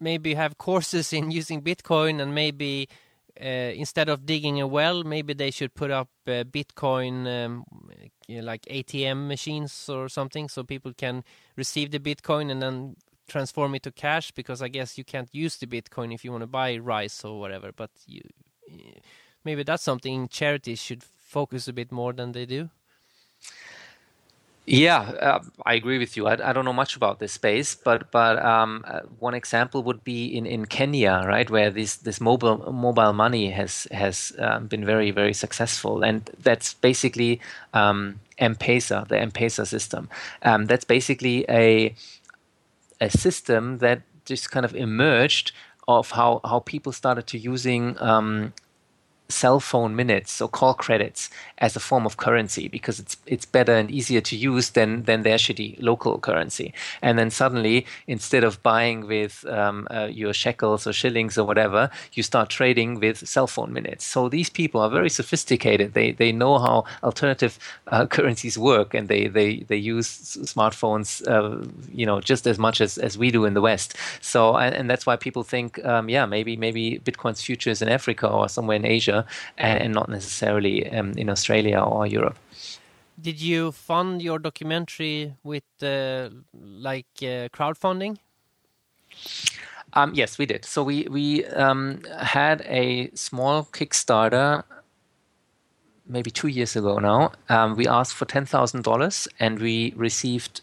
maybe 0.00 0.34
have 0.34 0.58
courses 0.66 1.12
in 1.12 1.30
using 1.30 1.62
Bitcoin 1.62 2.20
and 2.20 2.34
maybe 2.34 2.88
uh, 3.40 3.72
instead 3.74 4.08
of 4.08 4.24
digging 4.24 4.60
a 4.60 4.66
well, 4.66 5.04
maybe 5.04 5.34
they 5.34 5.50
should 5.50 5.74
put 5.74 5.90
up 5.90 6.08
uh, 6.26 6.44
Bitcoin 6.44 7.26
um, 7.26 7.64
you 8.26 8.38
know, 8.38 8.44
like 8.44 8.62
ATM 8.62 9.28
machines 9.28 9.88
or 9.88 10.08
something, 10.08 10.48
so 10.48 10.64
people 10.64 10.92
can 10.94 11.22
receive 11.56 11.90
the 11.90 11.98
Bitcoin 11.98 12.50
and 12.50 12.62
then 12.62 12.96
transform 13.28 13.74
it 13.74 13.82
to 13.82 13.92
cash. 13.92 14.30
Because 14.30 14.62
I 14.62 14.68
guess 14.68 14.96
you 14.96 15.04
can't 15.04 15.28
use 15.34 15.56
the 15.56 15.66
Bitcoin 15.66 16.14
if 16.14 16.24
you 16.24 16.30
want 16.30 16.42
to 16.42 16.46
buy 16.46 16.78
rice 16.78 17.24
or 17.24 17.38
whatever. 17.38 17.72
But 17.76 17.90
you, 18.06 18.22
maybe 19.44 19.64
that's 19.64 19.82
something 19.82 20.28
charities 20.28 20.80
should 20.80 21.04
focus 21.04 21.68
a 21.68 21.72
bit 21.72 21.92
more 21.92 22.12
than 22.12 22.32
they 22.32 22.46
do. 22.46 22.70
Yeah, 24.68 24.98
uh, 24.98 25.40
I 25.64 25.74
agree 25.74 25.98
with 25.98 26.16
you. 26.16 26.26
I, 26.26 26.50
I, 26.50 26.52
don't 26.52 26.64
know 26.64 26.72
much 26.72 26.96
about 26.96 27.20
this 27.20 27.32
space, 27.32 27.76
but 27.76 28.10
but 28.10 28.44
um, 28.44 28.84
uh, 28.84 29.00
one 29.20 29.34
example 29.34 29.84
would 29.84 30.02
be 30.02 30.26
in, 30.26 30.44
in 30.44 30.66
Kenya, 30.66 31.22
right, 31.24 31.48
where 31.48 31.70
this 31.70 31.96
this 31.98 32.20
mobile 32.20 32.72
mobile 32.72 33.12
money 33.12 33.50
has 33.50 33.86
has 33.92 34.32
um, 34.40 34.66
been 34.66 34.84
very 34.84 35.12
very 35.12 35.34
successful, 35.34 36.02
and 36.02 36.28
that's 36.42 36.74
basically 36.74 37.40
um, 37.74 38.18
M-Pesa, 38.38 39.06
the 39.06 39.20
M-Pesa 39.20 39.68
system. 39.68 40.08
Um, 40.42 40.66
that's 40.66 40.84
basically 40.84 41.44
a 41.48 41.94
a 43.00 43.08
system 43.08 43.78
that 43.78 44.02
just 44.24 44.50
kind 44.50 44.66
of 44.66 44.74
emerged 44.74 45.52
of 45.86 46.10
how 46.10 46.40
how 46.44 46.58
people 46.58 46.90
started 46.90 47.28
to 47.28 47.38
using 47.38 47.96
um, 48.00 48.52
cell 49.28 49.58
phone 49.60 49.96
minutes 49.96 50.40
or 50.40 50.48
call 50.48 50.74
credits 50.74 51.30
as 51.58 51.74
a 51.74 51.80
form 51.80 52.06
of 52.06 52.16
currency 52.16 52.68
because 52.68 53.00
it's 53.00 53.16
it's 53.26 53.44
better 53.44 53.74
and 53.74 53.90
easier 53.90 54.20
to 54.20 54.36
use 54.36 54.70
than 54.70 55.02
than 55.04 55.22
their 55.22 55.36
shitty 55.36 55.80
local 55.82 56.18
currency. 56.18 56.72
And 57.02 57.18
then 57.18 57.30
suddenly, 57.30 57.86
instead 58.06 58.44
of 58.44 58.62
buying 58.62 59.06
with 59.06 59.44
um, 59.46 59.88
uh, 59.90 60.08
your 60.10 60.32
shekels 60.32 60.86
or 60.86 60.92
shillings 60.92 61.36
or 61.38 61.44
whatever, 61.44 61.90
you 62.12 62.22
start 62.22 62.50
trading 62.50 63.00
with 63.00 63.26
cell 63.26 63.46
phone 63.46 63.72
minutes. 63.72 64.04
So 64.04 64.28
these 64.28 64.50
people 64.50 64.80
are 64.80 64.90
very 64.90 65.10
sophisticated. 65.10 65.94
They 65.94 66.12
they 66.12 66.32
know 66.32 66.58
how 66.58 66.84
alternative 67.02 67.58
uh, 67.88 68.06
currencies 68.16 68.58
work, 68.58 68.94
and 68.94 69.08
they 69.08 69.26
they 69.26 69.60
they 69.60 69.76
use 69.76 70.08
smartphones, 70.54 71.26
uh, 71.26 71.66
you 71.92 72.06
know, 72.06 72.20
just 72.20 72.46
as 72.46 72.58
much 72.58 72.80
as 72.80 72.98
as 72.98 73.18
we 73.18 73.30
do 73.30 73.44
in 73.44 73.54
the 73.54 73.60
West. 73.60 73.96
So 74.20 74.56
and, 74.56 74.74
and 74.74 74.90
that's 74.90 75.06
why 75.06 75.16
people 75.16 75.42
think, 75.42 75.84
um, 75.84 76.08
yeah, 76.08 76.26
maybe 76.26 76.56
maybe 76.56 77.00
Bitcoin's 77.04 77.42
future 77.42 77.70
is 77.70 77.82
in 77.82 77.88
Africa 77.88 78.28
or 78.28 78.48
somewhere 78.48 78.76
in 78.76 78.84
Asia 78.84 79.15
and, 79.58 79.82
and 79.82 79.94
not 79.94 80.08
necessarily 80.08 80.90
um, 80.90 81.12
in 81.16 81.28
Australia 81.28 81.80
or 81.80 82.06
Europe. 82.06 82.36
Did 83.18 83.40
you 83.40 83.72
fund 83.72 84.20
your 84.20 84.38
documentary 84.38 85.34
with 85.42 85.64
uh, 85.82 86.28
like 86.52 87.06
uh, 87.22 87.48
crowdfunding? 87.48 88.18
Um, 89.94 90.12
yes, 90.14 90.38
we 90.38 90.46
did. 90.46 90.64
So 90.64 90.82
we 90.82 91.06
we 91.10 91.44
um, 91.46 92.02
had 92.20 92.60
a 92.66 93.10
small 93.14 93.64
Kickstarter 93.72 94.62
maybe 96.06 96.30
two 96.30 96.48
years 96.48 96.76
ago 96.76 96.98
now. 96.98 97.32
Um, 97.48 97.76
we 97.76 97.88
asked 97.88 98.14
for 98.14 98.26
ten 98.26 98.44
thousand 98.44 98.84
dollars, 98.84 99.28
and 99.40 99.58
we 99.58 99.94
received 99.96 100.60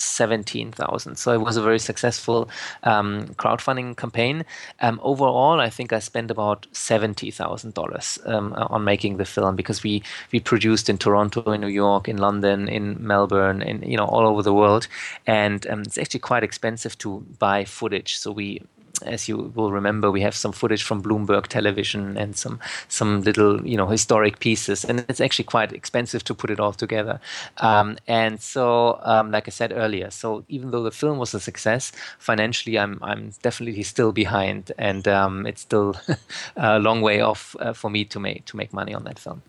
17,000. 0.00 1.16
So 1.16 1.32
it 1.32 1.40
was 1.40 1.56
a 1.56 1.62
very 1.62 1.78
successful 1.78 2.48
um, 2.82 3.28
crowdfunding 3.36 3.96
campaign. 3.96 4.44
Um, 4.80 5.00
overall, 5.02 5.60
I 5.60 5.70
think 5.70 5.92
I 5.92 5.98
spent 5.98 6.30
about 6.30 6.66
$70,000 6.72 8.28
um, 8.28 8.52
on 8.54 8.84
making 8.84 9.16
the 9.16 9.24
film 9.24 9.56
because 9.56 9.82
we, 9.82 10.02
we 10.32 10.40
produced 10.40 10.88
in 10.88 10.98
Toronto, 10.98 11.52
in 11.52 11.60
New 11.60 11.68
York, 11.68 12.08
in 12.08 12.16
London, 12.16 12.68
in 12.68 12.96
Melbourne, 13.04 13.62
in 13.62 13.82
you 13.82 13.96
know 13.96 14.04
all 14.04 14.26
over 14.26 14.42
the 14.42 14.54
world. 14.54 14.86
And 15.26 15.66
um, 15.68 15.82
it's 15.82 15.98
actually 15.98 16.20
quite 16.20 16.42
expensive 16.44 16.96
to 16.98 17.24
buy 17.38 17.64
footage. 17.64 18.16
So 18.18 18.32
we 18.32 18.62
as 19.04 19.28
you 19.28 19.52
will 19.54 19.72
remember, 19.72 20.10
we 20.10 20.20
have 20.20 20.34
some 20.34 20.52
footage 20.52 20.82
from 20.82 21.02
Bloomberg 21.02 21.46
Television 21.46 22.16
and 22.16 22.36
some 22.36 22.60
some 22.88 23.22
little 23.22 23.66
you 23.66 23.76
know 23.76 23.86
historic 23.86 24.40
pieces, 24.40 24.84
and 24.84 25.04
it's 25.08 25.20
actually 25.20 25.44
quite 25.44 25.72
expensive 25.72 26.24
to 26.24 26.34
put 26.34 26.50
it 26.50 26.60
all 26.60 26.72
together. 26.72 27.20
Um, 27.58 27.98
and 28.06 28.40
so, 28.40 28.98
um, 29.02 29.30
like 29.30 29.48
I 29.48 29.50
said 29.50 29.72
earlier, 29.72 30.10
so 30.10 30.44
even 30.48 30.70
though 30.70 30.82
the 30.82 30.90
film 30.90 31.18
was 31.18 31.34
a 31.34 31.40
success 31.40 31.92
financially, 32.18 32.78
I'm 32.78 32.98
I'm 33.02 33.32
definitely 33.42 33.82
still 33.82 34.12
behind, 34.12 34.72
and 34.78 35.06
um, 35.08 35.46
it's 35.46 35.62
still 35.62 35.96
a 36.56 36.78
long 36.78 37.00
way 37.00 37.20
off 37.20 37.56
uh, 37.60 37.72
for 37.72 37.90
me 37.90 38.04
to 38.06 38.20
make 38.20 38.44
to 38.46 38.56
make 38.56 38.72
money 38.72 38.94
on 38.94 39.04
that 39.04 39.18
film. 39.18 39.42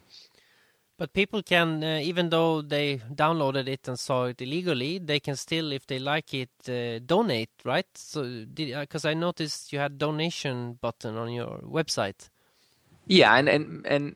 But 1.01 1.13
people 1.13 1.41
can, 1.41 1.83
uh, 1.83 1.99
even 2.03 2.29
though 2.29 2.61
they 2.61 2.97
downloaded 2.97 3.67
it 3.67 3.87
and 3.87 3.97
saw 3.97 4.25
it 4.25 4.39
illegally, 4.39 4.99
they 4.99 5.19
can 5.19 5.35
still, 5.35 5.71
if 5.71 5.87
they 5.87 5.97
like 5.97 6.31
it, 6.35 6.51
uh, 6.69 6.99
donate, 7.03 7.49
right? 7.65 7.87
So, 7.95 8.45
because 8.45 9.03
uh, 9.03 9.09
I 9.09 9.15
noticed 9.15 9.73
you 9.73 9.79
had 9.79 9.97
donation 9.97 10.77
button 10.79 11.17
on 11.17 11.33
your 11.33 11.57
website. 11.63 12.29
Yeah, 13.11 13.35
and, 13.35 13.49
and 13.49 13.85
and 13.85 14.15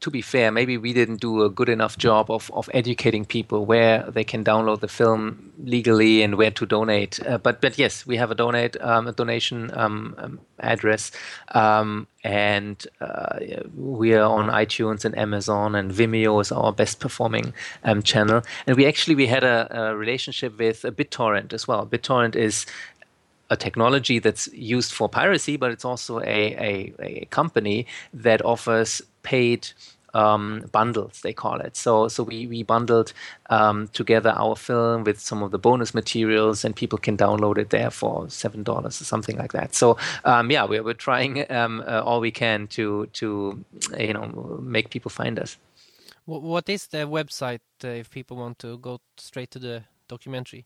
to 0.00 0.10
be 0.10 0.20
fair, 0.20 0.52
maybe 0.52 0.76
we 0.76 0.92
didn't 0.92 1.22
do 1.22 1.42
a 1.42 1.48
good 1.48 1.70
enough 1.70 1.96
job 1.96 2.30
of, 2.30 2.50
of 2.52 2.68
educating 2.74 3.24
people 3.24 3.64
where 3.64 4.02
they 4.10 4.24
can 4.24 4.44
download 4.44 4.80
the 4.80 4.88
film 4.88 5.52
legally 5.58 6.22
and 6.22 6.34
where 6.34 6.50
to 6.50 6.66
donate. 6.66 7.18
Uh, 7.26 7.38
but 7.38 7.62
but 7.62 7.78
yes, 7.78 8.06
we 8.06 8.18
have 8.18 8.30
a 8.30 8.34
donate 8.34 8.76
um, 8.82 9.06
a 9.06 9.12
donation 9.12 9.70
um, 9.72 10.14
um, 10.18 10.40
address, 10.58 11.12
um, 11.54 12.06
and 12.22 12.86
uh, 13.00 13.38
we 13.74 14.12
are 14.12 14.28
on 14.28 14.50
iTunes 14.50 15.06
and 15.06 15.16
Amazon 15.16 15.74
and 15.74 15.90
Vimeo 15.90 16.42
is 16.42 16.52
our 16.52 16.72
best 16.72 17.00
performing 17.00 17.54
um, 17.84 18.02
channel. 18.02 18.42
And 18.66 18.76
we 18.76 18.84
actually 18.86 19.14
we 19.14 19.28
had 19.28 19.44
a, 19.44 19.66
a 19.70 19.96
relationship 19.96 20.58
with 20.58 20.82
BitTorrent 20.82 21.54
as 21.54 21.66
well. 21.66 21.86
BitTorrent 21.86 22.36
is 22.36 22.66
a 23.50 23.56
technology 23.56 24.18
that's 24.18 24.48
used 24.52 24.92
for 24.92 25.08
piracy, 25.08 25.56
but 25.56 25.70
it's 25.70 25.84
also 25.84 26.20
a, 26.20 26.22
a, 26.24 26.94
a 27.00 27.24
company 27.26 27.86
that 28.12 28.44
offers 28.44 29.02
paid 29.22 29.68
um, 30.14 30.64
bundles, 30.72 31.20
they 31.22 31.32
call 31.32 31.60
it. 31.60 31.76
So, 31.76 32.08
so 32.08 32.22
we, 32.22 32.46
we 32.46 32.62
bundled 32.62 33.12
um, 33.50 33.88
together 33.88 34.32
our 34.36 34.56
film 34.56 35.04
with 35.04 35.20
some 35.20 35.42
of 35.42 35.50
the 35.50 35.58
bonus 35.58 35.92
materials, 35.92 36.64
and 36.64 36.74
people 36.74 36.98
can 36.98 37.16
download 37.16 37.58
it 37.58 37.70
there 37.70 37.90
for 37.90 38.30
seven 38.30 38.62
dollars 38.62 39.00
or 39.00 39.04
something 39.04 39.36
like 39.36 39.52
that. 39.52 39.74
So, 39.74 39.98
um, 40.24 40.50
yeah, 40.50 40.64
we're, 40.64 40.82
we're 40.82 40.94
trying 40.94 41.50
um, 41.50 41.82
uh, 41.86 42.00
all 42.02 42.20
we 42.20 42.30
can 42.30 42.68
to 42.68 43.06
to 43.14 43.64
you 43.98 44.12
know 44.12 44.60
make 44.62 44.90
people 44.90 45.10
find 45.10 45.38
us. 45.38 45.58
What 46.26 46.68
is 46.70 46.86
the 46.86 47.06
website 47.06 47.60
uh, 47.84 47.88
if 47.88 48.08
people 48.08 48.38
want 48.38 48.58
to 48.60 48.78
go 48.78 49.00
straight 49.18 49.50
to 49.50 49.58
the 49.58 49.82
documentary? 50.08 50.64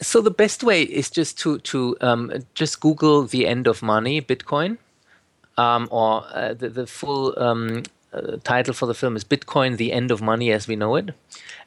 So 0.00 0.20
the 0.20 0.30
best 0.30 0.62
way 0.62 0.82
is 0.82 1.10
just 1.10 1.38
to 1.40 1.58
to 1.60 1.96
um, 2.00 2.32
just 2.54 2.80
Google 2.80 3.24
the 3.24 3.46
end 3.46 3.66
of 3.66 3.82
money 3.82 4.20
Bitcoin, 4.20 4.78
um, 5.56 5.88
or 5.90 6.24
uh, 6.32 6.54
the 6.54 6.68
the 6.68 6.86
full 6.86 7.38
um, 7.38 7.82
uh, 8.12 8.36
title 8.44 8.74
for 8.74 8.86
the 8.86 8.94
film 8.94 9.16
is 9.16 9.24
Bitcoin: 9.24 9.76
The 9.76 9.92
End 9.92 10.10
of 10.10 10.22
Money 10.22 10.52
as 10.52 10.68
We 10.68 10.76
Know 10.76 10.96
It, 10.96 11.10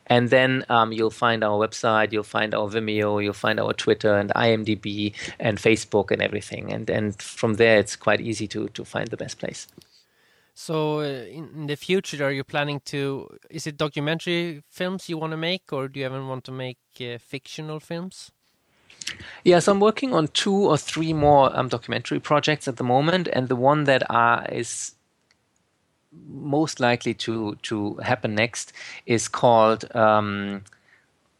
And 0.07 0.29
then 0.29 0.65
um, 0.69 0.91
you'll 0.91 1.11
find 1.11 1.43
our 1.43 1.57
website, 1.67 2.11
you'll 2.11 2.23
find 2.23 2.53
our 2.53 2.67
Vimeo, 2.67 3.23
you'll 3.23 3.33
find 3.33 3.59
our 3.59 3.73
Twitter 3.73 4.17
and 4.17 4.31
IMDb 4.35 5.13
and 5.39 5.57
Facebook 5.57 6.11
and 6.11 6.21
everything. 6.21 6.73
And 6.73 6.89
and 6.89 7.21
from 7.21 7.55
there, 7.55 7.77
it's 7.79 7.95
quite 7.95 8.21
easy 8.21 8.47
to 8.47 8.69
to 8.69 8.85
find 8.85 9.07
the 9.09 9.17
best 9.17 9.39
place. 9.39 9.67
So, 10.61 10.99
uh, 10.99 11.03
in, 11.03 11.67
the 11.67 11.77
future, 11.77 12.21
are 12.25 12.33
you 12.33 12.43
planning 12.43 12.81
to? 12.87 13.29
Is 13.49 13.65
it 13.65 13.77
documentary 13.77 14.61
films 14.69 15.07
you 15.07 15.17
want 15.17 15.31
to 15.31 15.37
make, 15.37 15.71
or 15.71 15.87
do 15.87 16.01
you 16.01 16.05
even 16.05 16.27
want 16.27 16.43
to 16.43 16.51
make 16.51 16.79
uh, 16.99 17.17
fictional 17.17 17.79
films? 17.79 18.33
Yes, 19.45 19.69
I'm 19.69 19.79
working 19.79 20.13
on 20.13 20.27
two 20.27 20.53
or 20.53 20.77
three 20.77 21.13
more 21.13 21.57
um, 21.57 21.69
documentary 21.69 22.19
projects 22.19 22.67
at 22.67 22.75
the 22.75 22.83
moment, 22.83 23.29
and 23.31 23.47
the 23.47 23.55
one 23.55 23.85
that 23.85 24.03
uh, 24.11 24.43
is 24.51 24.95
most 26.27 26.81
likely 26.81 27.13
to 27.13 27.55
to 27.61 27.95
happen 28.03 28.35
next 28.35 28.73
is 29.05 29.29
called. 29.29 29.85
Um, 29.95 30.65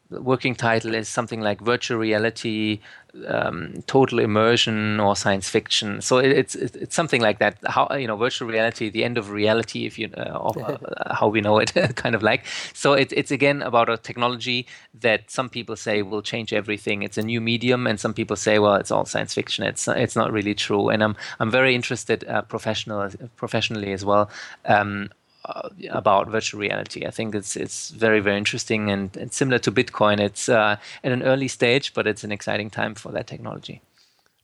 the 0.10 0.22
working 0.22 0.56
title 0.56 0.96
is 0.96 1.10
something 1.10 1.42
like 1.42 1.60
virtual 1.60 2.00
reality 2.00 2.80
um, 3.28 3.84
total 3.88 4.20
immersion 4.20 5.00
or 5.00 5.16
science 5.16 5.50
fiction. 5.50 6.02
So 6.02 6.18
it, 6.18 6.32
it's 6.32 6.56
it's 6.56 6.96
something 6.96 7.22
like 7.22 7.40
that. 7.40 7.58
How 7.68 7.88
you 7.96 8.08
know 8.08 8.16
virtual 8.16 8.48
reality, 8.48 8.90
the 8.90 9.04
end 9.04 9.18
of 9.18 9.30
reality, 9.30 9.86
if 9.86 9.98
you 9.98 10.10
uh, 10.18 10.22
of, 10.22 10.58
uh, 10.58 10.78
how 11.14 11.28
we 11.28 11.42
know 11.42 11.58
it, 11.60 11.74
kind 11.96 12.16
of 12.16 12.24
like. 12.24 12.46
So 12.74 12.94
it, 12.94 13.12
it's 13.14 13.32
again 13.32 13.62
about 13.62 13.90
a 13.90 13.98
technology 13.98 14.68
that 15.02 15.30
some 15.30 15.50
people 15.50 15.76
say 15.76 16.02
will 16.02 16.22
change 16.22 16.54
everything. 16.54 17.04
It's 17.04 17.18
a 17.18 17.24
new 17.24 17.42
medium, 17.42 17.88
and 17.88 18.00
some 18.00 18.14
people 18.14 18.36
say, 18.36 18.60
well, 18.60 18.76
it's 18.76 18.92
all 18.92 19.06
science 19.06 19.34
fiction. 19.34 19.66
It's 19.66 19.88
it's 19.88 20.16
not 20.16 20.32
really 20.32 20.56
true. 20.56 20.90
And 20.90 21.04
I'm 21.04 21.16
I'm 21.40 21.52
very 21.52 21.76
interested 21.76 22.28
uh, 22.28 22.42
professional 22.44 23.10
professionally 23.36 23.94
as 23.94 24.06
well 24.06 24.30
um, 24.66 25.10
uh, 25.46 25.70
about 25.90 26.28
virtual 26.28 26.60
reality. 26.60 27.06
I 27.06 27.12
think 27.12 27.36
it's 27.36 27.56
it's 27.56 27.90
very 27.90 28.20
very 28.20 28.38
interesting 28.38 28.92
and, 28.92 29.16
and 29.18 29.32
similar 29.32 29.60
to 29.60 29.72
Bitcoin. 29.72 30.20
It's 30.20 30.50
uh, 30.50 30.78
at 31.04 31.12
an 31.12 31.24
early 31.24 31.48
stage, 31.48 31.94
but 31.94 32.08
it's 32.08 32.24
an 32.24 32.32
exciting 32.32 32.70
time 32.70 32.96
for 32.96 33.12
that 33.12 33.28
technology. 33.28 33.82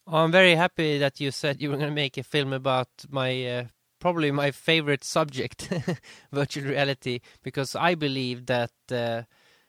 Oh, 0.07 0.17
I'm 0.17 0.31
very 0.31 0.55
happy 0.55 0.97
that 0.99 1.19
you 1.19 1.31
said 1.31 1.61
you 1.61 1.69
were 1.69 1.77
going 1.77 1.89
to 1.89 1.95
make 1.95 2.17
a 2.17 2.23
film 2.23 2.53
about 2.53 2.87
my 3.09 3.45
uh, 3.45 3.63
probably 3.99 4.31
my 4.31 4.51
favorite 4.51 5.03
subject, 5.03 5.69
virtual 6.31 6.65
reality, 6.69 7.19
because 7.43 7.75
I 7.75 7.95
believe 7.95 8.45
that. 8.45 8.71
Uh, 8.91 9.23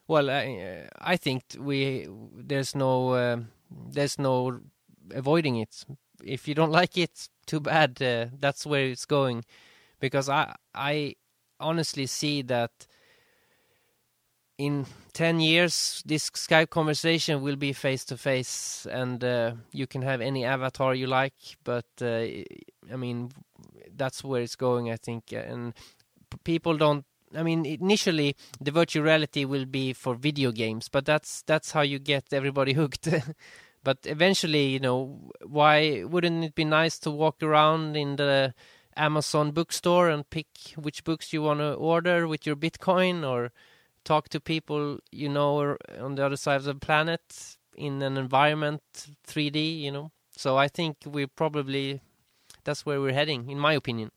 well, 0.08 0.30
I, 0.30 0.88
I 1.00 1.16
think 1.16 1.42
we 1.58 2.06
there's 2.32 2.76
no 2.76 3.16
um, 3.16 3.48
there's 3.90 4.18
no 4.18 4.60
avoiding 5.12 5.56
it. 5.56 5.84
If 6.22 6.46
you 6.46 6.54
don't 6.54 6.70
like 6.70 6.96
it, 6.96 7.28
too 7.46 7.58
bad. 7.58 8.00
Uh, 8.00 8.26
that's 8.38 8.64
where 8.64 8.84
it's 8.84 9.04
going 9.04 9.44
because 10.06 10.28
I 10.28 10.54
I 10.74 11.14
honestly 11.58 12.06
see 12.06 12.42
that 12.42 12.86
in 14.58 14.86
10 15.12 15.40
years 15.40 16.02
this 16.06 16.30
Skype 16.30 16.70
conversation 16.70 17.42
will 17.42 17.56
be 17.56 17.72
face 17.72 18.04
to 18.06 18.16
face 18.16 18.86
and 18.90 19.22
uh, 19.22 19.52
you 19.72 19.86
can 19.86 20.02
have 20.02 20.20
any 20.20 20.44
avatar 20.44 20.94
you 20.94 21.06
like 21.06 21.34
but 21.64 21.86
uh, 22.00 22.24
I 22.92 22.96
mean 22.96 23.30
that's 23.94 24.24
where 24.24 24.42
it's 24.42 24.56
going 24.56 24.90
I 24.90 24.96
think 24.96 25.32
and 25.32 25.74
people 26.44 26.76
don't 26.76 27.04
I 27.34 27.42
mean 27.42 27.66
initially 27.66 28.36
the 28.60 28.70
virtual 28.70 29.02
reality 29.02 29.44
will 29.44 29.66
be 29.66 29.92
for 29.92 30.14
video 30.14 30.52
games 30.52 30.88
but 30.88 31.04
that's 31.04 31.42
that's 31.42 31.72
how 31.72 31.82
you 31.82 31.98
get 31.98 32.32
everybody 32.32 32.72
hooked. 32.80 33.08
But 33.84 33.98
eventually 34.04 34.66
you 34.68 34.80
know 34.80 35.30
why 35.44 36.02
wouldn't 36.04 36.44
it 36.44 36.54
be 36.54 36.64
nice 36.64 36.98
to 37.00 37.10
walk 37.10 37.42
around 37.42 37.96
in 37.96 38.16
the 38.16 38.54
Amazon 38.96 39.50
bookstore 39.50 40.08
and 40.08 40.28
pick 40.30 40.46
which 40.76 41.04
books 41.04 41.32
you 41.32 41.42
want 41.42 41.60
to 41.60 41.74
order 41.74 42.26
with 42.26 42.46
your 42.46 42.56
Bitcoin 42.56 43.28
or 43.28 43.52
talk 44.04 44.28
to 44.28 44.40
people 44.40 44.98
you 45.10 45.28
know 45.28 45.76
on 46.00 46.14
the 46.14 46.24
other 46.24 46.36
side 46.36 46.56
of 46.56 46.64
the 46.64 46.74
planet 46.74 47.56
in 47.76 48.02
an 48.02 48.16
environment 48.16 48.82
3D, 49.26 49.80
you 49.80 49.92
know. 49.92 50.10
So 50.36 50.56
I 50.56 50.68
think 50.68 50.98
we're 51.06 51.28
probably 51.28 52.00
that's 52.64 52.84
where 52.84 53.00
we're 53.00 53.12
heading, 53.12 53.50
in 53.50 53.58
my 53.58 53.74
opinion. 53.74 54.10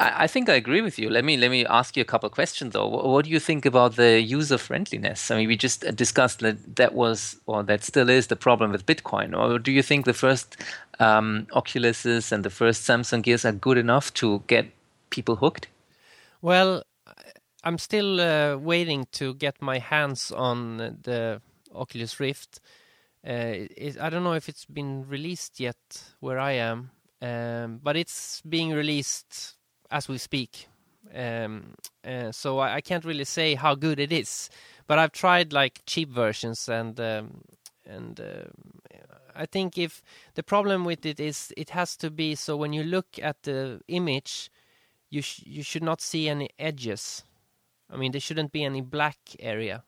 I 0.00 0.26
think 0.26 0.48
I 0.48 0.54
agree 0.54 0.80
with 0.80 0.98
you. 0.98 1.10
Let 1.10 1.24
me 1.24 1.36
let 1.36 1.50
me 1.50 1.66
ask 1.66 1.96
you 1.96 2.00
a 2.00 2.04
couple 2.04 2.26
of 2.26 2.32
questions 2.32 2.72
though. 2.72 2.86
What, 2.86 3.04
what 3.06 3.24
do 3.26 3.30
you 3.30 3.38
think 3.38 3.66
about 3.66 3.96
the 3.96 4.20
user 4.20 4.56
friendliness? 4.56 5.30
I 5.30 5.36
mean, 5.36 5.48
we 5.48 5.56
just 5.56 5.84
discussed 5.94 6.40
that 6.40 6.76
that 6.76 6.94
was 6.94 7.36
or 7.46 7.62
that 7.64 7.84
still 7.84 8.08
is 8.08 8.28
the 8.28 8.36
problem 8.36 8.72
with 8.72 8.86
Bitcoin. 8.86 9.36
Or 9.36 9.58
do 9.58 9.70
you 9.70 9.82
think 9.82 10.06
the 10.06 10.14
first 10.14 10.56
um, 11.00 11.46
Oculuses 11.52 12.32
and 12.32 12.44
the 12.44 12.50
first 12.50 12.88
Samsung 12.88 13.22
Gears 13.22 13.44
are 13.44 13.52
good 13.52 13.76
enough 13.76 14.12
to 14.14 14.42
get 14.46 14.66
people 15.10 15.36
hooked? 15.36 15.68
Well, 16.40 16.82
I'm 17.62 17.78
still 17.78 18.20
uh, 18.20 18.56
waiting 18.56 19.06
to 19.12 19.34
get 19.34 19.60
my 19.60 19.78
hands 19.78 20.32
on 20.32 20.78
the 21.02 21.42
Oculus 21.74 22.18
Rift. 22.18 22.60
Uh, 23.26 23.68
it, 23.76 24.00
I 24.00 24.08
don't 24.08 24.24
know 24.24 24.32
if 24.32 24.48
it's 24.48 24.64
been 24.64 25.06
released 25.06 25.60
yet 25.60 25.76
where 26.20 26.38
I 26.38 26.52
am, 26.52 26.90
um, 27.20 27.80
but 27.82 27.96
it's 27.96 28.40
being 28.48 28.72
released 28.72 29.57
as 29.90 30.08
we 30.08 30.18
speak. 30.18 30.68
Um, 31.14 31.74
uh, 32.04 32.32
so 32.32 32.58
I, 32.58 32.76
I, 32.76 32.80
can't 32.80 33.04
really 33.04 33.24
say 33.24 33.54
how 33.54 33.74
good 33.74 33.98
it 33.98 34.12
is, 34.12 34.50
but 34.86 34.98
I've 34.98 35.12
tried 35.12 35.52
like 35.52 35.80
cheap 35.86 36.10
versions, 36.10 36.68
and 36.68 37.00
um, 37.00 37.40
and 37.86 38.20
uh, 38.20 38.44
I 39.34 39.46
think 39.46 39.78
if 39.78 40.02
the 40.34 40.42
problem 40.42 40.84
with 40.84 41.06
it 41.06 41.18
is 41.18 41.52
it 41.56 41.70
has 41.70 41.96
to 41.98 42.10
be 42.10 42.34
so 42.34 42.56
when 42.56 42.74
you 42.74 42.82
look 42.82 43.06
at 43.22 43.42
the 43.44 43.80
image, 43.88 44.50
you 45.08 45.22
sh- 45.22 45.44
you 45.46 45.62
should 45.62 45.82
not 45.82 46.02
see 46.02 46.28
any 46.28 46.50
edges. 46.58 47.22
I 47.90 47.96
mean, 47.96 48.12
there 48.12 48.20
shouldn't 48.20 48.52
be 48.52 48.64
any 48.64 48.82
black 48.82 49.18
area. 49.40 49.84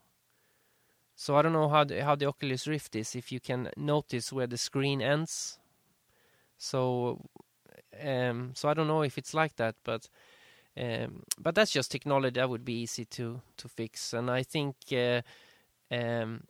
So 1.14 1.36
I 1.36 1.42
don't 1.42 1.52
know 1.52 1.68
how 1.68 1.84
the, 1.84 2.02
how 2.02 2.14
the 2.14 2.24
Oculus 2.24 2.66
Rift 2.66 2.96
is. 2.96 3.14
If 3.14 3.30
you 3.30 3.40
can 3.40 3.70
notice 3.76 4.32
where 4.32 4.46
the 4.46 4.56
screen 4.56 5.02
ends. 5.02 5.58
So 6.56 7.20
um, 8.02 8.52
so 8.54 8.68
I 8.68 8.74
don't 8.74 8.88
know 8.88 9.02
if 9.02 9.18
it's 9.18 9.34
like 9.34 9.56
that, 9.56 9.76
but 9.84 10.08
um, 10.76 11.22
but 11.38 11.54
that's 11.54 11.72
just 11.72 11.90
technology 11.90 12.38
that 12.40 12.48
would 12.48 12.64
be 12.64 12.82
easy 12.82 13.04
to 13.06 13.40
to 13.56 13.68
fix. 13.68 14.12
And 14.12 14.30
I 14.30 14.42
think 14.42 14.76
uh, 14.92 15.22
um, 15.90 16.44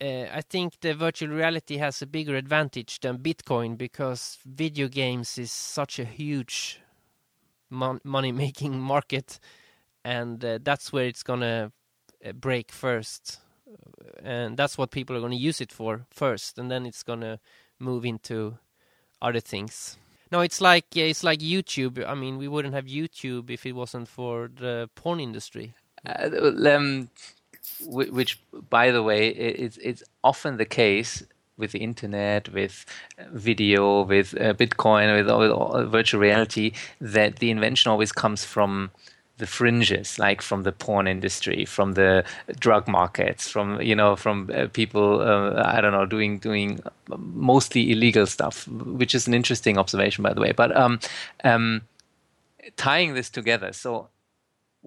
uh, 0.00 0.26
I 0.32 0.42
think 0.42 0.80
the 0.80 0.94
virtual 0.94 1.30
reality 1.30 1.76
has 1.78 2.02
a 2.02 2.06
bigger 2.06 2.36
advantage 2.36 3.00
than 3.00 3.18
Bitcoin 3.18 3.76
because 3.76 4.38
video 4.44 4.88
games 4.88 5.38
is 5.38 5.50
such 5.50 5.98
a 5.98 6.04
huge 6.04 6.80
mon- 7.70 8.00
money 8.04 8.32
making 8.32 8.78
market, 8.94 9.40
and 10.04 10.44
uh, 10.44 10.58
that's 10.62 10.92
where 10.92 11.06
it's 11.06 11.22
gonna 11.22 11.72
uh, 12.24 12.32
break 12.32 12.70
first, 12.72 13.40
and 14.22 14.56
that's 14.56 14.78
what 14.78 14.90
people 14.90 15.16
are 15.16 15.20
gonna 15.20 15.34
use 15.34 15.60
it 15.60 15.72
for 15.72 16.06
first, 16.10 16.58
and 16.58 16.70
then 16.70 16.86
it's 16.86 17.02
gonna 17.02 17.40
move 17.78 18.04
into 18.04 18.58
other 19.20 19.40
things. 19.40 19.96
No, 20.30 20.40
it's 20.40 20.60
like 20.60 20.84
yeah, 20.92 21.04
it's 21.04 21.24
like 21.24 21.40
YouTube. 21.40 22.06
I 22.06 22.14
mean, 22.14 22.38
we 22.38 22.48
wouldn't 22.48 22.74
have 22.74 22.86
YouTube 22.86 23.50
if 23.50 23.64
it 23.64 23.72
wasn't 23.72 24.08
for 24.08 24.50
the 24.54 24.88
porn 24.94 25.20
industry. 25.20 25.74
Uh, 26.06 26.52
um, 26.66 27.08
which, 27.86 28.40
by 28.70 28.90
the 28.90 29.02
way, 29.02 29.28
it's 29.28 29.78
it's 29.78 30.02
often 30.22 30.56
the 30.56 30.64
case 30.64 31.22
with 31.56 31.72
the 31.72 31.80
internet, 31.80 32.48
with 32.52 32.86
video, 33.32 34.02
with 34.02 34.34
uh, 34.40 34.54
Bitcoin, 34.54 35.16
with 35.16 35.28
all, 35.28 35.52
all 35.52 35.84
virtual 35.86 36.20
reality, 36.20 36.72
that 37.00 37.36
the 37.36 37.50
invention 37.50 37.90
always 37.90 38.12
comes 38.12 38.44
from 38.44 38.90
the 39.38 39.46
fringes, 39.46 40.18
like 40.18 40.42
from 40.42 40.64
the 40.64 40.72
porn 40.72 41.06
industry, 41.06 41.64
from 41.64 41.94
the 41.94 42.24
drug 42.58 42.86
markets, 42.86 43.48
from 43.48 43.80
you 43.80 43.94
know, 43.94 44.16
from 44.16 44.50
uh, 44.54 44.66
people 44.72 45.20
uh, 45.20 45.62
I 45.64 45.80
don't 45.80 45.92
know 45.92 46.06
doing 46.06 46.38
doing 46.38 46.80
mostly 47.08 47.90
illegal 47.92 48.26
stuff, 48.26 48.68
which 48.68 49.14
is 49.14 49.26
an 49.26 49.34
interesting 49.34 49.78
observation, 49.78 50.22
by 50.22 50.34
the 50.34 50.40
way. 50.40 50.52
But 50.52 50.76
um, 50.76 51.00
um, 51.44 51.82
tying 52.76 53.14
this 53.14 53.30
together, 53.30 53.72
so 53.72 54.08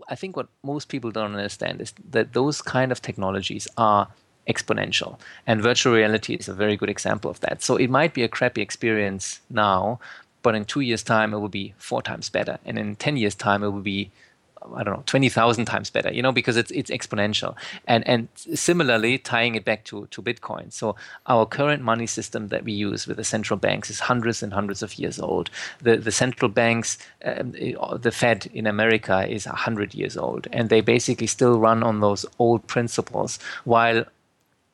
I 0.09 0.15
think 0.15 0.35
what 0.35 0.47
most 0.63 0.89
people 0.89 1.11
don't 1.11 1.35
understand 1.35 1.81
is 1.81 1.93
that 2.11 2.33
those 2.33 2.61
kind 2.61 2.91
of 2.91 3.01
technologies 3.01 3.67
are 3.77 4.07
exponential, 4.47 5.17
and 5.47 5.61
virtual 5.61 5.93
reality 5.93 6.33
is 6.35 6.49
a 6.49 6.53
very 6.53 6.75
good 6.75 6.89
example 6.89 7.31
of 7.31 7.39
that. 7.39 7.63
So 7.63 7.77
it 7.77 7.89
might 7.89 8.13
be 8.13 8.23
a 8.23 8.27
crappy 8.27 8.61
experience 8.61 9.39
now, 9.49 9.99
but 10.43 10.55
in 10.55 10.65
two 10.65 10.81
years' 10.81 11.03
time, 11.03 11.33
it 11.33 11.39
will 11.39 11.49
be 11.49 11.73
four 11.77 12.01
times 12.01 12.29
better, 12.29 12.57
and 12.65 12.77
in 12.77 12.95
ten 12.95 13.15
years' 13.15 13.35
time, 13.35 13.63
it 13.63 13.69
will 13.69 13.81
be 13.81 14.11
I 14.75 14.83
don't 14.83 14.95
know, 14.95 15.03
20,000 15.05 15.65
times 15.65 15.89
better, 15.89 16.11
you 16.11 16.21
know, 16.21 16.31
because 16.31 16.57
it's, 16.57 16.71
it's 16.71 16.91
exponential. 16.91 17.55
And, 17.87 18.07
and 18.07 18.27
similarly, 18.35 19.17
tying 19.17 19.55
it 19.55 19.65
back 19.65 19.83
to, 19.85 20.07
to 20.11 20.21
Bitcoin. 20.21 20.71
So 20.71 20.95
our 21.27 21.45
current 21.45 21.83
money 21.83 22.07
system 22.07 22.49
that 22.49 22.63
we 22.63 22.71
use 22.71 23.07
with 23.07 23.17
the 23.17 23.23
central 23.23 23.57
banks 23.57 23.89
is 23.89 23.99
hundreds 23.99 24.43
and 24.43 24.53
hundreds 24.53 24.83
of 24.83 24.97
years 24.99 25.19
old. 25.19 25.49
The, 25.81 25.97
the 25.97 26.11
central 26.11 26.49
banks, 26.49 26.97
um, 27.25 27.51
the 27.51 28.11
Fed 28.13 28.49
in 28.53 28.67
America 28.67 29.27
is 29.27 29.45
100 29.45 29.93
years 29.93 30.17
old. 30.17 30.47
And 30.51 30.69
they 30.69 30.81
basically 30.81 31.27
still 31.27 31.59
run 31.59 31.83
on 31.83 31.99
those 31.99 32.25
old 32.39 32.65
principles 32.67 33.39
while 33.63 34.05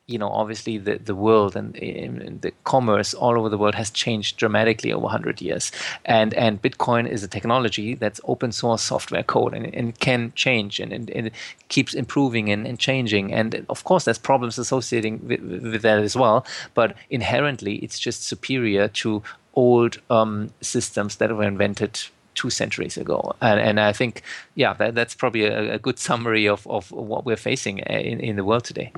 you 0.08 0.18
know, 0.18 0.30
obviously 0.30 0.78
the, 0.78 0.96
the 0.96 1.14
world 1.14 1.54
and, 1.54 1.76
and, 1.76 2.40
the 2.40 2.50
commerce 2.64 3.12
all 3.12 3.38
over 3.38 3.50
the 3.50 3.58
world 3.58 3.74
has 3.74 3.90
changed 3.90 4.38
dramatically 4.38 4.90
over 4.90 5.02
100 5.02 5.42
years. 5.42 5.70
And 6.06 6.32
and 6.32 6.60
Bitcoin 6.62 7.06
is 7.06 7.22
a 7.22 7.28
technology 7.28 7.94
that's 7.94 8.18
open 8.24 8.50
source 8.50 8.82
software 8.82 9.22
code 9.22 9.52
and, 9.52 9.72
and 9.74 9.98
can 10.00 10.32
change 10.34 10.80
and, 10.80 10.94
and, 10.94 11.10
and 11.10 11.30
keeps 11.68 11.92
improving 11.92 12.50
and, 12.50 12.66
and 12.66 12.78
changing. 12.78 13.34
And 13.34 13.66
of 13.68 13.84
course, 13.84 14.04
there's 14.06 14.18
problems 14.18 14.58
associating 14.58 15.28
with, 15.28 15.40
with 15.40 15.82
that 15.82 15.98
as 15.98 16.16
well. 16.16 16.46
But 16.72 16.96
inherently, 17.10 17.76
it's 17.76 17.98
just 17.98 18.24
superior 18.24 18.88
to 18.88 19.22
old 19.54 19.98
um, 20.08 20.50
systems 20.62 21.16
that 21.16 21.36
were 21.36 21.44
invented 21.44 22.00
two 22.34 22.48
centuries 22.48 22.96
ago. 22.96 23.34
And, 23.42 23.60
and 23.60 23.80
I 23.80 23.92
think, 23.92 24.22
yeah, 24.54 24.72
that, 24.74 24.94
that's 24.94 25.14
probably 25.14 25.44
a, 25.44 25.74
a, 25.74 25.78
good 25.78 25.98
summary 25.98 26.48
of, 26.48 26.66
of 26.68 26.90
what 26.92 27.26
we're 27.26 27.36
facing 27.36 27.78
in, 27.78 28.20
in 28.20 28.36
the 28.36 28.44
world 28.44 28.64
today. 28.64 28.92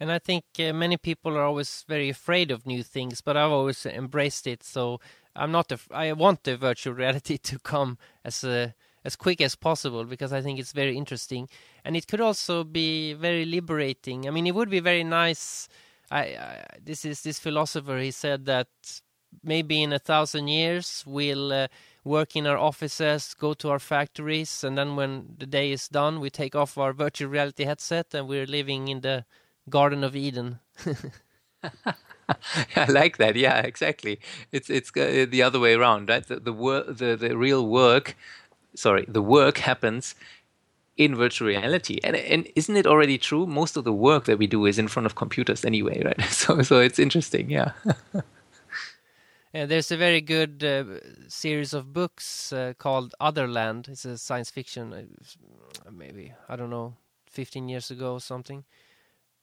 And 0.00 0.12
I 0.12 0.18
think 0.18 0.44
uh, 0.58 0.72
many 0.72 0.96
people 0.96 1.36
are 1.36 1.44
always 1.44 1.84
very 1.88 2.08
afraid 2.08 2.50
of 2.50 2.66
new 2.66 2.82
things, 2.82 3.20
but 3.20 3.36
I've 3.36 3.50
always 3.50 3.84
embraced 3.84 4.46
it. 4.46 4.62
So 4.62 5.00
I'm 5.34 5.50
not. 5.50 5.72
Af- 5.72 5.88
I 5.92 6.12
want 6.12 6.44
the 6.44 6.56
virtual 6.56 6.94
reality 6.94 7.38
to 7.50 7.58
come 7.58 7.98
as 8.24 8.44
a, 8.44 8.74
as 9.04 9.16
quick 9.16 9.40
as 9.40 9.54
possible 9.56 10.04
because 10.04 10.32
I 10.32 10.40
think 10.40 10.58
it's 10.58 10.72
very 10.72 10.96
interesting, 10.96 11.48
and 11.84 11.96
it 11.96 12.06
could 12.06 12.20
also 12.20 12.64
be 12.64 13.14
very 13.14 13.44
liberating. 13.44 14.28
I 14.28 14.30
mean, 14.30 14.46
it 14.46 14.54
would 14.54 14.70
be 14.70 14.80
very 14.80 15.04
nice. 15.04 15.68
I, 16.10 16.20
I 16.20 16.64
this 16.82 17.04
is 17.04 17.22
this 17.22 17.38
philosopher. 17.38 17.98
He 17.98 18.12
said 18.12 18.46
that 18.46 18.68
maybe 19.42 19.82
in 19.82 19.92
a 19.92 19.98
thousand 19.98 20.48
years 20.48 21.04
we'll 21.06 21.52
uh, 21.52 21.68
work 22.04 22.36
in 22.36 22.46
our 22.46 22.56
offices, 22.56 23.34
go 23.34 23.52
to 23.54 23.68
our 23.70 23.78
factories, 23.78 24.64
and 24.64 24.78
then 24.78 24.96
when 24.96 25.34
the 25.38 25.46
day 25.46 25.72
is 25.72 25.88
done, 25.88 26.20
we 26.20 26.30
take 26.30 26.54
off 26.54 26.78
our 26.78 26.92
virtual 26.92 27.28
reality 27.28 27.64
headset 27.64 28.14
and 28.14 28.28
we're 28.28 28.46
living 28.46 28.88
in 28.88 29.00
the 29.00 29.24
Garden 29.68 30.04
of 30.04 30.16
Eden. 30.16 30.58
I 32.76 32.86
like 32.86 33.16
that. 33.18 33.36
Yeah, 33.36 33.60
exactly. 33.60 34.20
It's 34.52 34.70
it's 34.70 34.90
uh, 34.96 35.26
the 35.28 35.42
other 35.42 35.58
way 35.58 35.74
around, 35.74 36.08
right? 36.08 36.26
The 36.26 36.40
the, 36.40 36.52
wor- 36.52 36.84
the 36.84 37.16
the 37.16 37.36
real 37.36 37.66
work, 37.66 38.16
sorry, 38.74 39.04
the 39.08 39.22
work 39.22 39.58
happens 39.58 40.14
in 40.96 41.14
virtual 41.14 41.48
reality. 41.48 41.98
And 42.04 42.16
and 42.16 42.48
isn't 42.54 42.76
it 42.76 42.86
already 42.86 43.18
true? 43.18 43.46
Most 43.46 43.76
of 43.76 43.84
the 43.84 43.92
work 43.92 44.24
that 44.24 44.38
we 44.38 44.46
do 44.46 44.66
is 44.66 44.78
in 44.78 44.88
front 44.88 45.06
of 45.06 45.14
computers 45.14 45.64
anyway, 45.64 46.02
right? 46.04 46.22
So 46.30 46.62
so 46.62 46.80
it's 46.80 46.98
interesting. 46.98 47.50
Yeah. 47.50 47.72
Uh, 49.54 49.64
there's 49.64 49.90
a 49.90 49.96
very 49.96 50.20
good 50.20 50.62
uh, 50.62 50.84
series 51.26 51.72
of 51.72 51.94
books 51.94 52.52
uh, 52.52 52.74
called 52.78 53.14
Otherland. 53.18 53.88
It's 53.88 54.04
a 54.04 54.18
science 54.18 54.50
fiction, 54.50 54.92
uh, 54.92 55.90
maybe 55.90 56.34
I 56.50 56.56
don't 56.56 56.68
know, 56.68 56.96
15 57.30 57.66
years 57.66 57.90
ago 57.90 58.12
or 58.12 58.20
something 58.20 58.64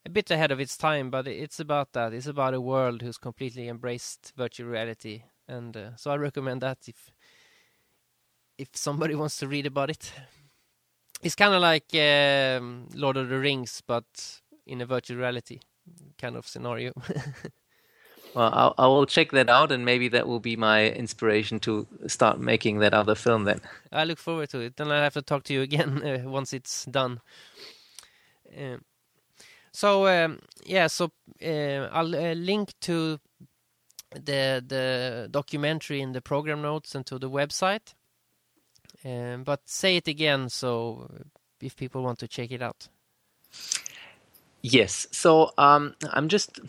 a 0.05 0.09
bit 0.09 0.29
ahead 0.31 0.51
of 0.51 0.59
its 0.59 0.77
time, 0.77 1.09
but 1.09 1.27
it's 1.27 1.59
about 1.59 1.93
that. 1.93 2.13
It's 2.13 2.27
about 2.27 2.53
a 2.53 2.61
world 2.61 3.01
who's 3.01 3.17
completely 3.17 3.67
embraced 3.67 4.33
virtual 4.37 4.67
reality, 4.67 5.23
and 5.47 5.75
uh, 5.75 5.95
so 5.95 6.11
I 6.11 6.17
recommend 6.17 6.61
that 6.61 6.77
if 6.87 7.11
if 8.57 8.69
somebody 8.73 9.15
wants 9.21 9.37
to 9.37 9.47
read 9.47 9.65
about 9.65 9.89
it. 9.89 10.11
It's 11.23 11.35
kind 11.35 11.53
of 11.55 11.61
like 11.61 11.95
um, 11.95 12.87
Lord 12.93 13.17
of 13.17 13.29
the 13.29 13.39
Rings, 13.39 13.81
but 13.85 14.05
in 14.67 14.81
a 14.81 14.85
virtual 14.85 15.17
reality 15.17 15.59
kind 16.17 16.35
of 16.35 16.47
scenario. 16.47 16.91
well, 18.35 18.51
I'll, 18.53 18.75
I 18.77 18.87
will 18.87 19.05
check 19.05 19.31
that 19.31 19.49
out, 19.49 19.71
and 19.71 19.85
maybe 19.85 20.07
that 20.09 20.27
will 20.27 20.39
be 20.39 20.55
my 20.55 20.89
inspiration 20.89 21.59
to 21.61 21.87
start 22.07 22.39
making 22.39 22.79
that 22.79 22.93
other 22.93 23.15
film. 23.15 23.45
Then 23.45 23.61
I 23.91 24.03
look 24.03 24.19
forward 24.19 24.49
to 24.49 24.59
it. 24.59 24.77
Then 24.77 24.91
I'll 24.91 25.03
have 25.03 25.13
to 25.13 25.21
talk 25.21 25.43
to 25.45 25.53
you 25.53 25.61
again 25.61 26.01
uh, 26.25 26.29
once 26.29 26.53
it's 26.53 26.85
done. 26.85 27.21
Um, 28.57 28.81
so 29.75 30.07
um, 30.07 30.39
yeah, 30.65 30.87
so 30.87 31.11
uh, 31.43 31.89
I'll 31.91 32.15
uh, 32.15 32.33
link 32.33 32.73
to 32.81 33.19
the 34.11 34.63
the 34.65 35.27
documentary 35.29 36.01
in 36.01 36.13
the 36.13 36.21
program 36.21 36.61
notes 36.61 36.95
and 36.95 37.05
to 37.05 37.19
the 37.19 37.29
website. 37.29 37.93
Um, 39.03 39.43
but 39.43 39.61
say 39.65 39.97
it 39.97 40.07
again, 40.07 40.49
so 40.49 41.09
if 41.61 41.75
people 41.75 42.03
want 42.03 42.19
to 42.19 42.27
check 42.27 42.51
it 42.51 42.61
out. 42.61 42.87
Yes. 44.61 45.07
So 45.11 45.51
um, 45.57 45.93
I'm 46.11 46.27
just 46.27 46.59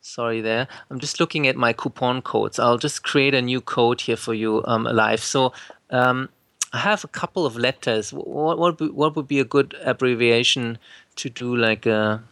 sorry 0.00 0.40
there. 0.40 0.68
I'm 0.90 1.00
just 1.00 1.18
looking 1.20 1.46
at 1.46 1.56
my 1.56 1.72
coupon 1.72 2.22
codes. 2.22 2.58
I'll 2.58 2.78
just 2.78 3.02
create 3.02 3.34
a 3.34 3.42
new 3.42 3.60
code 3.60 4.00
here 4.00 4.16
for 4.16 4.32
you 4.32 4.62
um, 4.66 4.84
live. 4.84 5.20
So 5.20 5.52
um, 5.90 6.28
I 6.72 6.78
have 6.78 7.04
a 7.04 7.08
couple 7.08 7.46
of 7.46 7.56
letters. 7.56 8.12
What 8.12 8.58
what 8.58 8.80
what 8.94 9.14
would 9.14 9.28
be 9.28 9.40
a 9.40 9.44
good 9.44 9.74
abbreviation 9.84 10.78
to 11.16 11.30
do 11.30 11.56
like 11.56 11.86
a 11.86 12.22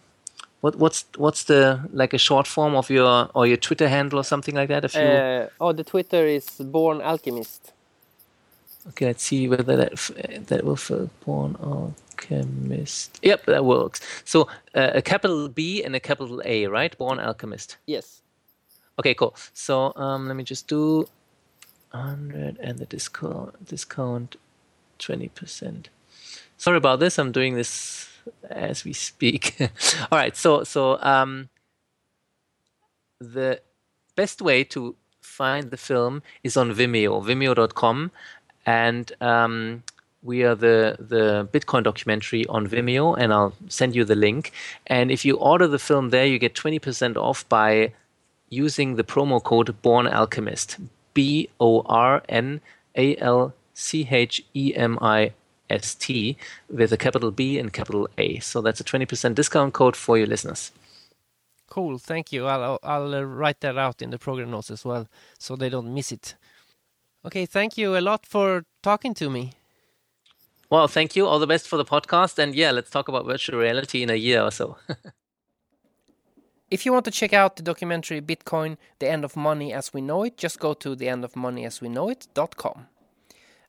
what 0.60 0.76
what's 0.76 1.04
what's 1.16 1.44
the 1.44 1.80
like 1.92 2.14
a 2.14 2.18
short 2.18 2.46
form 2.46 2.74
of 2.74 2.88
your 2.88 3.28
or 3.34 3.46
your 3.46 3.56
Twitter 3.56 3.88
handle 3.88 4.18
or 4.18 4.24
something 4.24 4.54
like 4.54 4.68
that? 4.68 4.84
If 4.84 4.94
you 4.94 5.00
uh, 5.00 5.48
oh, 5.60 5.72
the 5.72 5.84
Twitter 5.84 6.24
is 6.24 6.48
Born 6.48 7.02
Alchemist. 7.02 7.72
Okay, 8.88 9.06
let's 9.06 9.22
see 9.22 9.48
whether 9.48 9.76
that 9.76 9.92
that 10.46 10.64
will 10.64 10.76
fill 10.76 11.10
Born 11.24 11.56
Alchemist. 11.60 13.18
Yep, 13.22 13.46
that 13.46 13.64
works. 13.64 14.00
So 14.24 14.42
uh, 14.74 14.92
a 14.94 15.02
capital 15.02 15.48
B 15.48 15.82
and 15.82 15.94
a 15.96 16.00
capital 16.00 16.40
A, 16.44 16.66
right? 16.66 16.96
Born 16.96 17.18
Alchemist. 17.18 17.76
Yes. 17.86 18.22
Okay, 18.98 19.14
cool. 19.14 19.34
So 19.54 19.92
um, 19.96 20.28
let 20.28 20.36
me 20.36 20.44
just 20.44 20.68
do 20.68 21.08
100 21.90 22.58
and 22.60 22.78
the 22.78 22.86
discount 22.86 23.66
discount 23.66 24.36
20%. 24.98 25.86
Sorry 26.56 26.76
about 26.76 27.00
this. 27.00 27.18
I'm 27.18 27.32
doing 27.32 27.56
this 27.56 28.11
as 28.50 28.84
we 28.84 28.92
speak. 28.92 29.56
All 30.10 30.18
right. 30.18 30.36
So 30.36 30.64
so 30.64 30.98
um, 31.00 31.48
the 33.20 33.60
best 34.16 34.42
way 34.42 34.64
to 34.64 34.96
find 35.20 35.70
the 35.70 35.76
film 35.76 36.22
is 36.42 36.56
on 36.56 36.72
Vimeo, 36.72 37.22
vimeo.com, 37.24 38.10
and 38.66 39.12
um, 39.20 39.82
we 40.22 40.42
are 40.44 40.54
the 40.54 40.96
the 40.98 41.48
Bitcoin 41.52 41.82
documentary 41.82 42.46
on 42.46 42.66
Vimeo, 42.66 43.16
and 43.18 43.32
I'll 43.32 43.54
send 43.68 43.94
you 43.94 44.04
the 44.04 44.14
link. 44.14 44.52
And 44.86 45.10
if 45.10 45.24
you 45.24 45.36
order 45.36 45.66
the 45.66 45.78
film 45.78 46.10
there, 46.10 46.26
you 46.26 46.38
get 46.38 46.54
20% 46.54 47.16
off 47.16 47.48
by 47.48 47.92
using 48.48 48.96
the 48.96 49.04
promo 49.04 49.42
code 49.42 49.80
Born 49.82 50.06
Alchemist. 50.06 50.78
B 51.14 51.48
O 51.60 51.82
R 51.86 52.22
N 52.28 52.60
A 52.96 53.16
L 53.16 53.54
C 53.74 54.08
H 54.10 54.44
E 54.54 54.72
M 54.74 54.98
I 55.00 55.32
S 55.72 55.94
T 55.94 56.36
with 56.68 56.92
a 56.92 56.96
capital 56.96 57.30
B 57.30 57.58
and 57.58 57.72
capital 57.72 58.08
A. 58.18 58.38
So 58.40 58.60
that's 58.60 58.80
a 58.80 58.84
20% 58.84 59.34
discount 59.34 59.72
code 59.74 59.96
for 59.96 60.18
your 60.18 60.26
listeners. 60.26 60.72
Cool, 61.68 61.98
thank 61.98 62.32
you. 62.32 62.46
I'll 62.46 62.78
I'll 62.82 63.14
uh, 63.14 63.22
write 63.22 63.60
that 63.60 63.78
out 63.78 64.02
in 64.02 64.10
the 64.10 64.18
program 64.18 64.50
notes 64.50 64.70
as 64.70 64.84
well, 64.84 65.08
so 65.38 65.56
they 65.56 65.70
don't 65.70 65.94
miss 65.94 66.12
it. 66.12 66.34
Okay, 67.24 67.46
thank 67.46 67.78
you 67.78 67.96
a 67.96 68.00
lot 68.00 68.26
for 68.26 68.64
talking 68.82 69.14
to 69.14 69.30
me. 69.30 69.52
Well, 70.68 70.88
thank 70.88 71.16
you. 71.16 71.26
All 71.26 71.38
the 71.38 71.46
best 71.46 71.66
for 71.68 71.76
the 71.78 71.84
podcast, 71.84 72.38
and 72.38 72.54
yeah, 72.54 72.72
let's 72.72 72.90
talk 72.90 73.08
about 73.08 73.26
virtual 73.26 73.58
reality 73.58 74.02
in 74.02 74.10
a 74.10 74.16
year 74.16 74.42
or 74.42 74.50
so. 74.50 74.76
If 76.72 76.86
you 76.86 76.92
want 76.94 77.04
to 77.04 77.10
check 77.10 77.34
out 77.34 77.56
the 77.56 77.62
documentary 77.62 78.22
Bitcoin, 78.22 78.78
The 78.98 79.06
End 79.10 79.26
of 79.26 79.36
Money 79.36 79.74
as 79.74 79.92
We 79.92 80.00
Know 80.00 80.22
It, 80.22 80.38
just 80.38 80.58
go 80.58 80.72
to 80.72 80.96
theendofmoneyasweknowit.com. 80.96 82.86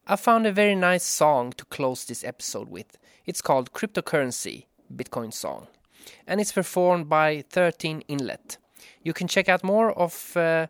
I 0.06 0.18
found 0.18 0.45
a 0.45 0.51
very 0.51 0.76
nice 0.76 1.06
song 1.06 1.54
to 1.54 1.64
close 1.66 2.04
this 2.04 2.26
episode 2.26 2.68
with. 2.70 2.97
It's 3.26 3.41
called 3.41 3.72
Cryptocurrency 3.72 4.66
Bitcoin 4.93 5.34
Song, 5.34 5.68
and 6.28 6.41
it's 6.41 6.51
performed 6.51 7.08
by 7.08 7.45
13 7.49 8.04
Inlet. 8.10 8.58
You 9.01 9.14
can 9.14 9.30
check 9.30 9.47
out 9.47 9.64
more 9.64 9.93
of 9.93 10.36
uh, 10.36 10.68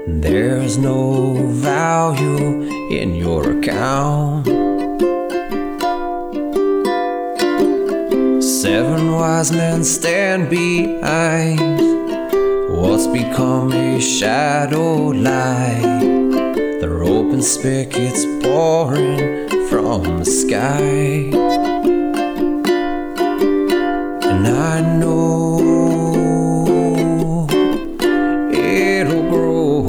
There's 0.06 0.76
no 0.76 1.34
value 1.48 2.62
in 2.90 3.14
your 3.14 3.58
account. 3.58 4.46
Seven 8.42 9.12
wise 9.12 9.50
men 9.50 9.82
stand 9.82 10.50
behind 10.50 11.80
What's 12.68 13.06
become 13.06 13.72
a 13.72 13.98
shadow 13.98 15.06
light? 15.08 16.00
Their 16.80 17.02
open 17.02 17.40
spigots 17.40 18.26
pouring 18.42 19.48
from 19.68 20.18
the 20.18 20.26
sky. 20.26 21.41
I 24.46 24.80
know 24.80 25.60
it'll 28.52 29.28
grow. 29.28 29.82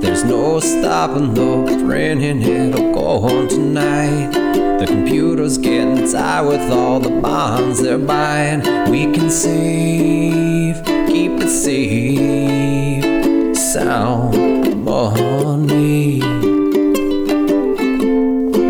There's 0.00 0.24
no 0.24 0.60
stopping 0.60 1.34
the 1.34 1.84
printing, 1.86 2.42
it'll 2.42 2.92
go 2.92 3.26
on 3.26 3.48
tonight. 3.48 4.32
The 4.78 4.86
computer's 4.86 5.58
getting 5.58 6.10
tired 6.10 6.46
with 6.46 6.70
all 6.70 7.00
the 7.00 7.10
bonds 7.20 7.82
they're 7.82 7.98
buying. 7.98 8.60
We 8.90 9.12
can 9.12 9.30
save, 9.30 10.84
keep 11.06 11.32
it 11.40 11.48
safe, 11.48 13.56
sound 13.56 14.84
money. 14.84 16.20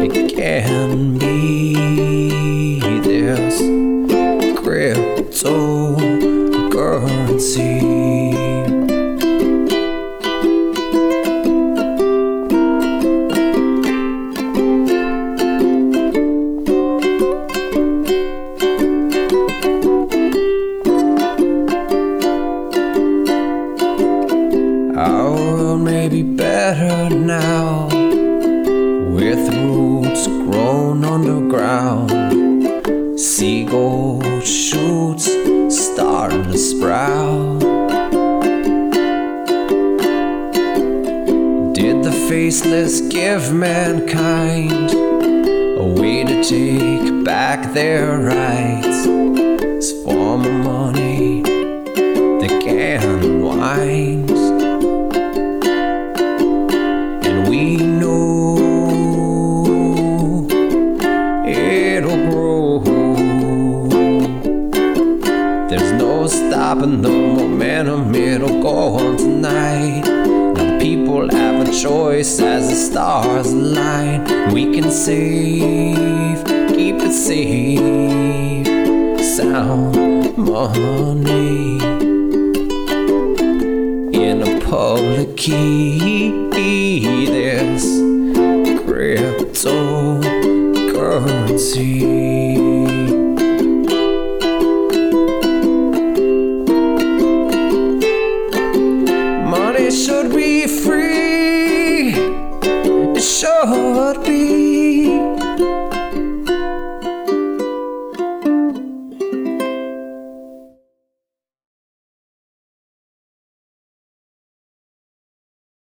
It 0.07 0.35
can 0.35 1.19
be. 1.19 1.26